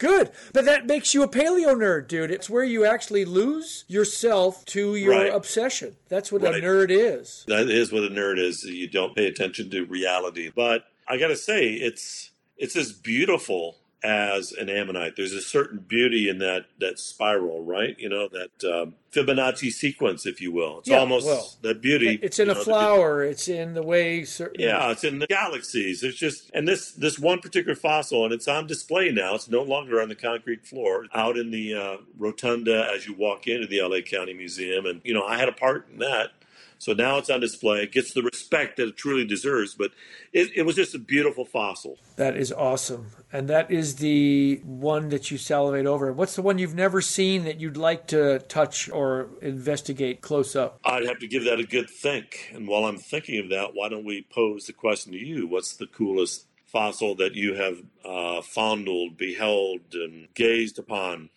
Good. 0.00 0.30
But 0.54 0.64
that 0.64 0.86
makes 0.86 1.12
you 1.14 1.22
a 1.22 1.28
paleo 1.28 1.74
nerd, 1.76 2.08
dude. 2.08 2.30
It's 2.30 2.48
where 2.48 2.64
you 2.64 2.86
actually 2.86 3.26
lose 3.26 3.84
yourself 3.86 4.64
to 4.66 4.96
your 4.96 5.12
Right. 5.12 5.32
obsession. 5.32 5.96
That's 6.08 6.32
what 6.32 6.40
Right. 6.42 6.54
a 6.54 6.66
nerd 6.66 6.90
is. 6.90 7.44
That 7.46 7.68
is 7.70 7.92
what 7.92 8.04
a 8.04 8.08
nerd 8.08 8.38
is. 8.38 8.64
You 8.64 8.88
don't 8.88 9.14
pay 9.14 9.26
attention 9.26 9.68
to 9.70 9.84
reality. 9.84 10.50
But 10.52 10.84
I 11.06 11.18
got 11.18 11.28
to 11.28 11.36
say, 11.36 11.74
it's 11.74 12.30
it's 12.56 12.74
this 12.74 12.92
beautiful 12.92 13.76
as 14.02 14.52
an 14.52 14.68
ammonite. 14.68 15.16
There's 15.16 15.32
a 15.32 15.40
certain 15.40 15.78
beauty 15.78 16.28
in 16.28 16.38
that 16.38 16.66
that 16.78 16.98
spiral, 16.98 17.62
right? 17.62 17.98
You 17.98 18.08
know 18.08 18.28
that 18.28 18.64
um, 18.64 18.94
Fibonacci 19.12 19.70
sequence, 19.70 20.26
if 20.26 20.40
you 20.40 20.52
will. 20.52 20.78
It's 20.78 20.88
Yeah, 20.88 20.98
almost 20.98 21.26
well, 21.26 21.52
that 21.62 21.82
beauty. 21.82 22.18
It's 22.22 22.38
in 22.38 22.48
a 22.48 22.54
know, 22.54 22.62
flower. 22.62 23.22
It's 23.22 23.48
in 23.48 23.74
the 23.74 23.82
way 23.82 24.24
certain. 24.24 24.60
Yeah, 24.60 24.90
it's 24.90 25.04
in 25.04 25.18
the 25.18 25.26
galaxies. 25.26 26.02
it's 26.02 26.16
just 26.16 26.50
and 26.54 26.66
this 26.66 26.92
this 26.92 27.18
one 27.18 27.40
particular 27.40 27.74
fossil, 27.74 28.24
and 28.24 28.32
it's 28.32 28.48
on 28.48 28.66
display 28.66 29.10
now. 29.10 29.34
It's 29.34 29.48
no 29.48 29.62
longer 29.62 30.00
on 30.00 30.08
the 30.08 30.14
concrete 30.14 30.66
floor, 30.66 31.06
out 31.14 31.36
in 31.36 31.50
the 31.50 31.74
uh, 31.74 31.96
rotunda 32.18 32.88
as 32.94 33.06
you 33.06 33.14
walk 33.14 33.46
into 33.46 33.66
the 33.66 33.82
LA 33.82 34.00
County 34.00 34.32
Museum, 34.32 34.86
and 34.86 35.00
you 35.04 35.12
know 35.14 35.24
I 35.24 35.38
had 35.38 35.48
a 35.48 35.52
part 35.52 35.88
in 35.92 35.98
that. 35.98 36.32
So 36.80 36.94
now 36.94 37.18
it's 37.18 37.28
on 37.28 37.40
display. 37.40 37.82
It 37.82 37.92
gets 37.92 38.14
the 38.14 38.22
respect 38.22 38.78
that 38.78 38.88
it 38.88 38.96
truly 38.96 39.26
deserves. 39.26 39.74
But 39.74 39.90
it, 40.32 40.50
it 40.56 40.62
was 40.62 40.76
just 40.76 40.94
a 40.94 40.98
beautiful 40.98 41.44
fossil. 41.44 41.98
That 42.16 42.38
is 42.38 42.50
awesome. 42.52 43.10
And 43.30 43.48
that 43.48 43.70
is 43.70 43.96
the 43.96 44.62
one 44.64 45.10
that 45.10 45.30
you 45.30 45.36
salivate 45.36 45.84
over. 45.84 46.10
What's 46.10 46.36
the 46.36 46.42
one 46.42 46.56
you've 46.56 46.74
never 46.74 47.02
seen 47.02 47.44
that 47.44 47.60
you'd 47.60 47.76
like 47.76 48.06
to 48.08 48.38
touch 48.48 48.88
or 48.88 49.28
investigate 49.42 50.22
close 50.22 50.56
up? 50.56 50.80
I'd 50.82 51.04
have 51.04 51.18
to 51.18 51.28
give 51.28 51.44
that 51.44 51.60
a 51.60 51.64
good 51.64 51.90
think. 51.90 52.50
And 52.54 52.66
while 52.66 52.86
I'm 52.86 52.96
thinking 52.96 53.38
of 53.38 53.50
that, 53.50 53.74
why 53.74 53.90
don't 53.90 54.06
we 54.06 54.26
pose 54.32 54.64
the 54.64 54.72
question 54.72 55.12
to 55.12 55.18
you? 55.18 55.46
What's 55.46 55.76
the 55.76 55.86
coolest 55.86 56.46
fossil 56.66 57.14
that 57.16 57.34
you 57.34 57.56
have 57.56 57.76
uh, 58.06 58.40
fondled, 58.40 59.18
beheld, 59.18 59.80
and 59.92 60.28
gazed 60.32 60.78
upon? 60.78 61.28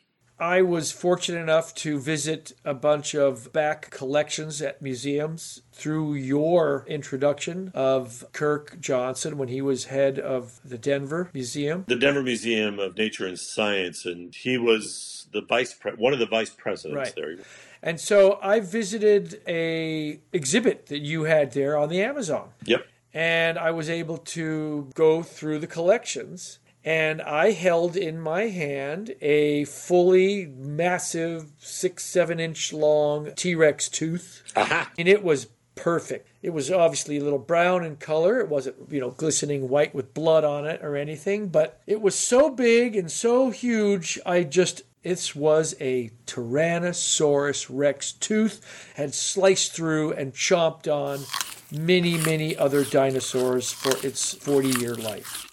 I 0.44 0.62
was 0.62 0.92
fortunate 0.92 1.40
enough 1.40 1.74
to 1.76 1.98
visit 1.98 2.52
a 2.66 2.74
bunch 2.74 3.16
of 3.16 3.54
back 3.54 3.90
collections 3.92 4.62
at 4.62 4.82
museums 4.82 5.62
through 5.72 6.16
your 6.16 6.84
introduction 6.90 7.72
of 7.74 8.26
Kirk 8.34 8.78
Johnson 8.82 9.38
when 9.38 9.48
he 9.48 9.62
was 9.62 9.86
head 9.86 10.20
of 10.20 10.60
the 10.66 10.78
Denver 10.78 11.30
Museum. 11.34 11.86
the 11.88 11.96
Denver 11.96 12.22
Museum 12.22 12.78
of 12.78 12.98
Nature 12.98 13.26
and 13.26 13.40
Science, 13.40 14.06
and 14.06 14.36
he 14.36 14.58
was 14.58 15.28
the 15.32 15.40
vice 15.42 15.74
pre- 15.74 15.94
one 15.94 16.12
of 16.12 16.20
the 16.20 16.26
vice 16.26 16.50
presidents 16.50 16.98
Right. 16.98 17.16
there. 17.16 17.38
And 17.82 17.98
so 17.98 18.38
I 18.42 18.60
visited 18.60 19.42
a 19.48 20.20
exhibit 20.34 20.88
that 20.88 21.00
you 21.00 21.24
had 21.24 21.54
there 21.54 21.78
on 21.78 21.88
the 21.88 22.02
Amazon. 22.02 22.50
Yep. 22.66 22.86
and 23.16 23.58
I 23.60 23.72
was 23.72 23.90
able 23.90 24.18
to 24.18 24.90
go 24.94 25.22
through 25.24 25.60
the 25.60 25.68
collections. 25.68 26.60
And 26.86 27.22
I 27.22 27.52
held 27.52 27.96
in 27.96 28.20
my 28.20 28.44
hand 28.44 29.16
a 29.22 29.64
fully 29.66 30.48
massive 30.48 31.52
six, 31.58 32.04
seven 32.04 32.40
inch 32.40 32.74
long 32.74 33.32
T 33.36 33.56
Rex 33.56 33.88
tooth. 33.88 34.44
Aha. 34.56 34.92
And 34.98 35.08
it 35.08 35.24
was 35.24 35.48
perfect. 35.76 36.28
It 36.42 36.52
was 36.52 36.70
obviously 36.70 37.18
a 37.18 37.24
little 37.24 37.40
brown 37.40 37.84
in 37.84 37.96
color. 37.96 38.40
It 38.40 38.50
wasn't, 38.50 38.76
you 38.92 39.00
know, 39.00 39.12
glistening 39.12 39.70
white 39.70 39.96
with 39.96 40.14
blood 40.14 40.44
on 40.44 40.66
it 40.66 40.82
or 40.84 40.96
anything, 40.96 41.48
but 41.48 41.82
it 41.88 42.02
was 42.02 42.16
so 42.16 42.50
big 42.50 42.96
and 42.96 43.12
so 43.12 43.50
huge. 43.50 44.20
I 44.26 44.44
just, 44.44 44.84
it 45.04 45.34
was 45.36 45.76
a 45.80 46.12
Tyrannosaurus 46.26 47.68
Rex 47.70 48.12
tooth, 48.12 48.92
had 48.96 49.14
sliced 49.14 49.74
through 49.74 50.14
and 50.14 50.34
chomped 50.34 50.94
on 50.94 51.26
many, 51.72 52.18
many 52.18 52.56
other 52.56 52.84
dinosaurs 52.84 53.72
for 53.72 54.06
its 54.06 54.34
40 54.36 54.80
year 54.80 54.96
life. 54.96 55.48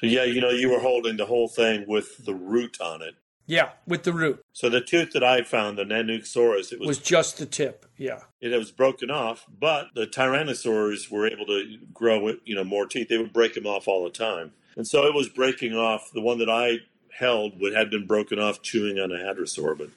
So 0.00 0.06
yeah, 0.06 0.24
you 0.24 0.40
know, 0.40 0.48
you 0.48 0.70
were 0.70 0.80
holding 0.80 1.18
the 1.18 1.26
whole 1.26 1.46
thing 1.48 1.84
with 1.86 2.24
the 2.24 2.34
root 2.34 2.80
on 2.80 3.02
it. 3.02 3.16
Yeah, 3.46 3.70
with 3.86 4.04
the 4.04 4.12
root. 4.12 4.42
So 4.52 4.70
the 4.70 4.80
tooth 4.80 5.12
that 5.12 5.24
I 5.24 5.42
found, 5.42 5.76
the 5.76 5.84
Nanuqsaurus, 5.84 6.72
it 6.72 6.78
was, 6.78 6.86
Was 6.86 6.98
just 6.98 7.36
the 7.38 7.46
tip. 7.46 7.84
Yeah. 7.96 8.20
it 8.40 8.56
was 8.56 8.70
broken 8.70 9.10
off, 9.10 9.44
but 9.58 9.88
the 9.94 10.06
Tyrannosaurs 10.06 11.10
were 11.10 11.26
able 11.26 11.44
to 11.46 11.78
grow 11.92 12.34
you 12.44 12.54
know, 12.54 12.64
more 12.64 12.86
teeth. 12.86 13.08
They 13.08 13.18
would 13.18 13.32
break 13.32 13.54
them 13.54 13.66
off 13.66 13.88
all 13.88 14.04
the 14.04 14.10
time, 14.10 14.52
and 14.76 14.86
so 14.86 15.04
it 15.04 15.14
was 15.14 15.28
breaking 15.28 15.74
off. 15.74 16.10
The 16.14 16.20
one 16.22 16.38
that 16.38 16.48
I 16.48 16.78
held 17.12 17.60
would 17.60 17.74
had 17.74 17.90
been 17.90 18.06
broken 18.06 18.38
off 18.38 18.62
chewing 18.62 18.98
on 18.98 19.12
a 19.12 19.16
hadrosaur, 19.16 19.76
but. 19.76 19.88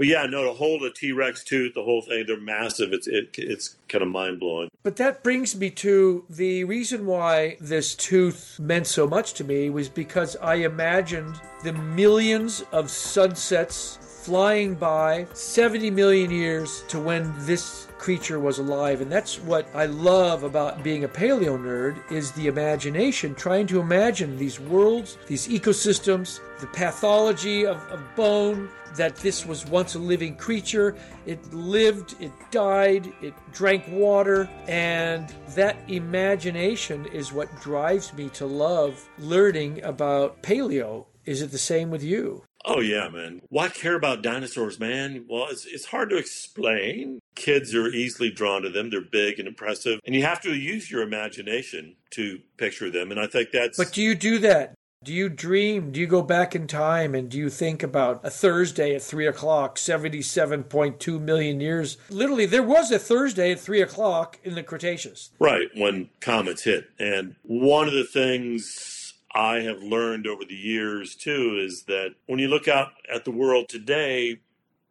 But 0.00 0.06
yeah, 0.06 0.24
no, 0.24 0.44
to 0.44 0.54
hold 0.54 0.82
a 0.82 0.90
T 0.90 1.12
Rex 1.12 1.44
tooth, 1.44 1.74
the 1.74 1.82
whole 1.82 2.00
thing, 2.00 2.24
they're 2.26 2.40
massive. 2.40 2.94
It's 2.94 3.06
it, 3.06 3.34
it's 3.36 3.76
kind 3.86 4.00
of 4.00 4.08
mind 4.08 4.40
blowing. 4.40 4.70
But 4.82 4.96
that 4.96 5.22
brings 5.22 5.54
me 5.54 5.68
to 5.72 6.24
the 6.30 6.64
reason 6.64 7.04
why 7.04 7.58
this 7.60 7.94
tooth 7.96 8.58
meant 8.58 8.86
so 8.86 9.06
much 9.06 9.34
to 9.34 9.44
me 9.44 9.68
was 9.68 9.90
because 9.90 10.36
I 10.36 10.54
imagined 10.54 11.38
the 11.64 11.74
millions 11.74 12.64
of 12.72 12.90
sunsets 12.90 13.98
flying 14.22 14.74
by 14.74 15.26
70 15.34 15.90
million 15.90 16.30
years 16.30 16.82
to 16.88 16.98
when 16.98 17.34
this 17.44 17.86
creature 17.98 18.40
was 18.40 18.58
alive 18.58 19.02
and 19.02 19.12
that's 19.12 19.38
what 19.40 19.68
I 19.74 19.84
love 19.84 20.42
about 20.42 20.82
being 20.82 21.04
a 21.04 21.08
paleo 21.08 21.58
nerd 21.58 22.10
is 22.10 22.32
the 22.32 22.46
imagination 22.46 23.34
trying 23.34 23.66
to 23.66 23.80
imagine 23.80 24.38
these 24.38 24.58
worlds 24.60 25.18
these 25.26 25.48
ecosystems 25.48 26.40
the 26.60 26.66
pathology 26.68 27.66
of, 27.66 27.76
of 27.90 28.02
bone 28.16 28.70
that 28.96 29.16
this 29.16 29.46
was 29.46 29.66
once 29.66 29.94
a 29.94 29.98
living 29.98 30.36
creature. 30.36 30.96
It 31.26 31.52
lived, 31.52 32.16
it 32.20 32.32
died, 32.50 33.12
it 33.22 33.34
drank 33.52 33.86
water, 33.88 34.48
and 34.68 35.28
that 35.54 35.76
imagination 35.88 37.06
is 37.06 37.32
what 37.32 37.48
drives 37.60 38.12
me 38.12 38.28
to 38.30 38.46
love 38.46 39.08
learning 39.18 39.82
about 39.82 40.42
paleo. 40.42 41.06
Is 41.24 41.42
it 41.42 41.50
the 41.50 41.58
same 41.58 41.90
with 41.90 42.02
you? 42.02 42.44
Oh 42.64 42.80
yeah, 42.80 43.08
man. 43.08 43.40
Why 43.48 43.68
care 43.68 43.94
about 43.94 44.22
dinosaurs, 44.22 44.78
man? 44.78 45.24
Well, 45.28 45.46
it's 45.50 45.64
it's 45.64 45.86
hard 45.86 46.10
to 46.10 46.16
explain. 46.16 47.20
Kids 47.34 47.74
are 47.74 47.88
easily 47.88 48.30
drawn 48.30 48.62
to 48.62 48.68
them. 48.68 48.90
They're 48.90 49.00
big 49.00 49.38
and 49.38 49.48
impressive, 49.48 50.00
and 50.04 50.14
you 50.14 50.22
have 50.22 50.42
to 50.42 50.54
use 50.54 50.90
your 50.90 51.02
imagination 51.02 51.96
to 52.10 52.40
picture 52.58 52.90
them. 52.90 53.10
And 53.10 53.18
I 53.20 53.26
think 53.26 53.50
that's 53.52 53.78
But 53.78 53.92
do 53.92 54.02
you 54.02 54.14
do 54.14 54.38
that? 54.40 54.74
Do 55.02 55.14
you 55.14 55.30
dream? 55.30 55.92
Do 55.92 56.00
you 56.00 56.06
go 56.06 56.20
back 56.20 56.54
in 56.54 56.66
time 56.66 57.14
and 57.14 57.30
do 57.30 57.38
you 57.38 57.48
think 57.48 57.82
about 57.82 58.20
a 58.22 58.28
Thursday 58.28 58.94
at 58.94 59.00
3 59.00 59.26
o'clock, 59.28 59.76
77.2 59.76 61.18
million 61.18 61.58
years? 61.58 61.96
Literally, 62.10 62.44
there 62.44 62.62
was 62.62 62.90
a 62.90 62.98
Thursday 62.98 63.52
at 63.52 63.60
3 63.60 63.80
o'clock 63.80 64.38
in 64.44 64.56
the 64.56 64.62
Cretaceous. 64.62 65.30
right 65.38 65.68
when 65.74 66.10
comets 66.20 66.64
hit. 66.64 66.90
And 66.98 67.36
one 67.44 67.88
of 67.88 67.94
the 67.94 68.04
things 68.04 69.14
I 69.34 69.60
have 69.60 69.82
learned 69.82 70.26
over 70.26 70.44
the 70.44 70.54
years 70.54 71.14
too 71.14 71.58
is 71.58 71.84
that 71.84 72.10
when 72.26 72.38
you 72.38 72.48
look 72.48 72.68
out 72.68 72.88
at 73.10 73.24
the 73.24 73.30
world 73.30 73.70
today, 73.70 74.40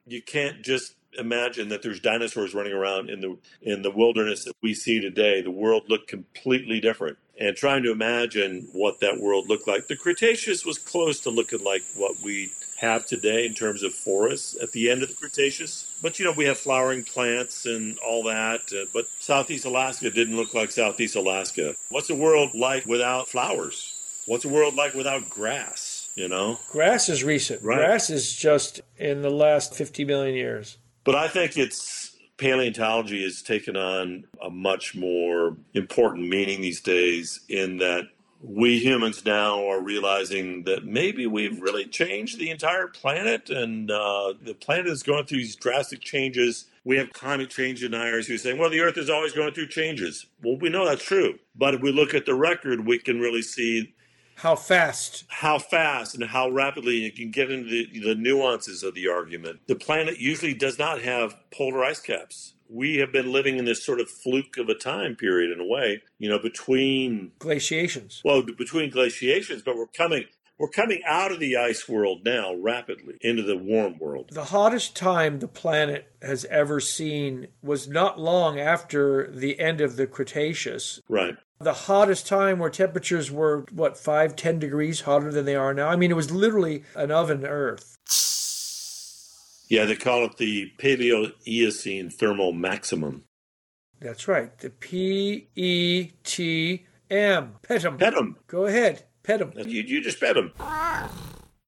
you 0.07 0.23
can't 0.23 0.63
just 0.63 0.95
imagine 1.17 1.69
that 1.69 1.81
there's 1.81 1.99
dinosaurs 1.99 2.53
running 2.53 2.73
around 2.73 3.09
in 3.09 3.21
the 3.21 3.37
in 3.61 3.81
the 3.81 3.91
wilderness 3.91 4.45
that 4.45 4.55
we 4.61 4.73
see 4.73 4.99
today, 4.99 5.41
the 5.41 5.51
world 5.51 5.83
looked 5.89 6.07
completely 6.07 6.79
different. 6.79 7.17
And 7.39 7.55
trying 7.55 7.83
to 7.83 7.91
imagine 7.91 8.67
what 8.73 8.99
that 8.99 9.17
world 9.17 9.47
looked 9.47 9.65
like, 9.65 9.87
the 9.87 9.95
Cretaceous 9.95 10.65
was 10.65 10.77
close 10.77 11.21
to 11.21 11.29
looking 11.29 11.63
like 11.63 11.83
what 11.95 12.17
we 12.21 12.51
have 12.81 13.05
today 13.05 13.45
in 13.45 13.53
terms 13.53 13.81
of 13.81 13.93
forests 13.93 14.57
at 14.61 14.73
the 14.73 14.91
end 14.91 15.03
of 15.03 15.09
the 15.09 15.15
Cretaceous. 15.15 15.97
But 16.01 16.19
you 16.19 16.25
know, 16.25 16.33
we 16.33 16.45
have 16.45 16.57
flowering 16.57 17.05
plants 17.05 17.65
and 17.65 17.97
all 17.99 18.23
that. 18.23 18.61
Uh, 18.73 18.85
but 18.93 19.07
Southeast 19.07 19.63
Alaska 19.63 20.11
didn't 20.11 20.35
look 20.35 20.53
like 20.53 20.69
Southeast 20.71 21.15
Alaska. 21.15 21.75
What's 21.91 22.09
the 22.09 22.15
world 22.15 22.51
like 22.53 22.85
without 22.85 23.29
flowers? 23.29 23.95
What's 24.25 24.43
the 24.43 24.49
world 24.49 24.75
like 24.75 24.93
without 24.93 25.29
grass? 25.29 26.09
You 26.15 26.27
know, 26.27 26.59
Grass 26.69 27.07
is 27.07 27.23
recent. 27.23 27.63
Right. 27.63 27.77
Grass 27.77 28.09
is 28.09 28.35
just 28.35 28.81
in 28.97 29.21
the 29.21 29.29
last 29.29 29.73
50 29.73 30.03
million 30.03 30.35
years. 30.35 30.77
But 31.03 31.15
I 31.15 31.27
think 31.27 31.57
it's 31.57 32.17
paleontology 32.37 33.23
has 33.23 33.41
taken 33.41 33.75
on 33.75 34.25
a 34.41 34.49
much 34.49 34.95
more 34.95 35.57
important 35.73 36.27
meaning 36.27 36.61
these 36.61 36.81
days 36.81 37.41
in 37.49 37.77
that 37.77 38.07
we 38.41 38.79
humans 38.79 39.25
now 39.25 39.67
are 39.67 39.81
realizing 39.81 40.63
that 40.63 40.85
maybe 40.85 41.27
we've 41.27 41.61
really 41.61 41.85
changed 41.85 42.39
the 42.39 42.49
entire 42.49 42.87
planet 42.87 43.49
and 43.49 43.91
uh, 43.91 44.33
the 44.41 44.53
planet 44.53 44.87
is 44.87 45.03
going 45.03 45.25
through 45.25 45.39
these 45.39 45.57
drastic 45.57 45.99
changes. 45.99 46.65
We 46.85 46.97
have 46.97 47.11
climate 47.11 47.49
change 47.49 47.81
deniers 47.81 48.27
who 48.27 48.37
say, 48.37 48.53
well, 48.53 48.69
the 48.69 48.79
earth 48.79 48.97
is 48.97 49.09
always 49.09 49.33
going 49.33 49.53
through 49.53 49.67
changes. 49.67 50.25
Well, 50.41 50.57
we 50.57 50.69
know 50.69 50.85
that's 50.85 51.03
true. 51.03 51.37
But 51.53 51.73
if 51.73 51.81
we 51.81 51.91
look 51.91 52.13
at 52.13 52.25
the 52.25 52.35
record, 52.35 52.85
we 52.85 52.97
can 52.99 53.19
really 53.19 53.41
see 53.41 53.93
How 54.39 54.55
fast? 54.55 55.25
how 55.27 55.59
fast 55.59 56.15
and 56.15 56.23
how 56.23 56.49
rapidly 56.49 56.95
you 56.95 57.11
can 57.11 57.31
get 57.31 57.51
into 57.51 57.69
the, 57.69 57.99
the 57.99 58.15
nuances 58.15 58.83
of 58.83 58.93
the 58.93 59.07
argument. 59.07 59.59
The 59.67 59.75
planet 59.75 60.19
usually 60.19 60.53
does 60.53 60.79
not 60.79 61.01
have 61.01 61.35
polar 61.51 61.83
ice 61.83 61.99
caps. 61.99 62.53
We 62.69 62.97
have 62.97 63.11
been 63.11 63.31
living 63.31 63.57
in 63.57 63.65
this 63.65 63.85
sort 63.85 63.99
of 63.99 64.09
fluke 64.09 64.57
of 64.57 64.69
a 64.69 64.75
time 64.75 65.15
period 65.15 65.51
in 65.51 65.59
a 65.59 65.65
way, 65.65 66.01
you 66.19 66.29
know, 66.29 66.39
between 66.39 67.31
Glaciations. 67.39 68.21
well, 68.23 68.43
between 68.43 68.89
glaciations, 68.89 69.61
but 69.61 69.75
we're 69.75 69.87
coming 69.87 70.25
we're 70.59 70.69
coming 70.69 71.01
out 71.07 71.31
of 71.31 71.39
the 71.39 71.55
ice 71.55 71.87
world 71.87 72.25
now 72.25 72.53
rapidly 72.53 73.17
into 73.21 73.43
the 73.43 73.55
warm 73.55 73.97
world. 73.97 74.29
The 74.33 74.45
hottest 74.45 74.93
time 74.93 75.39
the 75.39 75.47
planet 75.47 76.11
has 76.21 76.43
ever 76.45 76.81
seen 76.81 77.47
was 77.63 77.87
not 77.87 78.19
long 78.19 78.59
after 78.59 79.31
the 79.31 79.57
end 79.57 79.79
of 79.79 79.95
the 79.95 80.05
Cretaceous. 80.05 80.99
Right. 81.07 81.37
The 81.61 81.73
hottest 81.73 82.25
time 82.25 82.59
where 82.59 82.69
temperatures 82.69 83.29
were, 83.29 83.65
what, 83.73 83.97
5, 83.97 84.33
10 84.37 84.59
degrees 84.59 85.01
hotter 85.01 85.29
than 85.29 85.43
they 85.43 85.57
are 85.57 85.73
now? 85.73 85.89
I 85.89 85.97
mean, 85.97 86.09
it 86.09 86.15
was 86.15 86.31
literally 86.31 86.83
an 86.95 87.11
oven 87.11 87.45
Earth. 87.45 87.97
Yeah, 89.67 89.83
they 89.83 89.97
call 89.97 90.23
it 90.23 90.37
the 90.37 90.71
Paleo-Eocene 90.79 92.11
thermal 92.11 92.53
maximum. 92.53 93.25
That's 93.99 94.25
right. 94.27 94.57
The 94.57 94.69
P 94.69 95.49
E 95.57 96.11
T 96.23 96.85
M. 97.11 97.55
Petum. 97.61 97.97
Petum. 97.97 98.35
Go 98.47 98.65
ahead. 98.65 99.03
Petum. 99.23 99.53
You, 99.67 99.81
you 99.81 100.01
just 100.01 100.21
them. 100.21 100.53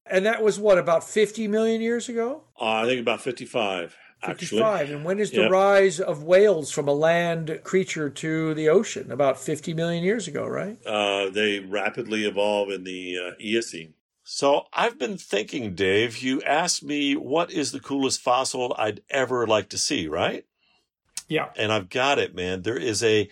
And 0.06 0.26
that 0.26 0.42
was 0.42 0.58
what, 0.58 0.78
about 0.78 1.04
50 1.04 1.50
million 1.50 1.82
years 1.82 2.08
ago? 2.08 2.44
Uh, 2.60 2.84
I 2.84 2.86
think 2.86 3.02
about 3.02 3.20
55, 3.20 3.98
actually. 4.24 4.60
55. 4.60 4.90
And 4.92 5.06
when 5.06 5.20
is 5.20 5.32
the 5.32 5.42
Yep. 5.42 5.52
rise 5.52 6.00
of 6.00 6.24
whales 6.24 6.72
from 6.72 6.88
a 6.88 6.94
land 6.94 7.60
creature 7.64 8.10
to 8.10 8.54
the 8.54 8.70
ocean? 8.70 9.12
About 9.12 9.40
50 9.40 9.74
million 9.74 10.04
years 10.04 10.28
ago, 10.28 10.46
right? 10.46 10.78
uh, 10.86 11.30
they 11.30 11.60
rapidly 11.60 12.26
evolve 12.26 12.70
in 12.70 12.84
the 12.84 13.18
uh, 13.18 13.32
Eocene. 13.40 13.94
So 14.24 14.68
I've 14.72 14.98
been 15.00 15.18
thinking, 15.18 15.74
Dave, 15.76 16.20
you 16.20 16.42
asked 16.44 16.84
me 16.84 17.16
what 17.16 17.52
is 17.52 17.72
the 17.72 17.80
coolest 17.80 18.22
fossil 18.22 18.76
I'd 18.78 19.02
ever 19.10 19.46
like 19.48 19.70
to 19.70 19.78
see, 19.78 20.08
right? 20.08 20.46
Yeah. 21.28 21.50
And 21.58 21.72
I've 21.72 21.90
got 21.90 22.20
it, 22.20 22.36
man. 22.36 22.62
There 22.62 22.78
is 22.78 23.04
a 23.04 23.30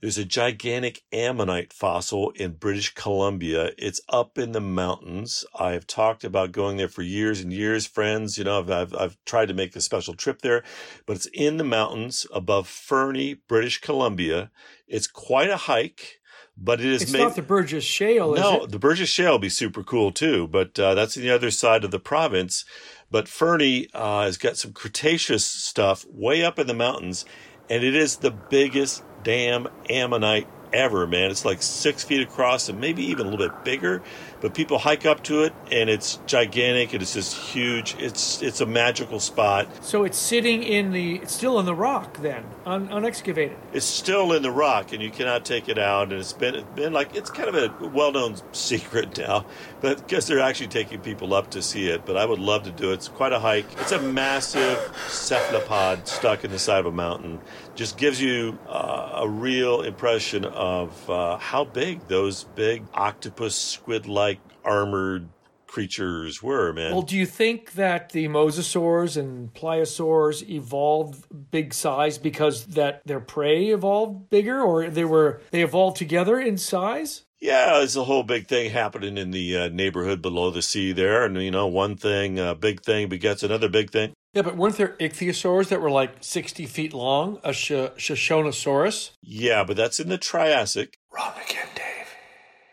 there's 0.00 0.18
a 0.18 0.24
gigantic 0.24 1.02
ammonite 1.12 1.72
fossil 1.72 2.30
in 2.30 2.52
British 2.52 2.94
Columbia. 2.94 3.70
It's 3.76 4.00
up 4.08 4.38
in 4.38 4.52
the 4.52 4.60
mountains. 4.60 5.44
I 5.54 5.72
have 5.72 5.86
talked 5.86 6.24
about 6.24 6.52
going 6.52 6.78
there 6.78 6.88
for 6.88 7.02
years 7.02 7.40
and 7.40 7.52
years, 7.52 7.86
friends. 7.86 8.38
You 8.38 8.44
know, 8.44 8.58
I've, 8.60 8.70
I've, 8.70 8.94
I've 8.94 9.16
tried 9.26 9.48
to 9.48 9.54
make 9.54 9.76
a 9.76 9.80
special 9.80 10.14
trip 10.14 10.40
there, 10.40 10.62
but 11.06 11.16
it's 11.16 11.26
in 11.26 11.58
the 11.58 11.64
mountains 11.64 12.26
above 12.32 12.66
Fernie, 12.66 13.34
British 13.34 13.80
Columbia. 13.80 14.50
It's 14.88 15.06
quite 15.06 15.50
a 15.50 15.56
hike, 15.56 16.20
but 16.56 16.80
it 16.80 16.86
is 16.86 17.02
It's 17.02 17.12
made. 17.12 17.20
not 17.20 17.36
the 17.36 17.42
Burgess 17.42 17.84
Shale, 17.84 18.34
is 18.34 18.40
No, 18.40 18.66
the 18.66 18.78
Burgess 18.78 19.10
Shale 19.10 19.32
will 19.32 19.38
be 19.38 19.48
super 19.50 19.82
cool 19.82 20.12
too, 20.12 20.48
but 20.48 20.78
uh, 20.78 20.94
that's 20.94 21.14
the 21.14 21.30
other 21.30 21.50
side 21.50 21.84
of 21.84 21.90
the 21.90 22.00
province. 22.00 22.64
But 23.10 23.28
Fernie 23.28 23.88
uh, 23.92 24.22
has 24.22 24.38
got 24.38 24.56
some 24.56 24.72
Cretaceous 24.72 25.44
stuff 25.44 26.06
way 26.08 26.44
up 26.44 26.58
in 26.58 26.66
the 26.66 26.74
mountains, 26.74 27.24
and 27.68 27.84
it 27.84 27.94
is 27.94 28.16
the 28.16 28.30
biggest 28.30 29.02
damn 29.22 29.68
ammonite 29.88 30.46
ever, 30.72 31.06
man. 31.06 31.30
It's 31.30 31.44
like 31.44 31.62
six 31.62 32.04
feet 32.04 32.22
across 32.22 32.68
and 32.68 32.80
maybe 32.80 33.04
even 33.04 33.26
a 33.26 33.30
little 33.30 33.48
bit 33.48 33.64
bigger. 33.64 34.02
But 34.40 34.54
people 34.54 34.78
hike 34.78 35.04
up 35.04 35.22
to 35.24 35.42
it, 35.42 35.52
and 35.70 35.90
it's 35.90 36.18
gigantic. 36.26 36.92
and 36.94 37.02
It's 37.02 37.14
just 37.14 37.36
huge. 37.36 37.94
It's 37.98 38.42
it's 38.42 38.60
a 38.60 38.66
magical 38.66 39.20
spot. 39.20 39.84
So 39.84 40.04
it's 40.04 40.16
sitting 40.18 40.62
in 40.62 40.92
the, 40.92 41.16
it's 41.16 41.34
still 41.34 41.58
in 41.60 41.66
the 41.66 41.74
rock 41.74 42.18
then, 42.18 42.44
un, 42.64 42.88
unexcavated. 42.88 43.56
It's 43.72 43.84
still 43.84 44.32
in 44.32 44.42
the 44.42 44.50
rock, 44.50 44.92
and 44.92 45.02
you 45.02 45.10
cannot 45.10 45.44
take 45.44 45.68
it 45.68 45.78
out. 45.78 46.04
And 46.10 46.20
it's 46.20 46.32
been 46.32 46.54
it's 46.54 46.74
been 46.74 46.92
like 46.92 47.14
it's 47.14 47.30
kind 47.30 47.54
of 47.54 47.54
a 47.54 47.88
well-known 47.88 48.36
secret 48.52 49.18
now, 49.18 49.44
but 49.80 49.98
because 49.98 50.26
they're 50.26 50.40
actually 50.40 50.68
taking 50.68 51.00
people 51.00 51.34
up 51.34 51.50
to 51.50 51.60
see 51.62 51.88
it. 51.88 52.06
But 52.06 52.16
I 52.16 52.24
would 52.24 52.38
love 52.38 52.62
to 52.64 52.70
do 52.70 52.90
it. 52.90 52.94
It's 52.94 53.08
quite 53.08 53.32
a 53.32 53.40
hike. 53.40 53.66
It's 53.80 53.92
a 53.92 54.00
massive 54.00 54.78
cephalopod 55.08 56.08
stuck 56.08 56.44
in 56.44 56.50
the 56.50 56.58
side 56.58 56.80
of 56.80 56.86
a 56.86 56.92
mountain. 56.92 57.40
Just 57.74 57.96
gives 57.98 58.20
you 58.20 58.58
uh, 58.68 59.12
a 59.16 59.28
real 59.28 59.82
impression 59.82 60.44
of 60.44 61.08
uh, 61.10 61.36
how 61.38 61.64
big 61.64 62.06
those 62.08 62.44
big 62.44 62.82
octopus 62.94 63.54
squid-like 63.54 64.29
armored 64.64 65.28
creatures 65.70 66.42
were, 66.42 66.72
man. 66.72 66.92
Well, 66.92 67.02
do 67.02 67.16
you 67.16 67.26
think 67.26 67.72
that 67.72 68.10
the 68.10 68.26
mosasaurs 68.26 69.16
and 69.16 69.54
pliosaurs 69.54 70.46
evolved 70.48 71.24
big 71.50 71.72
size 71.72 72.18
because 72.18 72.66
that 72.66 73.02
their 73.06 73.20
prey 73.20 73.68
evolved 73.68 74.30
bigger, 74.30 74.60
or 74.60 74.90
they 74.90 75.04
were 75.04 75.40
they 75.52 75.62
evolved 75.62 75.96
together 75.96 76.40
in 76.40 76.58
size? 76.58 77.22
Yeah, 77.40 77.78
there's 77.78 77.96
a 77.96 78.04
whole 78.04 78.22
big 78.22 78.48
thing 78.48 78.70
happening 78.70 79.16
in 79.16 79.30
the 79.30 79.56
uh, 79.56 79.68
neighborhood 79.68 80.20
below 80.20 80.50
the 80.50 80.60
sea 80.60 80.92
there, 80.92 81.24
and 81.24 81.40
you 81.40 81.50
know, 81.50 81.66
one 81.68 81.96
thing, 81.96 82.38
a 82.38 82.54
big 82.54 82.82
thing 82.82 83.08
begets 83.08 83.42
another 83.42 83.68
big 83.68 83.90
thing. 83.90 84.12
Yeah, 84.34 84.42
but 84.42 84.56
weren't 84.56 84.76
there 84.76 84.96
ichthyosaurs 85.00 85.68
that 85.68 85.80
were 85.80 85.90
like 85.90 86.16
sixty 86.20 86.66
feet 86.66 86.92
long? 86.92 87.38
A 87.42 87.52
sh- 87.52 87.70
Shoshonosaurus. 87.96 89.12
Yeah, 89.22 89.64
but 89.64 89.76
that's 89.76 89.98
in 89.98 90.08
the 90.08 90.18
Triassic. 90.18 90.98
Wrong 91.12 91.32
again. 91.48 91.66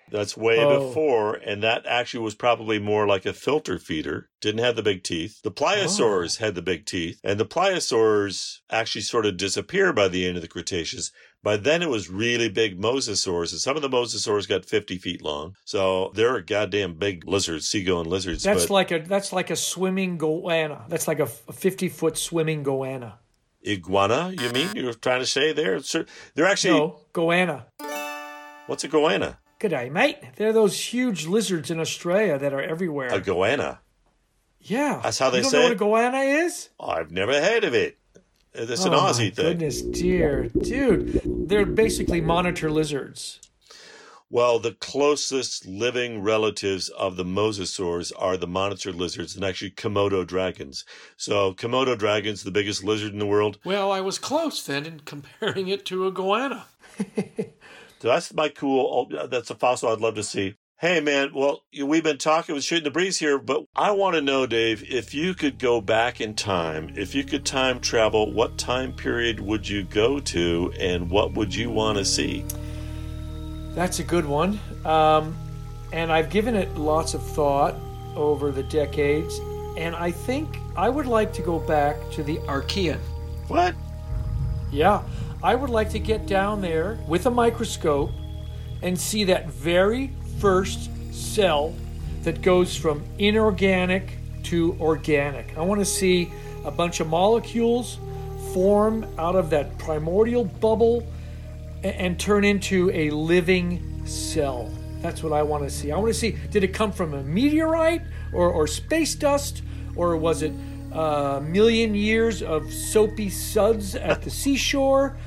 That's 0.10 0.38
way 0.38 0.60
Oh. 0.60 0.88
before, 0.88 1.34
and 1.36 1.62
that 1.64 1.86
actually 1.86 2.24
was 2.24 2.36
probably 2.36 2.80
more 2.80 3.06
like 3.06 3.26
a 3.26 3.34
filter 3.34 3.78
feeder. 3.78 4.30
Didn't 4.42 4.64
have 4.64 4.76
the 4.76 4.84
big 4.84 5.04
teeth. 5.04 5.42
The 5.44 5.52
pliosaurs 5.52 6.40
oh. 6.40 6.46
had 6.46 6.56
the 6.56 6.62
big 6.62 6.86
teeth, 6.86 7.20
and 7.24 7.40
the 7.40 7.46
pliosaurs 7.46 8.60
actually 8.70 9.02
sort 9.02 9.26
of 9.26 9.38
disappear 9.38 9.94
by 9.94 10.08
the 10.08 10.26
end 10.26 10.36
of 10.38 10.42
the 10.42 10.48
Cretaceous. 10.48 11.12
By 11.44 11.58
then, 11.58 11.82
it 11.82 11.90
was 11.90 12.10
really 12.10 12.50
big 12.50 12.80
mosasaurs, 12.82 13.52
and 13.52 13.62
some 13.62 13.76
of 13.76 13.82
the 13.82 13.90
mosasaurs 13.90 14.48
got 14.48 14.66
50 14.66 14.98
feet 14.98 15.22
long. 15.22 15.56
So 15.66 16.12
they're 16.16 16.36
a 16.36 16.44
goddamn 16.44 16.96
big 16.96 17.28
lizards, 17.28 17.68
sea-going 17.68 18.10
lizards. 18.10 18.44
That's 18.44 18.66
but 18.66 18.74
like 18.74 18.92
a 18.92 19.00
that's 19.00 19.32
like 19.32 19.50
a 19.50 19.56
swimming 19.56 20.18
goanna. 20.18 20.88
That's 20.90 21.08
like 21.08 21.20
a 21.20 21.28
fifty 21.28 21.90
foot 21.90 22.18
swimming 22.18 22.64
goanna. 22.64 23.20
iguana, 23.66 24.32
you 24.40 24.50
mean? 24.52 24.70
You're 24.76 24.94
trying 24.94 25.20
to 25.20 25.26
say 25.26 25.52
there? 25.54 25.80
They're 26.36 26.46
actually, 26.48 26.80
No, 26.80 27.00
goanna. 27.14 27.66
what's 28.68 28.84
a 28.84 28.88
goanna? 28.90 29.38
G'day, 29.60 29.92
mate. 29.92 30.18
They're 30.36 30.54
those 30.54 30.80
huge 30.94 31.26
lizards 31.26 31.72
in 31.72 31.80
Australia 31.80 32.38
that 32.38 32.54
are 32.54 32.62
everywhere. 32.62 33.08
A 33.12 33.20
goanna. 33.20 33.80
yeah, 34.62 35.00
That's 35.04 35.18
how 35.18 35.30
they 35.32 35.38
you 35.38 35.44
don't 35.44 35.52
say 35.52 35.60
know 35.60 35.66
it? 35.72 35.80
what 35.80 36.12
a 36.12 36.12
goanna 36.12 36.46
is? 36.46 36.70
I've 36.80 37.12
never 37.12 37.34
heard 37.42 37.64
of 37.64 37.74
it. 37.74 37.98
It's 38.54 38.86
an 38.86 38.94
oh 38.94 39.00
Aussie 39.00 39.26
my 39.26 39.30
thing. 39.30 39.46
Goodness, 39.46 39.82
dear, 39.82 40.50
dude, 40.50 41.22
they're 41.50 41.66
basically 41.66 42.22
monitor 42.22 42.70
lizards. 42.72 43.40
Well, 44.30 44.60
the 44.60 44.74
closest 44.74 45.66
living 45.66 46.22
relatives 46.22 46.90
of 46.90 47.16
the 47.16 47.24
mosasaurs 47.24 48.12
are 48.18 48.36
the 48.36 48.48
monitor 48.48 48.92
lizards 48.92 49.36
and 49.36 49.46
actually 49.46 49.72
Komodo 49.72 50.26
dragons. 50.28 50.84
So, 51.16 51.54
Komodo 51.54 51.98
dragons, 51.98 52.44
the 52.44 52.52
biggest 52.52 52.84
lizard 52.84 53.14
in 53.14 53.20
the 53.20 53.26
world. 53.26 53.58
Well, 53.64 53.92
I 53.92 54.02
was 54.02 54.20
close 54.20 54.62
then 54.66 54.86
in 54.86 55.00
comparing 55.06 55.68
it 55.70 55.86
to 55.86 56.06
a 56.08 56.12
goanna. 56.12 56.64
So 58.00 58.10
that's 58.10 58.34
my 58.34 58.50
cool. 58.50 59.10
oh, 59.12 59.28
That's 59.28 59.50
a 59.50 59.56
fossil 59.56 59.90
I'd 59.90 60.00
love 60.00 60.16
to 60.16 60.24
see. 60.24 60.56
Hey, 60.80 61.00
man. 61.00 61.32
Well, 61.34 61.64
we've 61.84 62.04
been 62.04 62.20
talking 62.20 62.54
with 62.54 62.64
shooting 62.64 62.84
the 62.84 62.92
breeze 62.92 63.18
here, 63.18 63.40
but 63.40 63.66
I 63.76 63.90
want 63.92 64.16
to 64.16 64.22
know, 64.22 64.46
Dave, 64.46 64.84
if 64.88 65.12
you 65.16 65.34
could 65.34 65.58
go 65.58 65.82
back 65.82 66.22
in 66.22 66.36
time, 66.36 66.94
if 66.96 67.16
you 67.16 67.24
could 67.24 67.44
time 67.46 67.80
travel, 67.80 68.32
what 68.32 68.60
time 68.60 68.94
period 68.94 69.40
would 69.40 69.68
you 69.68 69.84
go 69.84 70.20
to, 70.20 70.72
and 70.80 71.10
what 71.10 71.34
would 71.34 71.56
you 71.56 71.72
want 71.72 71.98
to 71.98 72.06
see? 72.06 72.46
That's 73.74 73.98
a 73.98 74.04
good 74.04 74.26
one. 74.26 74.60
Um, 74.86 75.36
and 75.92 76.12
I've 76.12 76.30
given 76.30 76.56
it 76.56 76.76
lots 76.76 77.16
of 77.16 77.24
thought 77.24 77.74
over 78.16 78.52
the 78.52 78.64
decades. 78.64 79.40
and 79.78 79.96
I 79.96 80.12
think 80.12 80.58
I 80.76 80.90
would 80.90 81.06
like 81.08 81.34
to 81.34 81.42
go 81.42 81.58
back 81.60 81.96
to 82.12 82.24
the 82.24 82.38
Archean. 82.48 83.00
What? 83.48 83.74
Yeah, 84.72 85.02
I 85.44 85.54
would 85.54 85.70
like 85.70 85.92
to 85.92 86.00
get 86.00 86.26
down 86.26 86.62
there 86.62 86.98
with 87.08 87.28
a 87.28 87.32
microscope 87.32 88.12
and 88.82 89.00
see 89.00 89.24
that 89.26 89.48
very 89.48 90.12
first 90.40 90.90
cell 91.14 91.76
that 92.24 92.42
goes 92.42 92.76
from 92.76 93.04
inorganic 93.20 94.18
to 94.44 94.76
organic. 94.80 95.56
I 95.58 95.62
want 95.62 95.80
to 95.80 95.86
see 95.86 96.32
a 96.66 96.72
bunch 96.72 97.00
of 97.00 97.08
molecules 97.08 98.00
form 98.54 99.06
out 99.20 99.36
of 99.36 99.52
that 99.52 99.78
primordial 99.78 100.46
bubble 100.46 101.06
and 101.84 102.20
turn 102.20 102.44
into 102.44 102.90
a 102.92 103.12
living 103.12 104.06
cell. 104.08 104.72
That's 105.02 105.22
what 105.22 105.34
I 105.34 105.44
want 105.44 105.64
to 105.64 105.70
see. 105.70 105.92
I 105.92 105.98
want 105.98 106.08
to 106.08 106.20
see 106.20 106.32
did 106.50 106.64
it 106.64 106.74
come 106.74 106.92
from 106.92 107.14
a 107.14 107.22
meteorite 107.22 108.02
or, 108.34 108.50
or 108.50 108.66
space 108.66 109.14
dust 109.14 109.62
or 109.96 110.18
was 110.18 110.42
it 110.42 110.52
a 110.98 111.42
million 111.42 111.94
years 111.94 112.42
of 112.42 112.74
soapy 112.74 113.30
suds 113.30 113.96
at 113.96 114.24
the 114.24 114.30
seashore? 114.32 115.18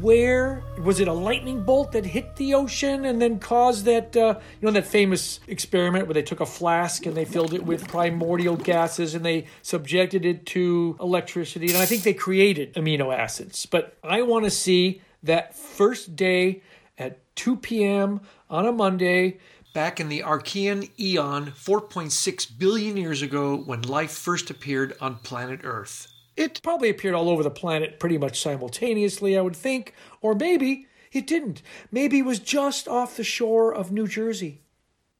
Where 0.00 0.64
was 0.82 0.98
it 0.98 1.08
a 1.08 1.12
lightning 1.12 1.62
bolt 1.62 1.92
that 1.92 2.04
hit 2.04 2.36
the 2.36 2.54
ocean 2.54 3.04
and 3.04 3.20
then 3.20 3.38
caused 3.38 3.84
that 3.84 4.16
uh, 4.16 4.40
you 4.60 4.66
know 4.66 4.72
that 4.72 4.86
famous 4.86 5.40
experiment 5.46 6.06
where 6.06 6.14
they 6.14 6.22
took 6.22 6.40
a 6.40 6.46
flask 6.46 7.06
and 7.06 7.14
they 7.14 7.26
filled 7.26 7.52
it 7.52 7.64
with 7.64 7.86
primordial 7.86 8.56
gases 8.56 9.14
and 9.14 9.24
they 9.24 9.46
subjected 9.62 10.24
it 10.24 10.46
to 10.46 10.96
electricity 11.00 11.68
and 11.68 11.76
I 11.76 11.86
think 11.86 12.02
they 12.02 12.14
created 12.14 12.74
amino 12.74 13.14
acids. 13.14 13.66
But 13.66 13.96
I 14.02 14.22
want 14.22 14.46
to 14.46 14.50
see 14.50 15.02
that 15.22 15.54
first 15.54 16.16
day 16.16 16.62
at 16.98 17.18
2 17.36 17.56
p.m. 17.56 18.20
on 18.48 18.66
a 18.66 18.72
Monday 18.72 19.38
Back 19.74 19.98
in 19.98 20.08
the 20.08 20.20
Archean 20.20 20.88
eon, 21.00 21.46
4.6 21.46 22.58
billion 22.58 22.96
years 22.96 23.22
ago, 23.22 23.56
when 23.56 23.82
life 23.82 24.12
first 24.12 24.48
appeared 24.48 24.96
on 25.00 25.16
planet 25.16 25.62
Earth. 25.64 26.06
It 26.36 26.62
probably 26.62 26.90
appeared 26.90 27.16
all 27.16 27.28
over 27.28 27.42
the 27.42 27.50
planet 27.50 27.98
pretty 27.98 28.16
much 28.16 28.40
simultaneously, 28.40 29.36
I 29.36 29.40
would 29.40 29.56
think. 29.56 29.92
Or 30.20 30.36
maybe 30.36 30.86
it 31.10 31.26
didn't. 31.26 31.60
Maybe 31.90 32.20
it 32.20 32.24
was 32.24 32.38
just 32.38 32.86
off 32.86 33.16
the 33.16 33.24
shore 33.24 33.74
of 33.74 33.90
New 33.90 34.06
Jersey. 34.06 34.60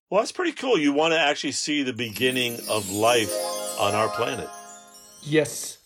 Well, 0.09 0.21
that's 0.21 0.31
pretty 0.31 0.53
cool. 0.53 0.79
You 0.79 0.93
want 0.93 1.15
to 1.15 1.19
actually 1.19 1.51
see 1.51 1.83
the 1.83 1.93
beginning 1.93 2.61
of 2.71 2.89
life 2.93 3.35
on 3.81 3.93
our 3.93 4.09
planet. 4.11 4.49
Yes. 5.25 5.79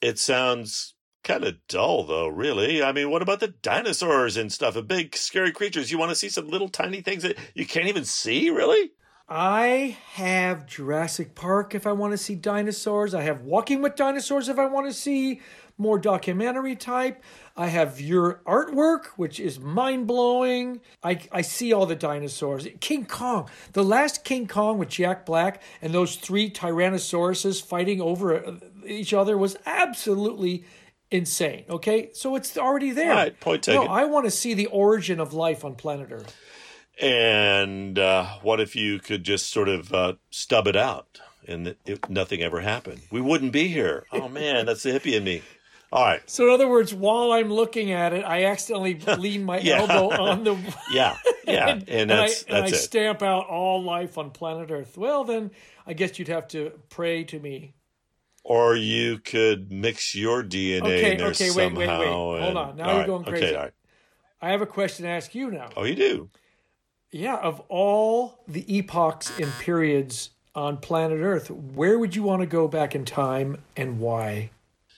It 0.00 0.18
sounds 0.18 0.93
kind 1.24 1.44
of 1.44 1.66
dull, 1.66 2.04
though, 2.04 2.28
really. 2.28 2.82
I 2.82 2.92
mean, 2.92 3.10
what 3.10 3.22
about 3.22 3.40
the 3.40 3.48
dinosaurs 3.48 4.36
and 4.36 4.52
stuff? 4.52 4.74
The 4.74 4.82
big, 4.82 5.16
scary 5.16 5.52
creatures. 5.52 5.90
You 5.90 5.98
want 5.98 6.10
to 6.10 6.16
see 6.16 6.28
some 6.28 6.48
little 6.48 6.68
tiny 6.68 7.00
things 7.00 7.22
that 7.22 7.36
you 7.54 7.66
can't 7.66 7.88
even 7.88 8.04
see, 8.04 8.50
really? 8.50 8.92
I 9.26 9.96
have 10.12 10.66
Jurassic 10.66 11.34
Park 11.34 11.74
if 11.74 11.86
I 11.86 11.92
want 11.92 12.12
to 12.12 12.18
see 12.18 12.34
dinosaurs. 12.34 13.14
I 13.14 13.22
have 13.22 13.40
Walking 13.40 13.80
with 13.80 13.96
Dinosaurs 13.96 14.50
if 14.50 14.58
I 14.58 14.66
want 14.66 14.86
to 14.86 14.92
see 14.92 15.40
more 15.78 15.98
documentary 15.98 16.76
type. 16.76 17.22
I 17.56 17.68
have 17.68 18.00
your 18.00 18.42
artwork, 18.46 19.06
which 19.16 19.40
is 19.40 19.58
mind 19.58 20.06
blowing. 20.06 20.80
I, 21.02 21.20
I 21.32 21.40
see 21.40 21.72
all 21.72 21.86
the 21.86 21.96
dinosaurs. 21.96 22.68
King 22.80 23.06
Kong, 23.06 23.48
the 23.72 23.82
last 23.82 24.24
King 24.24 24.46
Kong 24.46 24.78
with 24.78 24.90
Jack 24.90 25.24
Black 25.24 25.62
and 25.80 25.94
those 25.94 26.16
three 26.16 26.50
Tyrannosauruses 26.50 27.64
fighting 27.64 28.00
over 28.00 28.44
uh, 28.44 28.54
each 28.86 29.14
other 29.14 29.38
was 29.38 29.56
absolutely 29.66 30.64
insane. 31.14 31.64
Okay, 31.70 32.10
so 32.12 32.34
it's 32.36 32.56
already 32.58 32.90
there. 32.90 33.10
All 33.10 33.16
right, 33.16 33.38
point 33.40 33.62
taken. 33.62 33.84
No, 33.86 33.90
I 33.90 34.04
want 34.04 34.24
to 34.26 34.30
see 34.30 34.52
the 34.54 34.66
origin 34.66 35.20
of 35.20 35.32
life 35.32 35.64
on 35.64 35.74
planet 35.76 36.10
Earth. 36.10 36.36
And 37.00 37.98
uh, 37.98 38.26
what 38.42 38.60
if 38.60 38.76
you 38.76 38.98
could 38.98 39.24
just 39.24 39.50
sort 39.50 39.68
of 39.68 39.92
uh, 39.92 40.14
stub 40.30 40.66
it 40.66 40.76
out 40.76 41.20
and 41.46 41.66
that 41.66 41.78
it, 41.86 42.08
nothing 42.08 42.42
ever 42.42 42.60
happened? 42.60 43.02
We 43.10 43.20
wouldn't 43.20 43.52
be 43.52 43.68
here. 43.68 44.04
Oh, 44.12 44.28
man, 44.40 44.66
that's 44.66 44.82
the 44.82 44.90
hippie 44.90 45.14
in 45.16 45.24
me. 45.24 45.42
All 45.92 46.04
right. 46.04 46.22
So, 46.28 46.44
in 46.48 46.50
other 46.50 46.68
words, 46.68 46.92
while 46.92 47.32
I'm 47.32 47.52
looking 47.52 47.92
at 47.92 48.12
it, 48.12 48.24
I 48.24 48.44
accidentally 48.46 48.94
lean 49.18 49.44
my 49.44 49.58
Yeah. 49.58 49.78
elbow 49.80 50.10
on 50.22 50.44
the. 50.44 50.56
Yeah, 50.92 51.16
yeah. 51.46 51.68
and, 51.68 51.88
And 51.88 52.12
I, 52.12 52.16
that's, 52.16 52.42
and 52.44 52.56
I 52.56 52.60
that's 52.62 52.72
it. 52.72 52.76
stamp 52.78 53.22
out 53.22 53.46
all 53.48 53.82
life 53.82 54.18
on 54.18 54.30
planet 54.30 54.70
Earth. 54.70 54.96
Well, 54.96 55.24
then 55.24 55.50
I 55.86 55.92
guess 55.92 56.18
you'd 56.18 56.28
have 56.28 56.48
to 56.48 56.72
pray 56.90 57.24
to 57.24 57.38
me. 57.38 57.74
Or 58.44 58.76
you 58.76 59.18
could 59.18 59.72
mix 59.72 60.14
your 60.14 60.42
DNA 60.42 60.82
Okay, 60.82 61.12
in 61.12 61.18
there 61.18 61.28
okay, 61.28 61.50
wait, 61.50 61.72
wait, 61.72 61.76
wait. 61.78 61.86
somehow. 61.86 62.12
Hold 62.12 62.40
and- 62.42 62.58
on. 62.58 62.76
Now 62.76 62.86
you're 62.90 62.96
right, 62.98 63.06
going 63.06 63.22
Okay, 63.22 63.30
crazy. 63.30 63.56
all 63.56 63.62
right. 63.62 63.72
I 64.42 64.50
have 64.50 64.60
a 64.60 64.66
question 64.66 65.04
to 65.06 65.10
ask 65.10 65.34
you 65.34 65.50
now. 65.50 65.70
Oh, 65.76 65.84
you 65.84 65.94
do? 65.94 66.28
Yeah, 67.10 67.36
of 67.36 67.60
all 67.68 68.44
the 68.46 68.64
epochs 68.76 69.30
and 69.38 69.50
periods 69.60 70.30
on 70.54 70.76
planet 70.76 71.20
Earth, 71.20 71.50
where 71.50 71.98
would 71.98 72.14
you 72.14 72.22
want 72.22 72.42
to 72.42 72.46
go 72.46 72.68
back 72.68 72.94
in 72.94 73.04
time 73.06 73.62
and 73.76 73.98
why? 73.98 74.50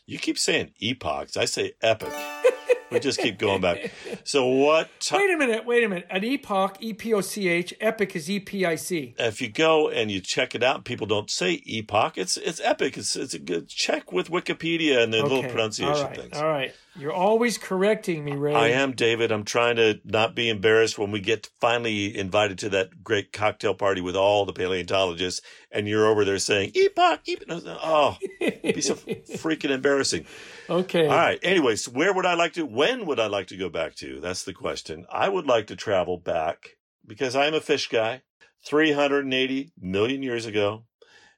You 0.06 0.18
keep 0.18 0.38
saying 0.38 0.72
epochs. 0.80 1.36
I 1.36 1.44
say 1.44 1.74
epic. 1.82 2.12
we 2.90 3.00
just 3.00 3.18
keep 3.20 3.38
going 3.38 3.60
back. 3.60 3.90
So 4.24 4.46
what? 4.46 4.88
ti- 5.00 5.16
Wait 5.16 5.32
a 5.32 5.36
minute, 5.36 5.64
wait 5.64 5.84
a 5.84 5.88
minute. 5.88 6.06
An 6.10 6.24
epoch, 6.24 6.76
E 6.80 6.92
P 6.92 7.12
O 7.14 7.20
C 7.20 7.48
H, 7.48 7.74
epic 7.80 8.14
is 8.16 8.30
E 8.30 8.40
P 8.40 8.64
I 8.64 8.74
C. 8.76 9.14
if 9.18 9.40
you 9.40 9.48
go 9.48 9.88
and 9.88 10.10
you 10.10 10.20
check 10.20 10.54
it 10.54 10.62
out, 10.62 10.84
people 10.84 11.06
don't 11.06 11.30
say 11.30 11.62
epoch. 11.66 12.16
It's 12.18 12.36
it's 12.36 12.60
epic. 12.60 12.96
It's 12.96 13.16
it's 13.16 13.34
a 13.34 13.38
good 13.38 13.68
check 13.68 14.12
with 14.12 14.30
Wikipedia 14.30 15.02
and 15.02 15.12
the 15.12 15.22
little 15.22 15.42
pronunciation 15.42 15.94
all 15.94 16.04
right, 16.04 16.16
things. 16.16 16.36
All 16.36 16.48
right. 16.48 16.74
You're 16.98 17.12
always 17.12 17.58
correcting 17.58 18.24
me, 18.24 18.32
Ray. 18.32 18.54
I 18.54 18.68
am 18.68 18.92
David. 18.92 19.30
I'm 19.30 19.44
trying 19.44 19.76
to 19.76 20.00
not 20.04 20.34
be 20.34 20.48
embarrassed 20.48 20.98
when 20.98 21.10
we 21.10 21.20
get 21.20 21.50
finally 21.60 22.16
invited 22.16 22.58
to 22.60 22.70
that 22.70 23.04
great 23.04 23.32
cocktail 23.34 23.74
party 23.74 24.00
with 24.00 24.16
all 24.16 24.46
the 24.46 24.54
paleontologists, 24.54 25.42
and 25.70 25.86
you're 25.86 26.06
over 26.06 26.24
there 26.24 26.38
saying 26.38 26.72
epoch. 26.74 27.20
epoch. 27.26 27.62
Oh, 27.66 28.16
it'd 28.40 28.74
be 28.74 28.80
so 28.80 28.94
freaking 29.36 29.68
embarrassing. 29.70 30.24
Okay. 30.68 31.06
All 31.06 31.16
right. 31.16 31.38
Anyways, 31.42 31.88
where 31.88 32.12
would 32.12 32.26
I 32.26 32.34
like 32.34 32.54
to? 32.54 32.66
When 32.66 33.06
would 33.06 33.20
I 33.20 33.26
like 33.26 33.48
to 33.48 33.56
go 33.56 33.68
back 33.68 33.94
to? 33.96 34.20
That's 34.20 34.44
the 34.44 34.52
question. 34.52 35.06
I 35.10 35.28
would 35.28 35.46
like 35.46 35.68
to 35.68 35.76
travel 35.76 36.18
back 36.18 36.76
because 37.06 37.36
I'm 37.36 37.54
a 37.54 37.60
fish 37.60 37.88
guy. 37.88 38.22
380 38.66 39.70
million 39.80 40.22
years 40.22 40.44
ago. 40.44 40.84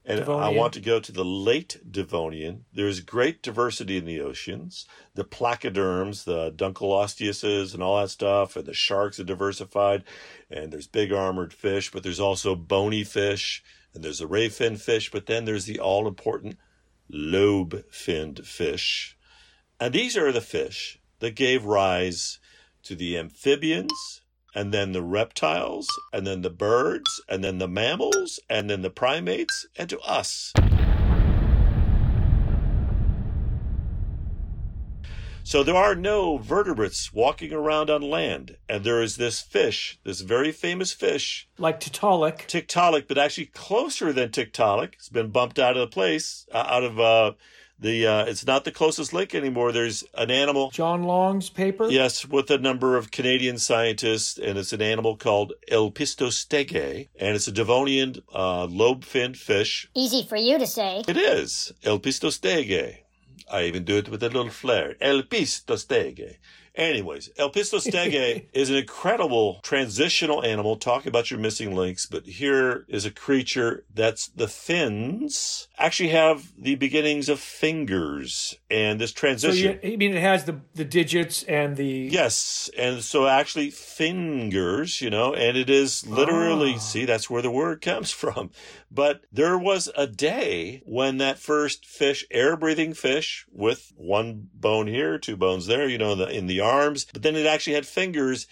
And 0.04 0.24
I 0.24 0.48
want 0.48 0.72
to 0.72 0.80
go 0.80 1.00
to 1.00 1.12
the 1.12 1.24
late 1.24 1.76
Devonian. 1.90 2.64
There's 2.72 3.00
great 3.00 3.42
diversity 3.42 3.98
in 3.98 4.06
the 4.06 4.22
oceans. 4.22 4.86
The 5.14 5.24
placoderms, 5.24 6.24
the 6.24 6.50
Dunkleosteuses 6.50 7.74
and 7.74 7.82
all 7.82 8.00
that 8.00 8.08
stuff, 8.08 8.56
and 8.56 8.64
the 8.64 8.72
sharks 8.72 9.20
are 9.20 9.24
diversified. 9.24 10.04
And 10.50 10.72
there's 10.72 10.86
big 10.86 11.12
armored 11.12 11.52
fish, 11.52 11.90
but 11.90 12.02
there's 12.02 12.20
also 12.20 12.54
bony 12.54 13.04
fish, 13.04 13.62
and 13.92 14.02
there's 14.02 14.22
a 14.22 14.26
ray 14.26 14.48
fin 14.48 14.76
fish, 14.76 15.10
but 15.10 15.26
then 15.26 15.44
there's 15.44 15.66
the 15.66 15.78
all 15.78 16.08
important 16.08 16.56
lobe 17.10 17.84
finned 17.90 18.46
fish. 18.46 19.17
And 19.80 19.94
these 19.94 20.16
are 20.16 20.32
the 20.32 20.40
fish 20.40 20.98
that 21.20 21.36
gave 21.36 21.64
rise 21.64 22.40
to 22.82 22.96
the 22.96 23.16
amphibians, 23.16 24.22
and 24.52 24.74
then 24.74 24.90
the 24.90 25.04
reptiles, 25.04 25.86
and 26.12 26.26
then 26.26 26.42
the 26.42 26.50
birds, 26.50 27.20
and 27.28 27.44
then 27.44 27.58
the 27.58 27.68
mammals, 27.68 28.40
and 28.50 28.68
then 28.68 28.82
the 28.82 28.90
primates, 28.90 29.68
and 29.76 29.88
to 29.88 30.00
us. 30.00 30.52
So 35.44 35.62
there 35.62 35.76
are 35.76 35.94
no 35.94 36.38
vertebrates 36.38 37.12
walking 37.12 37.52
around 37.52 37.88
on 37.88 38.02
land, 38.02 38.56
and 38.68 38.82
there 38.82 39.00
is 39.00 39.16
this 39.16 39.40
fish, 39.40 40.00
this 40.02 40.22
very 40.22 40.50
famous 40.50 40.92
fish, 40.92 41.48
Like 41.56 41.78
Tiktaalik. 41.78 42.48
Tiktaalik, 42.48 43.06
but 43.06 43.16
actually 43.16 43.46
closer 43.46 44.12
than 44.12 44.30
Tiktaalik. 44.30 44.94
It's 44.94 45.08
been 45.08 45.30
bumped 45.30 45.60
out 45.60 45.76
of 45.76 45.80
the 45.82 45.94
place, 45.94 46.46
uh, 46.52 46.64
out 46.66 46.82
of 46.82 46.98
uh, 46.98 47.32
the. 47.78 48.06
Uh, 48.06 48.24
it's 48.24 48.46
not 48.46 48.64
the 48.64 48.70
closest 48.70 49.12
lake 49.12 49.34
anymore. 49.34 49.72
There's 49.72 50.04
an 50.14 50.30
animal. 50.30 50.70
John 50.70 51.04
Long's 51.04 51.50
paper. 51.50 51.88
Yes, 51.88 52.26
with 52.26 52.50
a 52.50 52.58
number 52.58 52.96
of 52.96 53.10
Canadian 53.10 53.58
scientists, 53.58 54.38
and 54.38 54.58
it's 54.58 54.72
an 54.72 54.82
animal 54.82 55.16
called 55.16 55.52
Elpistostege, 55.70 57.08
and 57.18 57.36
it's 57.36 57.48
a 57.48 57.52
Devonian 57.52 58.16
uh, 58.34 58.64
lobe-finned 58.64 59.36
fish. 59.36 59.88
Easy 59.94 60.24
for 60.24 60.36
you 60.36 60.58
to 60.58 60.66
say. 60.66 61.02
It 61.06 61.16
is 61.16 61.72
Elpistostege. 61.82 62.98
I 63.50 63.62
even 63.62 63.84
do 63.84 63.96
it 63.96 64.08
with 64.08 64.22
a 64.22 64.28
little 64.28 64.50
flair. 64.50 64.94
Elpistostege. 65.00 66.36
Anyways, 66.78 67.28
Elpistostege 67.38 68.46
is 68.52 68.70
an 68.70 68.76
incredible 68.76 69.58
transitional 69.62 70.44
animal. 70.44 70.76
Talk 70.76 71.06
about 71.06 71.28
your 71.30 71.40
missing 71.40 71.74
links, 71.74 72.06
but 72.06 72.24
here 72.24 72.84
is 72.88 73.04
a 73.04 73.10
creature 73.10 73.84
that's 73.92 74.28
the 74.28 74.46
fins 74.46 75.66
actually 75.76 76.10
have 76.10 76.52
the 76.56 76.76
beginnings 76.76 77.28
of 77.28 77.40
fingers, 77.40 78.54
and 78.70 79.00
this 79.00 79.10
So 79.10 79.16
transition. 79.18 79.80
you, 79.82 79.92
I 79.92 79.96
mean, 79.96 80.14
it 80.14 80.20
has 80.20 80.44
the 80.44 80.60
the 80.74 80.84
digits 80.84 81.42
and 81.44 81.76
the. 81.76 82.08
Yes, 82.12 82.70
and 82.78 83.02
so 83.02 83.26
actually 83.26 83.70
fingers, 83.70 85.00
you 85.00 85.10
know, 85.10 85.34
and 85.34 85.56
it 85.56 85.68
is 85.68 86.06
literally, 86.06 86.74
Ah. 86.76 86.78
see, 86.78 87.04
that's 87.04 87.28
where 87.28 87.42
the 87.42 87.50
word 87.50 87.80
comes 87.80 88.10
from. 88.22 88.50
But 88.90 89.22
there 89.30 89.58
was 89.58 89.90
a 89.96 90.06
day 90.06 90.82
when 90.86 91.18
that 91.18 91.38
first 91.38 91.84
fish, 91.86 92.24
air 92.30 92.56
breathing 92.56 92.94
fish 92.94 93.46
with 93.52 93.92
one 93.96 94.48
bone 94.54 94.86
here, 94.86 95.18
two 95.18 95.36
bones 95.36 95.66
there, 95.66 95.88
you 95.88 95.98
know, 95.98 96.12
in 96.12 96.18
the, 96.18 96.28
in 96.28 96.46
the 96.46 96.60
arms, 96.60 97.06
but 97.12 97.22
then 97.22 97.36
it 97.36 97.46
actually 97.46 97.74
had 97.74 97.86
fingers 97.86 98.46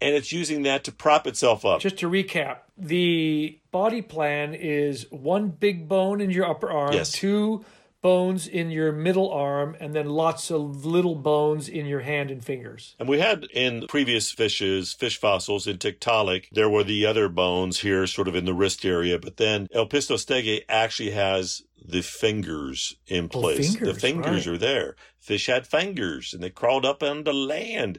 and 0.00 0.14
it's 0.14 0.32
using 0.32 0.62
that 0.62 0.84
to 0.84 0.92
prop 0.92 1.26
itself 1.26 1.64
up. 1.64 1.80
Just 1.80 1.98
to 1.98 2.08
recap, 2.08 2.58
the 2.78 3.58
body 3.70 4.00
plan 4.00 4.54
is 4.54 5.06
one 5.10 5.48
big 5.48 5.88
bone 5.88 6.20
in 6.20 6.30
your 6.30 6.46
upper 6.48 6.70
arm, 6.70 6.94
Yes. 6.94 7.12
two 7.12 7.64
bones 8.02 8.46
in 8.46 8.70
your 8.70 8.92
middle 8.92 9.30
arm, 9.30 9.76
and 9.80 9.94
then 9.94 10.06
lots 10.08 10.50
of 10.50 10.84
little 10.86 11.14
bones 11.14 11.68
in 11.68 11.86
your 11.86 12.00
hand 12.00 12.30
and 12.30 12.44
fingers. 12.44 12.94
And 12.98 13.08
we 13.08 13.18
had 13.20 13.44
in 13.52 13.86
previous 13.88 14.30
fishes, 14.30 14.92
fish 14.92 15.18
fossils 15.18 15.66
in 15.66 15.78
Tiktaalik, 15.78 16.46
there 16.52 16.70
were 16.70 16.84
the 16.84 17.06
other 17.06 17.28
bones 17.28 17.80
here, 17.80 18.06
sort 18.06 18.28
of 18.28 18.34
in 18.34 18.44
the 18.44 18.54
wrist 18.54 18.84
area. 18.84 19.18
But 19.18 19.36
then 19.36 19.66
Elpistostege 19.74 20.62
actually 20.68 21.10
has 21.10 21.62
the 21.82 22.02
fingers 22.02 22.94
in 23.06 23.24
Oh, 23.26 23.40
place. 23.40 23.72
the 23.72 23.78
fingers, 23.94 24.00
fingers 24.00 24.46
right. 24.46 24.54
are 24.54 24.58
there. 24.58 24.96
Fish 25.18 25.46
had 25.46 25.66
fingers 25.66 26.32
and 26.34 26.42
they 26.42 26.50
crawled 26.50 26.84
up 26.84 27.02
onto 27.02 27.30
land. 27.30 27.98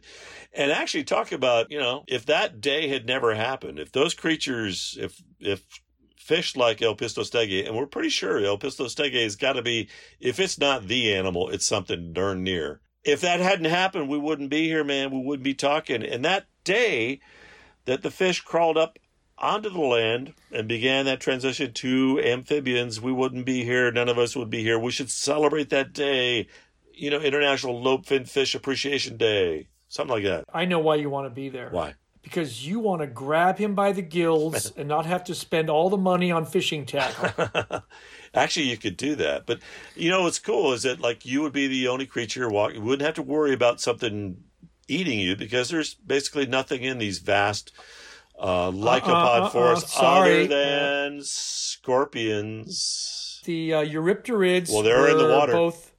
And 0.54 0.72
actually 0.72 1.04
talk 1.04 1.32
about, 1.32 1.72
you 1.72 1.80
know, 1.80 2.04
if 2.08 2.26
that 2.26 2.62
day 2.62 2.88
had 2.89 3.06
never 3.06 3.34
happened, 3.36 3.80
if 3.80 3.91
those 3.91 4.14
creatures, 4.14 4.97
if, 4.99 5.22
if, 5.39 5.64
Fish 6.36 6.56
like 6.56 6.80
Elpistostege, 6.80 7.68
and 7.68 7.76
we're 7.76 7.86
pretty 7.86 8.10
sure 8.10 8.40
Elpistostege 8.40 9.24
has 9.24 9.36
got 9.36 9.54
to 9.54 9.62
be, 9.62 9.90
if 10.20 10.40
it's 10.40 10.58
not 10.58 10.88
the 10.88 11.14
animal, 11.14 11.50
it's 11.50 11.66
something 11.66 12.14
darn 12.14 12.44
near 12.44 12.82
if 13.04 13.22
that 13.22 13.40
hadn't 13.40 13.66
happened, 13.66 14.10
we 14.10 14.18
wouldn't 14.18 14.50
be 14.50 14.68
here, 14.68 14.84
man. 14.84 15.12
We 15.12 15.22
wouldn't 15.22 15.44
be 15.44 15.54
talking. 15.54 16.04
And 16.04 16.24
that 16.26 16.46
day 16.64 17.20
that 17.86 18.04
the 18.04 18.12
fish 18.12 18.42
crawled 18.42 18.78
up 18.78 19.00
onto 19.38 19.70
the 19.70 19.80
land 19.80 20.34
and 20.52 20.68
began 20.68 21.06
that 21.06 21.20
transition 21.20 21.74
to 21.74 22.22
amphibians, 22.24 23.02
we 23.02 23.12
wouldn't 23.12 23.46
be 23.46 23.64
here. 23.64 23.92
None 23.92 24.10
of 24.10 24.20
us 24.20 24.36
would 24.36 24.50
be 24.50 24.62
here. 24.62 24.78
We 24.78 24.92
should 24.92 25.10
celebrate 25.10 25.70
that 25.70 25.94
day. 25.94 26.48
You 26.94 27.10
know, 27.10 27.20
International 27.20 27.82
Lobefin 27.82 28.30
Fish 28.30 28.54
Appreciation 28.54 29.18
Day. 29.18 29.68
Something 29.88 30.16
like 30.16 30.24
that. 30.26 30.46
I 30.54 30.66
know 30.66 30.80
why 30.80 30.96
you 30.96 31.10
want 31.10 31.26
to 31.26 31.32
be 31.32 31.50
there. 31.50 31.70
Why? 31.72 31.96
Because 32.22 32.65
you 32.67 32.80
want 32.80 33.01
to 33.01 33.07
grab 33.07 33.57
him 33.57 33.74
by 33.74 33.91
the 33.91 34.01
gills 34.01 34.72
and 34.78 34.88
not 34.88 35.05
have 35.05 35.24
to 35.26 35.36
spend 35.36 35.69
all 35.69 35.89
the 35.89 35.97
money 35.97 36.32
on 36.32 36.45
fishing 36.45 36.86
tackle. 36.86 37.82
Actually, 38.34 38.67
you 38.69 38.78
could 38.78 38.95
do 38.95 39.15
that. 39.15 39.45
But 39.45 39.59
you 39.95 40.09
know 40.09 40.22
what's 40.24 40.39
cool 40.39 40.72
is 40.74 40.84
that 40.84 40.99
like 41.01 41.26
you 41.26 41.41
would 41.41 41.53
be 41.53 41.67
the 41.67 41.88
only 41.88 42.05
creature 42.05 42.47
walking. 42.47 42.78
You 42.78 42.84
wouldn't 42.84 43.05
have 43.05 43.15
to 43.15 43.22
worry 43.24 43.53
about 43.53 43.82
something 43.82 44.38
eating 44.88 45.19
you 45.19 45.36
because 45.36 45.69
there's 45.69 45.95
basically 45.95 46.45
nothing 46.45 46.84
in 46.84 46.97
these 46.99 47.19
vast 47.19 47.72
uh, 48.39 48.72
lycopod 48.72 49.41
uh, 49.41 49.45
uh, 49.45 49.49
forests 49.49 49.95
other 49.99 50.47
than 50.47 51.22
scorpions. 52.22 53.41
the 53.45 53.74
uh, 53.74 53.84
Eurypterids 53.84 54.72
Well, 54.72 54.84
they're 54.84 55.09
in 55.09 55.17
the 55.17 55.28
water. 55.30 55.53
both. 55.53 55.91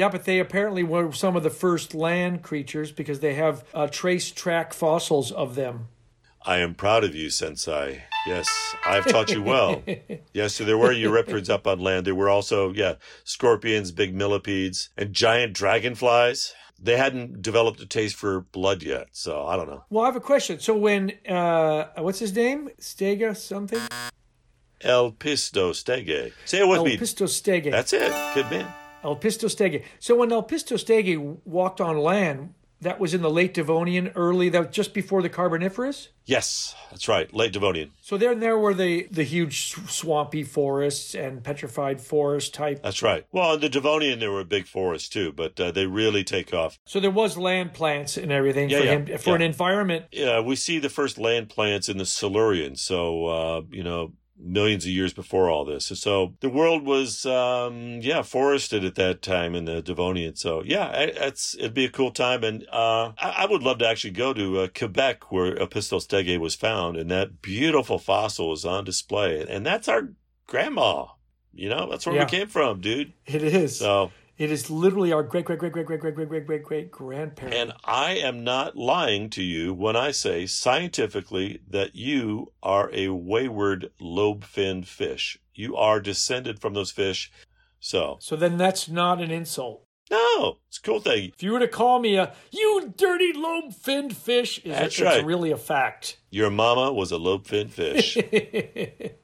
Yeah, 0.00 0.08
but 0.08 0.24
they 0.24 0.38
apparently 0.38 0.82
were 0.82 1.12
some 1.12 1.36
of 1.36 1.42
the 1.42 1.50
first 1.50 1.94
land 1.94 2.42
creatures 2.42 2.90
because 2.90 3.20
they 3.20 3.34
have 3.34 3.66
uh, 3.74 3.86
trace 3.86 4.30
track 4.30 4.72
fossils 4.72 5.30
of 5.30 5.56
them. 5.56 5.88
I 6.42 6.56
am 6.60 6.74
proud 6.74 7.04
of 7.04 7.14
you, 7.14 7.28
Sensei. 7.28 8.04
Yes, 8.26 8.48
I've 8.86 9.04
taught 9.04 9.30
you 9.30 9.42
well. 9.54 9.82
yes, 10.32 10.54
so 10.54 10.64
there 10.64 10.78
were 10.78 10.94
Eurypterids 10.94 11.50
up 11.50 11.66
on 11.66 11.80
land. 11.80 12.06
There 12.06 12.14
were 12.14 12.30
also, 12.30 12.72
yeah, 12.72 12.94
scorpions, 13.24 13.92
big 13.92 14.14
millipedes, 14.14 14.88
and 14.96 15.12
giant 15.12 15.52
dragonflies. 15.52 16.54
They 16.82 16.96
hadn't 16.96 17.42
developed 17.42 17.78
a 17.80 17.86
taste 17.86 18.16
for 18.16 18.40
blood 18.40 18.82
yet, 18.82 19.08
so 19.12 19.44
I 19.44 19.56
don't 19.56 19.68
know. 19.68 19.84
Well, 19.90 20.04
I 20.04 20.06
have 20.06 20.16
a 20.16 20.20
question. 20.20 20.60
So 20.60 20.74
when 20.74 21.12
uh, 21.28 21.88
what's 21.98 22.20
his 22.20 22.34
name? 22.34 22.70
Stega 22.80 23.36
something? 23.36 23.82
El 24.80 25.12
Pisto 25.12 25.72
Stege. 25.72 26.32
Say 26.46 26.60
it 26.60 26.66
with 26.66 26.78
El 26.78 26.84
me. 26.86 26.96
Pisto 26.96 27.26
Stege. 27.26 27.70
That's 27.70 27.92
it. 27.92 28.10
Good 28.34 28.50
man. 28.50 28.66
El 29.02 29.16
Pisto 29.16 29.48
Stege. 29.48 29.84
So 29.98 30.16
when 30.16 30.32
El 30.32 30.42
Pisto 30.42 30.76
Stege 30.76 31.38
walked 31.44 31.80
on 31.80 31.98
land, 31.98 32.54
that 32.82 32.98
was 32.98 33.12
in 33.12 33.20
the 33.20 33.30
late 33.30 33.52
Devonian, 33.52 34.08
early 34.14 34.48
that 34.48 34.66
was 34.66 34.74
just 34.74 34.94
before 34.94 35.20
the 35.20 35.28
Carboniferous. 35.28 36.08
Yes, 36.24 36.74
that's 36.90 37.08
right. 37.08 37.32
Late 37.34 37.52
Devonian. 37.52 37.90
So 38.00 38.16
there 38.16 38.32
and 38.32 38.42
there 38.42 38.56
were 38.58 38.72
the 38.72 39.06
the 39.10 39.24
huge 39.24 39.72
swampy 39.90 40.44
forests 40.44 41.14
and 41.14 41.42
petrified 41.42 42.00
forest 42.00 42.54
type. 42.54 42.82
That's 42.82 43.02
right. 43.02 43.26
Well, 43.32 43.54
in 43.54 43.60
the 43.60 43.68
Devonian, 43.68 44.18
there 44.18 44.30
were 44.30 44.44
big 44.44 44.66
forests 44.66 45.08
too, 45.08 45.32
but 45.32 45.58
uh, 45.60 45.72
they 45.72 45.86
really 45.86 46.24
take 46.24 46.54
off. 46.54 46.78
So 46.86 47.00
there 47.00 47.10
was 47.10 47.36
land 47.36 47.74
plants 47.74 48.16
and 48.16 48.32
everything 48.32 48.70
Yeah, 48.70 48.78
for 48.78 48.84
yeah, 48.84 48.90
him 48.92 49.18
for 49.18 49.30
yeah. 49.30 49.36
an 49.36 49.42
environment. 49.42 50.04
Yeah, 50.12 50.40
we 50.40 50.56
see 50.56 50.78
the 50.78 50.88
first 50.88 51.18
land 51.18 51.48
plants 51.50 51.88
in 51.88 51.98
the 51.98 52.06
Silurian. 52.06 52.76
So, 52.76 53.26
uh, 53.26 53.62
you 53.70 53.82
know, 53.82 54.12
millions 54.42 54.84
of 54.84 54.90
years 54.90 55.12
before 55.12 55.50
all 55.50 55.64
this. 55.64 55.86
So 55.86 56.34
the 56.40 56.48
world 56.48 56.84
was, 56.84 57.26
um, 57.26 58.00
yeah, 58.00 58.22
forested 58.22 58.84
at 58.84 58.94
that 58.94 59.22
time 59.22 59.54
in 59.54 59.66
the 59.66 59.82
Devonian. 59.82 60.36
So 60.36 60.62
yeah, 60.64 60.90
it's, 60.92 61.54
it'd 61.56 61.74
be 61.74 61.84
a 61.84 61.90
cool 61.90 62.10
time. 62.10 62.42
And, 62.44 62.66
uh, 62.72 63.12
I, 63.18 63.34
I 63.38 63.46
would 63.50 63.62
love 63.62 63.78
to 63.78 63.88
actually 63.88 64.12
go 64.12 64.32
to 64.32 64.60
uh, 64.60 64.68
Quebec 64.74 65.30
where 65.30 65.54
Elpistostege 65.56 66.38
was 66.38 66.54
found 66.54 66.96
and 66.96 67.10
that 67.10 67.42
beautiful 67.42 67.98
fossil 67.98 68.52
is 68.52 68.64
on 68.64 68.84
display. 68.84 69.44
And 69.48 69.64
that's 69.66 69.88
our 69.88 70.10
grandma. 70.46 71.06
You 71.52 71.68
know, 71.68 71.88
that's 71.90 72.06
where 72.06 72.14
Yeah. 72.14 72.24
we 72.24 72.30
came 72.30 72.46
from, 72.48 72.80
dude. 72.80 73.12
It 73.26 73.42
is. 73.42 73.78
So, 73.78 74.12
It 74.40 74.50
is 74.50 74.70
literally 74.70 75.12
our 75.12 75.22
great 75.22 75.44
great 75.44 75.58
great 75.58 75.70
great 75.72 75.84
great 75.84 76.00
great 76.00 76.14
great 76.14 76.28
great 76.30 76.46
great 76.46 76.62
great 76.64 76.90
grandparent. 76.90 77.54
And 77.54 77.72
I 77.84 78.12
am 78.12 78.42
not 78.42 78.74
lying 78.74 79.28
to 79.30 79.42
you 79.42 79.74
when 79.74 79.96
I 79.96 80.12
say 80.12 80.46
scientifically 80.46 81.60
that 81.68 81.94
you 81.94 82.50
are 82.62 82.88
a 82.94 83.08
wayward 83.10 83.90
lobe 84.00 84.44
finned 84.44 84.88
fish. 84.88 85.38
You 85.54 85.76
are 85.76 86.00
descended 86.00 86.58
from 86.58 86.72
those 86.72 86.90
fish. 86.90 87.30
So, 87.80 88.16
so 88.20 88.34
then 88.34 88.56
that's 88.56 88.88
not 88.88 89.20
an 89.20 89.30
insult. 89.30 89.84
no, 90.10 90.56
it's 90.68 90.78
a 90.78 90.82
cool 90.82 91.00
thing. 91.00 91.32
If 91.34 91.42
you 91.42 91.52
were 91.52 91.60
to 91.60 91.68
call 91.68 91.98
me 91.98 92.16
a 92.16 92.32
you 92.50 92.94
dirty 92.96 93.34
lobe 93.34 93.74
finned 93.74 94.16
fish, 94.16 94.58
is 94.60 94.74
That's 94.74 94.98
it, 94.98 95.04
right. 95.04 95.16
it's 95.18 95.26
really 95.26 95.50
a 95.50 95.58
fact. 95.58 96.16
Your 96.30 96.48
mama 96.48 96.94
was 96.94 97.12
a 97.12 97.18
lobe 97.18 97.46
finned 97.46 97.74
fish. 97.74 98.16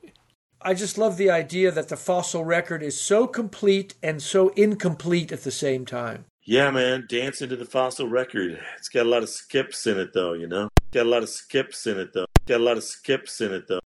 I 0.67 0.75
just 0.75 0.99
love 0.99 1.17
the 1.17 1.31
idea 1.31 1.71
that 1.71 1.91
the 1.91 1.97
fossil 1.97 2.45
record 2.45 2.83
is 2.83 3.01
so 3.01 3.29
complete 3.29 3.95
and 4.03 4.21
so 4.21 4.49
incomplete 4.57 5.31
at 5.31 5.45
the 5.45 5.53
same 5.53 5.87
time. 5.87 6.25
yeah, 6.43 6.73
man, 6.73 7.07
dance 7.09 7.41
into 7.41 7.55
the 7.55 7.65
fossil 7.65 8.09
record. 8.09 8.59
It's 8.77 8.89
got 8.89 9.07
a 9.07 9.09
lot 9.09 9.23
of 9.23 9.29
skips 9.29 9.87
in 9.87 9.97
it, 9.97 10.13
though, 10.13 10.33
you 10.33 10.49
know? 10.49 10.69
Got 10.91 11.07
a 11.07 11.09
lot 11.09 11.23
of 11.23 11.29
skips 11.29 11.87
in 11.87 12.01
it, 12.01 12.13
though. 12.13 12.27
Got 12.47 12.57
a 12.57 12.65
lot 12.65 12.79
of 12.79 12.83
skips 12.83 13.41
in 13.41 13.55
it, 13.55 13.69
though. 13.69 13.79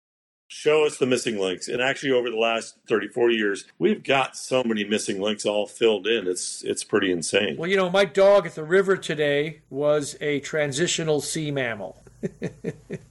Show 0.49 0.87
us 0.87 0.97
the 0.97 1.05
missing 1.05 1.39
links. 1.39 1.69
And 1.69 1.83
actually, 1.83 2.13
over 2.13 2.31
the 2.31 2.37
last 2.37 2.79
30, 2.89 3.09
40 3.09 3.35
years, 3.35 3.67
we've 3.79 4.03
got 4.03 4.35
so 4.35 4.65
many 4.65 4.83
missing 4.83 5.21
links 5.21 5.45
all 5.45 5.67
filled 5.67 6.07
in. 6.07 6.27
It's 6.27 6.65
it's 6.65 6.83
pretty 6.83 7.13
insane. 7.13 7.59
Well, 7.59 7.69
you 7.69 7.77
know, 7.77 7.91
my 7.91 8.07
dog 8.07 8.47
at 8.47 8.55
the 8.55 8.65
river 8.65 8.97
today 8.97 9.61
was 9.69 10.17
a 10.23 10.41
transitional 10.41 11.21
sea 11.21 11.51
mammal. 11.51 12.03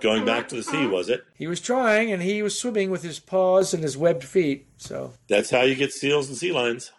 Going 0.00 0.24
back 0.24 0.48
to 0.48 0.56
the 0.56 0.62
sea, 0.62 0.86
was 0.86 1.08
it? 1.08 1.24
He 1.34 1.46
was 1.46 1.60
trying 1.60 2.12
and 2.12 2.22
he 2.22 2.42
was 2.42 2.58
swimming 2.58 2.90
with 2.90 3.02
his 3.02 3.18
paws 3.18 3.72
and 3.72 3.82
his 3.82 3.96
webbed 3.96 4.24
feet. 4.24 4.66
So, 4.76 5.12
That's 5.28 5.50
how 5.50 5.62
you 5.62 5.74
get 5.74 5.92
seals 5.92 6.28
and 6.28 6.36
sea 6.36 6.52
lions. 6.52 6.92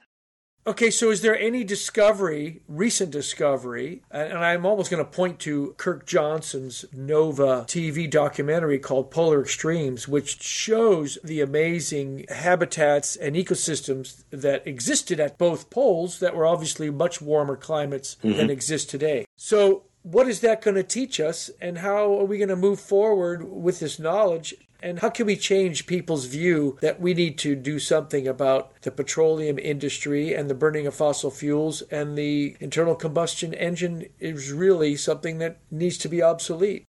okay, 0.66 0.90
so 0.90 1.12
is 1.12 1.22
there 1.22 1.38
any 1.38 1.64
discovery, 1.66 2.62
recent 2.68 3.12
discovery, 3.12 4.02
and 4.10 4.32
and 4.32 4.46
I'm 4.46 4.66
almost 4.66 4.90
going 4.90 5.04
to 5.04 5.10
point 5.10 5.40
to 5.40 5.76
Kirk 5.78 6.06
Johnson's 6.06 6.86
Nova 6.94 7.66
TV 7.68 8.10
documentary 8.10 8.80
called 8.80 9.12
Polar 9.12 9.42
Extremes, 9.42 10.08
which 10.08 10.42
shows 10.42 11.18
the 11.24 11.42
amazing 11.42 12.26
habitats 12.30 13.16
and 13.18 13.36
ecosystems 13.36 14.24
that 14.32 14.66
existed 14.66 15.20
at 15.20 15.38
both 15.38 15.70
poles 15.70 16.20
that 16.20 16.36
were 16.36 16.46
obviously 16.46 16.90
much 16.90 17.22
warmer 17.22 17.58
climates 17.58 18.16
than 18.16 18.34
mm-hmm. 18.34 18.50
exist 18.50 18.90
today. 18.90 19.26
So, 19.36 19.84
what 20.04 20.28
is 20.28 20.42
that 20.42 20.62
going 20.62 20.76
to 20.76 20.84
teach 20.84 21.20
us, 21.20 21.50
and 21.60 21.80
how 21.80 22.20
are 22.20 22.26
we 22.26 22.38
going 22.38 22.50
to 22.50 22.56
move 22.56 22.80
forward 22.80 23.44
with 23.50 23.80
this 23.80 23.98
knowledge? 23.98 24.54
And 24.82 25.00
how 25.00 25.10
can 25.10 25.26
we 25.26 25.38
change 25.38 25.88
people's 25.88 26.26
view 26.26 26.78
that 26.82 27.00
we 27.00 27.14
need 27.14 27.38
to 27.40 27.56
do 27.56 27.80
something 27.80 28.28
about 28.28 28.82
the 28.82 28.92
petroleum 28.92 29.58
industry 29.58 30.34
and 30.34 30.50
the 30.50 30.56
burning 30.56 30.86
of 30.86 30.94
fossil 30.94 31.32
fuels 31.32 31.82
and 31.84 32.18
the 32.18 32.58
internal 32.60 32.94
combustion 32.94 33.54
engine 33.54 34.08
is 34.20 34.52
really 34.52 34.98
something 34.98 35.38
that 35.38 35.60
needs 35.72 35.98
to 36.00 36.10
be 36.10 36.22
obsolete? 36.22 36.84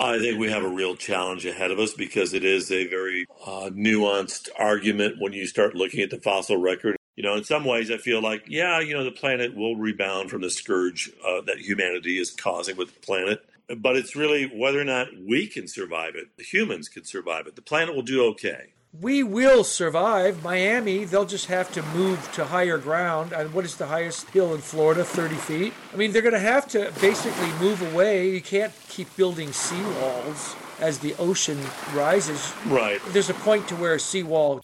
I 0.00 0.18
think 0.18 0.40
we 0.40 0.50
have 0.50 0.64
a 0.64 0.68
real 0.68 0.96
challenge 0.96 1.44
ahead 1.44 1.70
of 1.70 1.78
us 1.78 1.92
because 1.92 2.32
it 2.32 2.44
is 2.44 2.72
a 2.72 2.86
very 2.88 3.26
uh, 3.46 3.70
nuanced 3.72 4.48
argument 4.58 5.16
when 5.20 5.34
you 5.34 5.46
start 5.46 5.74
looking 5.74 6.00
at 6.00 6.10
the 6.10 6.20
fossil 6.20 6.56
record. 6.56 6.96
You 7.16 7.22
know, 7.22 7.36
in 7.36 7.44
some 7.44 7.64
ways, 7.64 7.90
I 7.90 7.98
feel 7.98 8.20
like, 8.20 8.44
yeah, 8.48 8.80
you 8.80 8.92
know, 8.94 9.04
the 9.04 9.12
planet 9.12 9.54
will 9.54 9.76
rebound 9.76 10.30
from 10.30 10.42
the 10.42 10.50
scourge 10.50 11.10
uh, 11.26 11.42
that 11.42 11.58
humanity 11.58 12.18
is 12.18 12.30
causing 12.30 12.76
with 12.76 12.92
the 12.92 13.00
planet. 13.00 13.44
But 13.78 13.96
it's 13.96 14.14
really 14.14 14.44
whether 14.44 14.80
or 14.80 14.84
not 14.84 15.08
we 15.16 15.46
can 15.46 15.68
survive 15.68 16.16
it. 16.16 16.36
The 16.36 16.42
humans 16.42 16.88
can 16.88 17.04
survive 17.04 17.46
it. 17.46 17.56
The 17.56 17.62
planet 17.62 17.94
will 17.94 18.02
do 18.02 18.24
okay. 18.30 18.74
We 19.00 19.22
will 19.22 19.64
survive. 19.64 20.42
Miami, 20.42 21.04
they'll 21.04 21.24
just 21.24 21.46
have 21.46 21.72
to 21.72 21.82
move 21.82 22.30
to 22.34 22.44
higher 22.44 22.78
ground. 22.78 23.32
And 23.32 23.52
what 23.54 23.64
is 23.64 23.76
the 23.76 23.86
highest 23.86 24.28
hill 24.30 24.54
in 24.54 24.60
Florida? 24.60 25.02
30 25.02 25.34
feet? 25.36 25.72
I 25.92 25.96
mean, 25.96 26.12
they're 26.12 26.22
going 26.22 26.34
to 26.34 26.38
have 26.38 26.68
to 26.68 26.92
basically 27.00 27.50
move 27.54 27.80
away. 27.92 28.30
You 28.30 28.42
can't 28.42 28.72
keep 28.88 29.14
building 29.16 29.48
seawalls 29.48 30.56
as 30.78 30.98
the 30.98 31.14
ocean 31.18 31.58
rises. 31.92 32.52
Right. 32.66 33.00
There's 33.08 33.30
a 33.30 33.34
point 33.34 33.66
to 33.68 33.76
where 33.76 33.94
a 33.94 34.00
seawall 34.00 34.62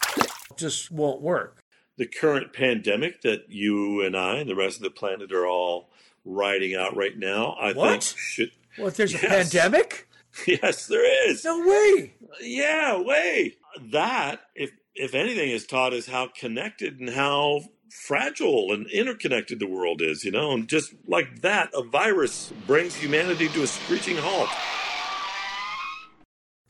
just 0.56 0.90
won't 0.90 1.20
work. 1.20 1.59
The 2.00 2.06
current 2.06 2.54
pandemic 2.54 3.20
that 3.20 3.44
you 3.50 4.00
and 4.00 4.16
I 4.16 4.36
and 4.36 4.48
the 4.48 4.54
rest 4.56 4.78
of 4.78 4.82
the 4.82 4.90
planet 4.90 5.32
are 5.32 5.46
all 5.46 5.90
riding 6.24 6.74
out 6.74 6.96
right 6.96 7.14
now, 7.14 7.58
I 7.60 7.74
What? 7.74 8.02
think 8.02 8.18
should 8.18 8.50
What? 8.78 8.94
There's 8.94 9.14
a 9.14 9.18
pandemic? 9.18 10.08
Yes, 10.46 10.86
there 10.86 11.28
is. 11.28 11.44
No 11.44 11.58
way. 11.58 12.14
Yeah, 12.40 12.98
way. 13.02 13.56
That, 13.90 14.40
if 14.54 14.70
if 14.94 15.12
anything, 15.12 15.50
has 15.50 15.66
taught 15.66 15.92
us 15.92 16.06
how 16.06 16.28
connected 16.28 17.00
and 17.00 17.10
how 17.10 17.62
fragile 18.06 18.72
and 18.72 18.86
interconnected 18.86 19.58
the 19.58 19.66
world 19.66 20.00
is. 20.00 20.24
You 20.24 20.30
know, 20.30 20.52
and 20.52 20.68
just 20.68 20.94
like 21.06 21.42
that, 21.42 21.70
a 21.74 21.82
virus 21.82 22.52
brings 22.66 22.94
humanity 22.94 23.48
to 23.48 23.64
a 23.64 23.66
screeching 23.66 24.16
halt. 24.18 24.48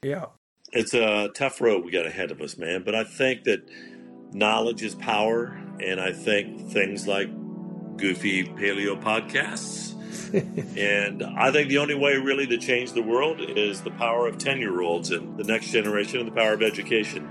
Yeah. 0.02 0.26
It's 0.72 0.94
a 0.94 1.28
tough 1.34 1.60
road 1.60 1.84
we 1.84 1.90
got 1.92 2.06
ahead 2.06 2.30
of 2.30 2.40
us, 2.40 2.56
man. 2.56 2.82
But 2.82 2.94
I 2.94 3.04
think 3.04 3.44
that 3.44 3.60
knowledge 4.32 4.82
is 4.82 4.94
power, 4.94 5.58
and 5.80 6.00
I 6.00 6.12
think 6.12 6.68
things 6.70 7.06
like 7.06 7.28
goofy 7.96 8.44
paleo 8.44 9.00
podcasts. 9.00 9.90
and 10.76 11.22
I 11.22 11.50
think 11.50 11.68
the 11.68 11.78
only 11.78 11.94
way 11.94 12.16
really 12.16 12.46
to 12.46 12.58
change 12.58 12.92
the 12.92 13.02
world 13.02 13.40
is 13.40 13.80
the 13.82 13.90
power 13.90 14.26
of 14.26 14.38
10 14.38 14.58
year 14.58 14.80
olds 14.80 15.10
and 15.10 15.36
the 15.36 15.44
next 15.44 15.70
generation 15.70 16.20
and 16.20 16.28
the 16.28 16.32
power 16.32 16.52
of 16.52 16.62
education. 16.62 17.28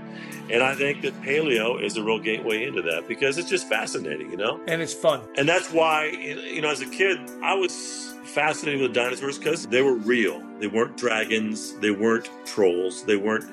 And 0.50 0.62
I 0.62 0.74
think 0.74 1.02
that 1.02 1.14
paleo 1.22 1.82
is 1.82 1.96
a 1.96 2.02
real 2.02 2.18
gateway 2.18 2.64
into 2.64 2.82
that 2.82 3.06
because 3.08 3.38
it's 3.38 3.48
just 3.48 3.68
fascinating, 3.68 4.30
you 4.30 4.36
know? 4.36 4.60
And 4.66 4.82
it's 4.82 4.92
fun. 4.92 5.22
And 5.36 5.48
that's 5.48 5.72
why, 5.72 6.06
you 6.06 6.60
know, 6.60 6.70
as 6.70 6.80
a 6.80 6.86
kid, 6.86 7.18
I 7.42 7.54
was 7.54 8.14
fascinated 8.24 8.82
with 8.82 8.92
dinosaurs 8.92 9.38
because 9.38 9.66
they 9.66 9.80
were 9.82 9.94
real. 9.94 10.42
They 10.58 10.66
weren't 10.66 10.96
dragons, 10.96 11.74
they 11.78 11.90
weren't 11.90 12.28
trolls, 12.44 13.04
they 13.04 13.16
weren't 13.16 13.44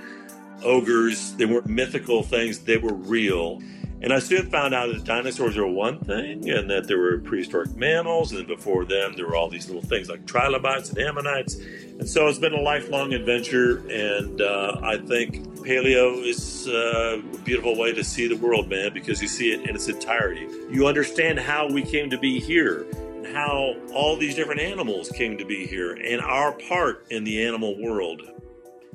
ogres, 0.63 1.35
they 1.35 1.45
weren't 1.45 1.67
mythical 1.67 2.23
things, 2.23 2.59
they 2.59 2.77
were 2.77 2.93
real. 2.93 3.61
And 3.99 4.13
I 4.13 4.19
soon 4.19 4.51
found 4.51 4.75
out 4.75 4.93
that 4.93 5.05
dinosaurs 5.05 5.57
are 5.57 5.65
one 5.65 5.99
thing 5.99 6.51
and 6.51 6.69
that 6.69 6.87
there 6.87 6.99
were 6.99 7.17
prehistoric 7.17 7.75
mammals, 7.75 8.31
and 8.31 8.45
before 8.45 8.85
them, 8.85 9.13
there 9.15 9.25
were 9.25 9.35
all 9.35 9.49
these 9.49 9.67
little 9.67 9.81
things 9.81 10.07
like 10.07 10.27
trilobites 10.27 10.89
and 10.89 10.99
ammonites. 10.99 11.55
And 11.55 12.07
so 12.07 12.27
it's 12.27 12.37
been 12.37 12.53
a 12.53 12.61
lifelong 12.61 13.13
adventure, 13.13 13.79
and 13.89 14.39
uh, 14.39 14.79
I 14.83 14.97
think 14.97 15.47
paleo 15.65 16.23
is 16.23 16.67
uh, 16.67 17.19
a 17.33 17.37
beautiful 17.39 17.75
way 17.75 17.91
to 17.91 18.03
see 18.03 18.27
the 18.27 18.37
world, 18.37 18.69
man, 18.69 18.93
because 18.93 19.19
you 19.19 19.27
see 19.27 19.51
it 19.51 19.67
in 19.67 19.75
its 19.75 19.87
entirety. 19.87 20.47
You 20.69 20.85
understand 20.85 21.39
how 21.39 21.67
we 21.67 21.81
came 21.81 22.11
to 22.11 22.19
be 22.19 22.39
here, 22.39 22.85
and 22.91 23.25
how 23.25 23.73
all 23.93 24.15
these 24.15 24.35
different 24.35 24.61
animals 24.61 25.09
came 25.09 25.39
to 25.39 25.45
be 25.45 25.65
here, 25.65 25.93
and 25.93 26.21
our 26.21 26.51
part 26.51 27.07
in 27.09 27.23
the 27.23 27.43
animal 27.43 27.75
world. 27.81 28.21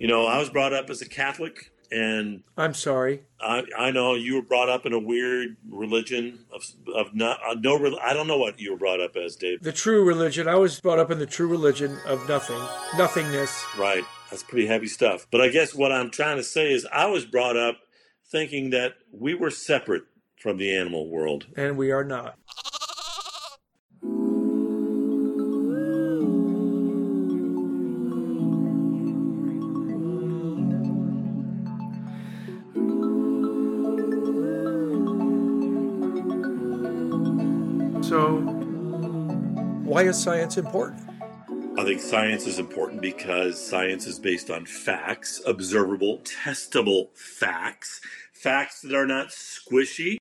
You 0.02 0.08
know, 0.08 0.26
I 0.26 0.38
was 0.38 0.50
brought 0.50 0.72
up 0.72 0.90
as 0.90 1.00
a 1.00 1.08
Catholic, 1.08 1.70
and 1.92 2.42
I'm 2.56 2.74
sorry. 2.74 3.22
I, 3.40 3.62
I 3.78 3.92
know 3.92 4.16
you 4.16 4.34
were 4.34 4.42
brought 4.42 4.68
up 4.68 4.84
in 4.84 4.92
a 4.92 4.98
weird 4.98 5.56
religion 5.70 6.44
of 6.52 6.64
of 6.92 7.14
not 7.14 7.38
uh, 7.48 7.54
no 7.60 7.76
I 8.02 8.12
don't 8.12 8.26
know 8.26 8.36
what 8.36 8.58
you 8.58 8.72
were 8.72 8.76
brought 8.76 9.00
up 9.00 9.14
as, 9.14 9.36
Dave. 9.36 9.62
The 9.62 9.70
true 9.70 10.04
religion. 10.04 10.48
I 10.48 10.56
was 10.56 10.80
brought 10.80 10.98
up 10.98 11.12
in 11.12 11.20
the 11.20 11.26
true 11.26 11.46
religion 11.46 11.98
of 12.04 12.28
nothing, 12.28 12.58
nothingness. 12.98 13.64
Right, 13.78 14.02
that's 14.28 14.42
pretty 14.42 14.66
heavy 14.66 14.88
stuff. 14.88 15.28
But 15.30 15.40
I 15.40 15.50
guess 15.50 15.72
what 15.72 15.92
I'm 15.92 16.10
trying 16.10 16.38
to 16.38 16.42
say 16.42 16.72
is 16.72 16.84
I 16.92 17.06
was 17.06 17.24
brought 17.24 17.56
up 17.56 17.76
thinking 18.28 18.70
that 18.70 18.94
we 19.12 19.34
were 19.34 19.50
separate 19.50 20.02
from 20.36 20.56
the 20.56 20.76
animal 20.76 21.08
world. 21.08 21.46
And 21.56 21.76
we 21.76 21.92
are 21.92 22.02
not. 22.02 22.38
Why 40.02 40.08
is 40.08 40.20
science 40.20 40.58
important? 40.58 41.00
I 41.78 41.84
think 41.84 42.00
science 42.00 42.48
is 42.48 42.58
important 42.58 43.00
because 43.00 43.64
science 43.64 44.04
is 44.04 44.18
based 44.18 44.50
on 44.50 44.66
facts, 44.66 45.40
observable, 45.46 46.18
testable 46.24 47.16
facts, 47.16 48.00
facts 48.32 48.80
that 48.80 48.96
are 48.96 49.06
not 49.06 49.28
squishy. 49.28 50.16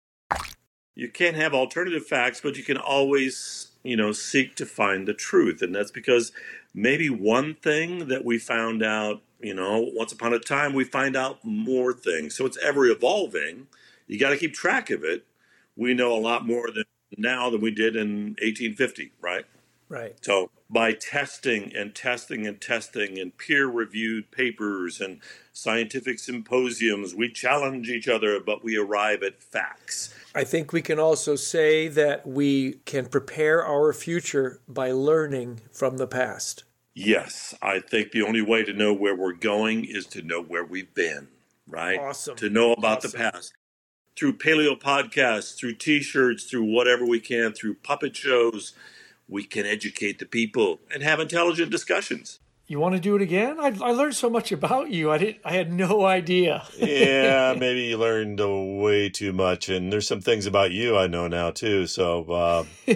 You 0.95 1.09
can't 1.09 1.35
have 1.35 1.53
alternative 1.53 2.07
facts, 2.07 2.41
but 2.41 2.57
you 2.57 2.63
can 2.63 2.77
always, 2.77 3.67
you 3.83 3.95
know, 3.95 4.13
seek 4.13 4.55
to 4.55 4.65
find 4.65 5.07
the 5.07 5.13
truth. 5.13 5.61
And 5.61 5.75
that's 5.75 5.91
because 5.91 6.31
maybe 6.73 7.07
one 7.11 7.53
thing 7.53 8.07
that 8.07 8.25
we 8.25 8.39
found 8.39 8.81
out, 8.81 9.21
you 9.39 9.53
know, 9.53 9.91
once 9.93 10.11
upon 10.11 10.33
a 10.33 10.39
time, 10.39 10.73
we 10.73 10.85
find 10.85 11.15
out 11.15 11.45
more 11.45 11.93
things. 11.93 12.33
So 12.33 12.47
it's 12.47 12.57
ever 12.63 12.87
evolving. 12.87 13.67
You 14.07 14.17
got 14.17 14.31
to 14.31 14.37
keep 14.37 14.55
track 14.55 14.89
of 14.89 15.03
it. 15.03 15.27
We 15.75 15.93
know 15.93 16.15
a 16.15 16.17
lot 16.17 16.47
more 16.47 16.71
than 16.71 16.85
now 17.15 17.51
than 17.51 17.61
we 17.61 17.69
did 17.69 17.95
in 17.95 18.35
1850, 18.41 19.11
right? 19.21 19.45
Right. 19.89 20.15
So 20.21 20.51
by 20.69 20.93
testing 20.93 21.73
and 21.75 21.95
testing 21.95 22.45
and 22.45 22.59
testing 22.59 23.17
and 23.17 23.37
peer 23.37 23.67
reviewed 23.67 24.31
papers 24.31 24.99
and 24.99 25.21
scientific 25.53 26.19
symposiums, 26.19 27.15
we 27.15 27.29
challenge 27.31 27.89
each 27.89 28.07
other, 28.07 28.39
but 28.39 28.63
we 28.63 28.77
arrive 28.77 29.23
at 29.23 29.41
facts. 29.41 30.13
I 30.35 30.43
think 30.43 30.73
we 30.73 30.81
can 30.81 30.99
also 30.99 31.35
say 31.35 31.87
that 31.87 32.27
we 32.27 32.73
can 32.85 33.05
prepare 33.05 33.65
our 33.65 33.93
future 33.93 34.59
by 34.67 34.91
learning 34.91 35.61
from 35.71 35.97
the 35.97 36.07
past. 36.07 36.63
Yes, 36.93 37.55
I 37.61 37.79
think 37.79 38.11
the 38.11 38.23
only 38.23 38.41
way 38.41 38.63
to 38.63 38.73
know 38.73 38.93
where 38.93 39.15
we're 39.15 39.33
going 39.33 39.85
is 39.85 40.05
to 40.07 40.21
know 40.21 40.41
where 40.41 40.65
we've 40.65 40.93
been, 40.93 41.27
right? 41.67 41.99
Awesome. 41.99 42.35
To 42.37 42.49
know 42.49 42.73
about 42.73 43.05
Awesome. 43.05 43.11
the 43.11 43.17
past. 43.17 43.53
Through 44.15 44.37
paleo 44.39 44.79
podcasts, 44.79 45.55
through 45.55 45.75
t 45.75 46.01
shirts, 46.01 46.45
through 46.45 46.63
whatever 46.63 47.05
we 47.05 47.19
can, 47.19 47.53
through 47.53 47.75
puppet 47.75 48.15
shows, 48.15 48.73
we 49.27 49.43
can 49.43 49.65
educate 49.65 50.19
the 50.19 50.25
people 50.25 50.79
and 50.93 51.03
have 51.03 51.19
intelligent 51.19 51.71
discussions. 51.71 52.39
You 52.69 52.81
want 52.81 52.95
to 52.95 53.01
do 53.01 53.15
it 53.15 53.21
again? 53.21 53.57
I, 53.61 53.67
I 53.81 53.91
learned 53.91 54.15
so 54.15 54.29
much 54.29 54.51
about 54.51 54.91
you. 54.91 55.09
I 55.09 55.17
didn't. 55.17 55.37
I 55.45 55.53
had 55.53 55.71
no 55.71 56.05
idea. 56.05 56.65
yeah, 56.77 57.55
maybe 57.57 57.83
you 57.83 57.97
learned 57.97 58.41
uh, 58.41 58.49
way 58.49 59.07
too 59.09 59.31
much, 59.31 59.69
and 59.69 59.91
there's 59.91 60.07
some 60.07 60.19
things 60.19 60.45
about 60.45 60.71
you 60.71 60.97
I 60.97 61.07
know 61.07 61.27
now 61.29 61.51
too. 61.51 61.87
So, 61.87 62.25
uh, 62.25 62.65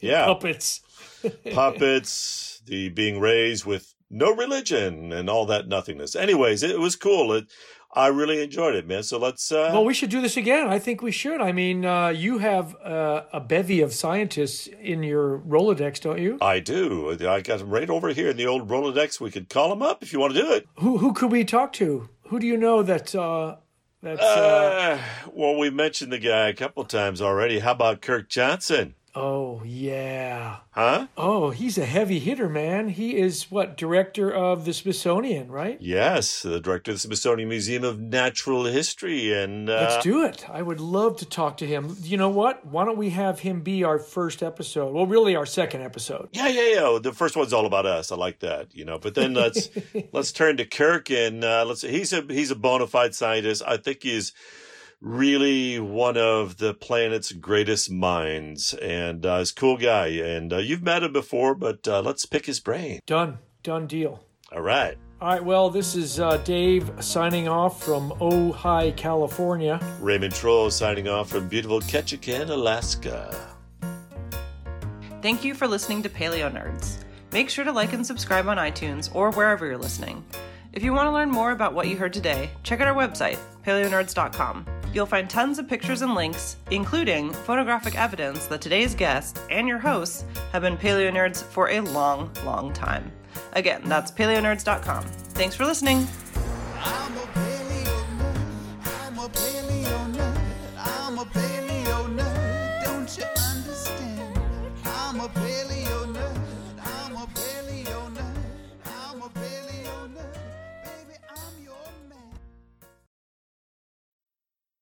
yeah, 0.00 0.26
Puppets. 0.26 0.82
puppets, 1.52 2.60
the 2.66 2.90
being 2.90 3.18
raised 3.18 3.64
with 3.64 3.94
no 4.10 4.34
religion, 4.34 5.10
and 5.10 5.30
all 5.30 5.46
that 5.46 5.68
nothingness. 5.68 6.14
Anyways, 6.14 6.62
it 6.62 6.78
was 6.78 6.94
cool. 6.94 7.32
It, 7.32 7.46
I 7.92 8.08
really 8.08 8.42
enjoyed 8.42 8.74
it, 8.74 8.86
man. 8.86 9.02
So 9.02 9.18
let's. 9.18 9.50
Uh, 9.50 9.70
Well, 9.72 9.84
we 9.84 9.94
should 9.94 10.10
do 10.10 10.20
this 10.20 10.36
again. 10.36 10.68
I 10.68 10.78
think 10.78 11.00
we 11.02 11.10
should. 11.10 11.40
I 11.40 11.52
mean, 11.52 11.84
uh, 11.84 12.08
you 12.08 12.38
have 12.38 12.76
uh, 12.84 13.22
a 13.32 13.40
bevy 13.40 13.80
of 13.80 13.92
scientists 13.94 14.66
in 14.66 15.02
your 15.02 15.38
Rolodex, 15.38 16.00
don't 16.00 16.20
you? 16.20 16.36
I 16.40 16.60
do. 16.60 17.16
I 17.28 17.40
got 17.40 17.58
them 17.60 17.70
right 17.70 17.88
over 17.88 18.08
here 18.10 18.28
in 18.28 18.36
the 18.36 18.46
old 18.46 18.68
Rolodex. 18.68 19.20
We 19.20 19.30
could 19.30 19.48
call 19.48 19.70
them 19.70 19.82
up 19.82 20.02
if 20.02 20.12
you 20.12 20.20
want 20.20 20.34
to 20.34 20.40
do 20.40 20.52
it. 20.52 20.68
Who 20.76 20.98
who 20.98 21.12
could 21.12 21.32
we 21.32 21.44
talk 21.44 21.72
to? 21.74 22.08
Who 22.28 22.38
do 22.38 22.46
you 22.46 22.58
know 22.58 22.82
that 22.82 23.14
uh, 23.14 23.56
that's? 24.02 24.20
Uh, 24.20 24.98
Uh, 25.00 25.30
well, 25.32 25.58
we 25.58 25.70
mentioned 25.70 26.12
the 26.12 26.18
guy 26.18 26.48
a 26.48 26.54
couple 26.54 26.84
times 26.84 27.22
already. 27.22 27.60
How 27.60 27.72
about 27.72 28.02
Kirk 28.02 28.28
Johnson? 28.28 28.94
Oh 29.18 29.62
yeah. 29.64 30.56
Huh? 30.70 31.08
Oh, 31.16 31.50
he's 31.50 31.76
a 31.76 31.84
heavy 31.84 32.18
hitter, 32.20 32.48
man. 32.48 32.88
He 32.88 33.16
is 33.16 33.50
what 33.50 33.76
director 33.76 34.32
of 34.32 34.64
the 34.64 34.72
Smithsonian, 34.72 35.50
right? 35.50 35.76
Yes, 35.80 36.42
the 36.42 36.60
director 36.60 36.92
of 36.92 36.96
the 36.96 37.00
Smithsonian 37.00 37.48
Museum 37.48 37.82
of 37.84 37.98
Natural 37.98 38.64
History. 38.64 39.32
And 39.32 39.68
uh, 39.68 39.88
Let's 39.90 40.04
do 40.04 40.24
it. 40.24 40.48
I 40.48 40.62
would 40.62 40.80
love 40.80 41.16
to 41.18 41.26
talk 41.26 41.56
to 41.58 41.66
him. 41.66 41.96
You 42.02 42.16
know 42.16 42.28
what? 42.28 42.64
Why 42.64 42.84
don't 42.84 42.96
we 42.96 43.10
have 43.10 43.40
him 43.40 43.62
be 43.62 43.82
our 43.82 43.98
first 43.98 44.42
episode? 44.42 44.94
Well, 44.94 45.06
really, 45.06 45.34
our 45.34 45.46
second 45.46 45.82
episode. 45.82 46.28
Yeah, 46.32 46.48
yeah, 46.48 46.74
yeah. 46.74 46.98
The 47.02 47.12
first 47.12 47.36
one's 47.36 47.52
all 47.52 47.66
about 47.66 47.86
us. 47.86 48.12
I 48.12 48.16
like 48.16 48.38
that, 48.40 48.74
you 48.74 48.84
know. 48.84 48.98
But 48.98 49.14
then 49.14 49.34
let's 49.34 49.68
let's 50.12 50.32
turn 50.32 50.58
to 50.58 50.64
Kirk 50.64 51.10
and 51.10 51.44
uh, 51.44 51.64
let's. 51.66 51.82
He's 51.82 52.12
a 52.12 52.22
he's 52.22 52.50
a 52.50 52.56
bona 52.56 52.86
fide 52.86 53.14
scientist. 53.14 53.62
I 53.66 53.78
think 53.78 54.02
he's 54.02 54.32
really 55.00 55.78
one 55.78 56.16
of 56.16 56.56
the 56.58 56.74
planet's 56.74 57.32
greatest 57.32 57.90
minds, 57.90 58.74
and 58.74 59.24
uh, 59.24 59.38
he's 59.38 59.52
a 59.52 59.54
cool 59.54 59.76
guy. 59.76 60.08
And 60.08 60.52
uh, 60.52 60.58
you've 60.58 60.82
met 60.82 61.02
him 61.02 61.12
before, 61.12 61.54
but 61.54 61.86
uh, 61.86 62.00
let's 62.00 62.26
pick 62.26 62.46
his 62.46 62.60
brain. 62.60 63.00
Done. 63.06 63.38
Done 63.62 63.86
deal. 63.86 64.24
All 64.52 64.62
right. 64.62 64.96
All 65.20 65.28
right. 65.28 65.44
Well, 65.44 65.68
this 65.68 65.96
is 65.96 66.20
uh, 66.20 66.36
Dave 66.38 66.90
signing 67.00 67.48
off 67.48 67.82
from 67.82 68.12
Ojai, 68.12 68.96
California. 68.96 69.80
Raymond 70.00 70.34
Troll 70.34 70.70
signing 70.70 71.08
off 71.08 71.30
from 71.30 71.48
beautiful 71.48 71.80
Ketchikan, 71.80 72.48
Alaska. 72.50 73.56
Thank 75.20 75.44
you 75.44 75.54
for 75.54 75.66
listening 75.66 76.02
to 76.04 76.08
Paleo 76.08 76.50
Nerds. 76.52 76.98
Make 77.32 77.50
sure 77.50 77.64
to 77.64 77.72
like 77.72 77.92
and 77.92 78.06
subscribe 78.06 78.46
on 78.46 78.56
iTunes 78.56 79.14
or 79.14 79.32
wherever 79.32 79.66
you're 79.66 79.76
listening. 79.76 80.24
If 80.72 80.84
you 80.84 80.92
want 80.92 81.08
to 81.08 81.12
learn 81.12 81.30
more 81.30 81.50
about 81.50 81.74
what 81.74 81.88
you 81.88 81.96
heard 81.96 82.12
today, 82.12 82.50
check 82.62 82.80
out 82.80 82.86
our 82.86 82.94
website, 82.94 83.38
paleonerds.com. 83.66 84.77
You'll 84.92 85.06
find 85.06 85.28
tons 85.28 85.58
of 85.58 85.68
pictures 85.68 86.02
and 86.02 86.14
links, 86.14 86.56
including 86.70 87.32
photographic 87.32 87.96
evidence 87.96 88.46
that 88.46 88.60
today's 88.60 88.94
guest 88.94 89.40
and 89.50 89.68
your 89.68 89.78
hosts 89.78 90.24
have 90.52 90.62
been 90.62 90.76
paleo 90.76 91.12
nerds 91.12 91.42
for 91.42 91.70
a 91.70 91.80
long, 91.80 92.30
long 92.44 92.72
time. 92.72 93.10
Again, 93.52 93.82
that's 93.84 94.10
paleonerds.com. 94.10 95.04
Thanks 95.04 95.54
for 95.54 95.64
listening. 95.64 96.06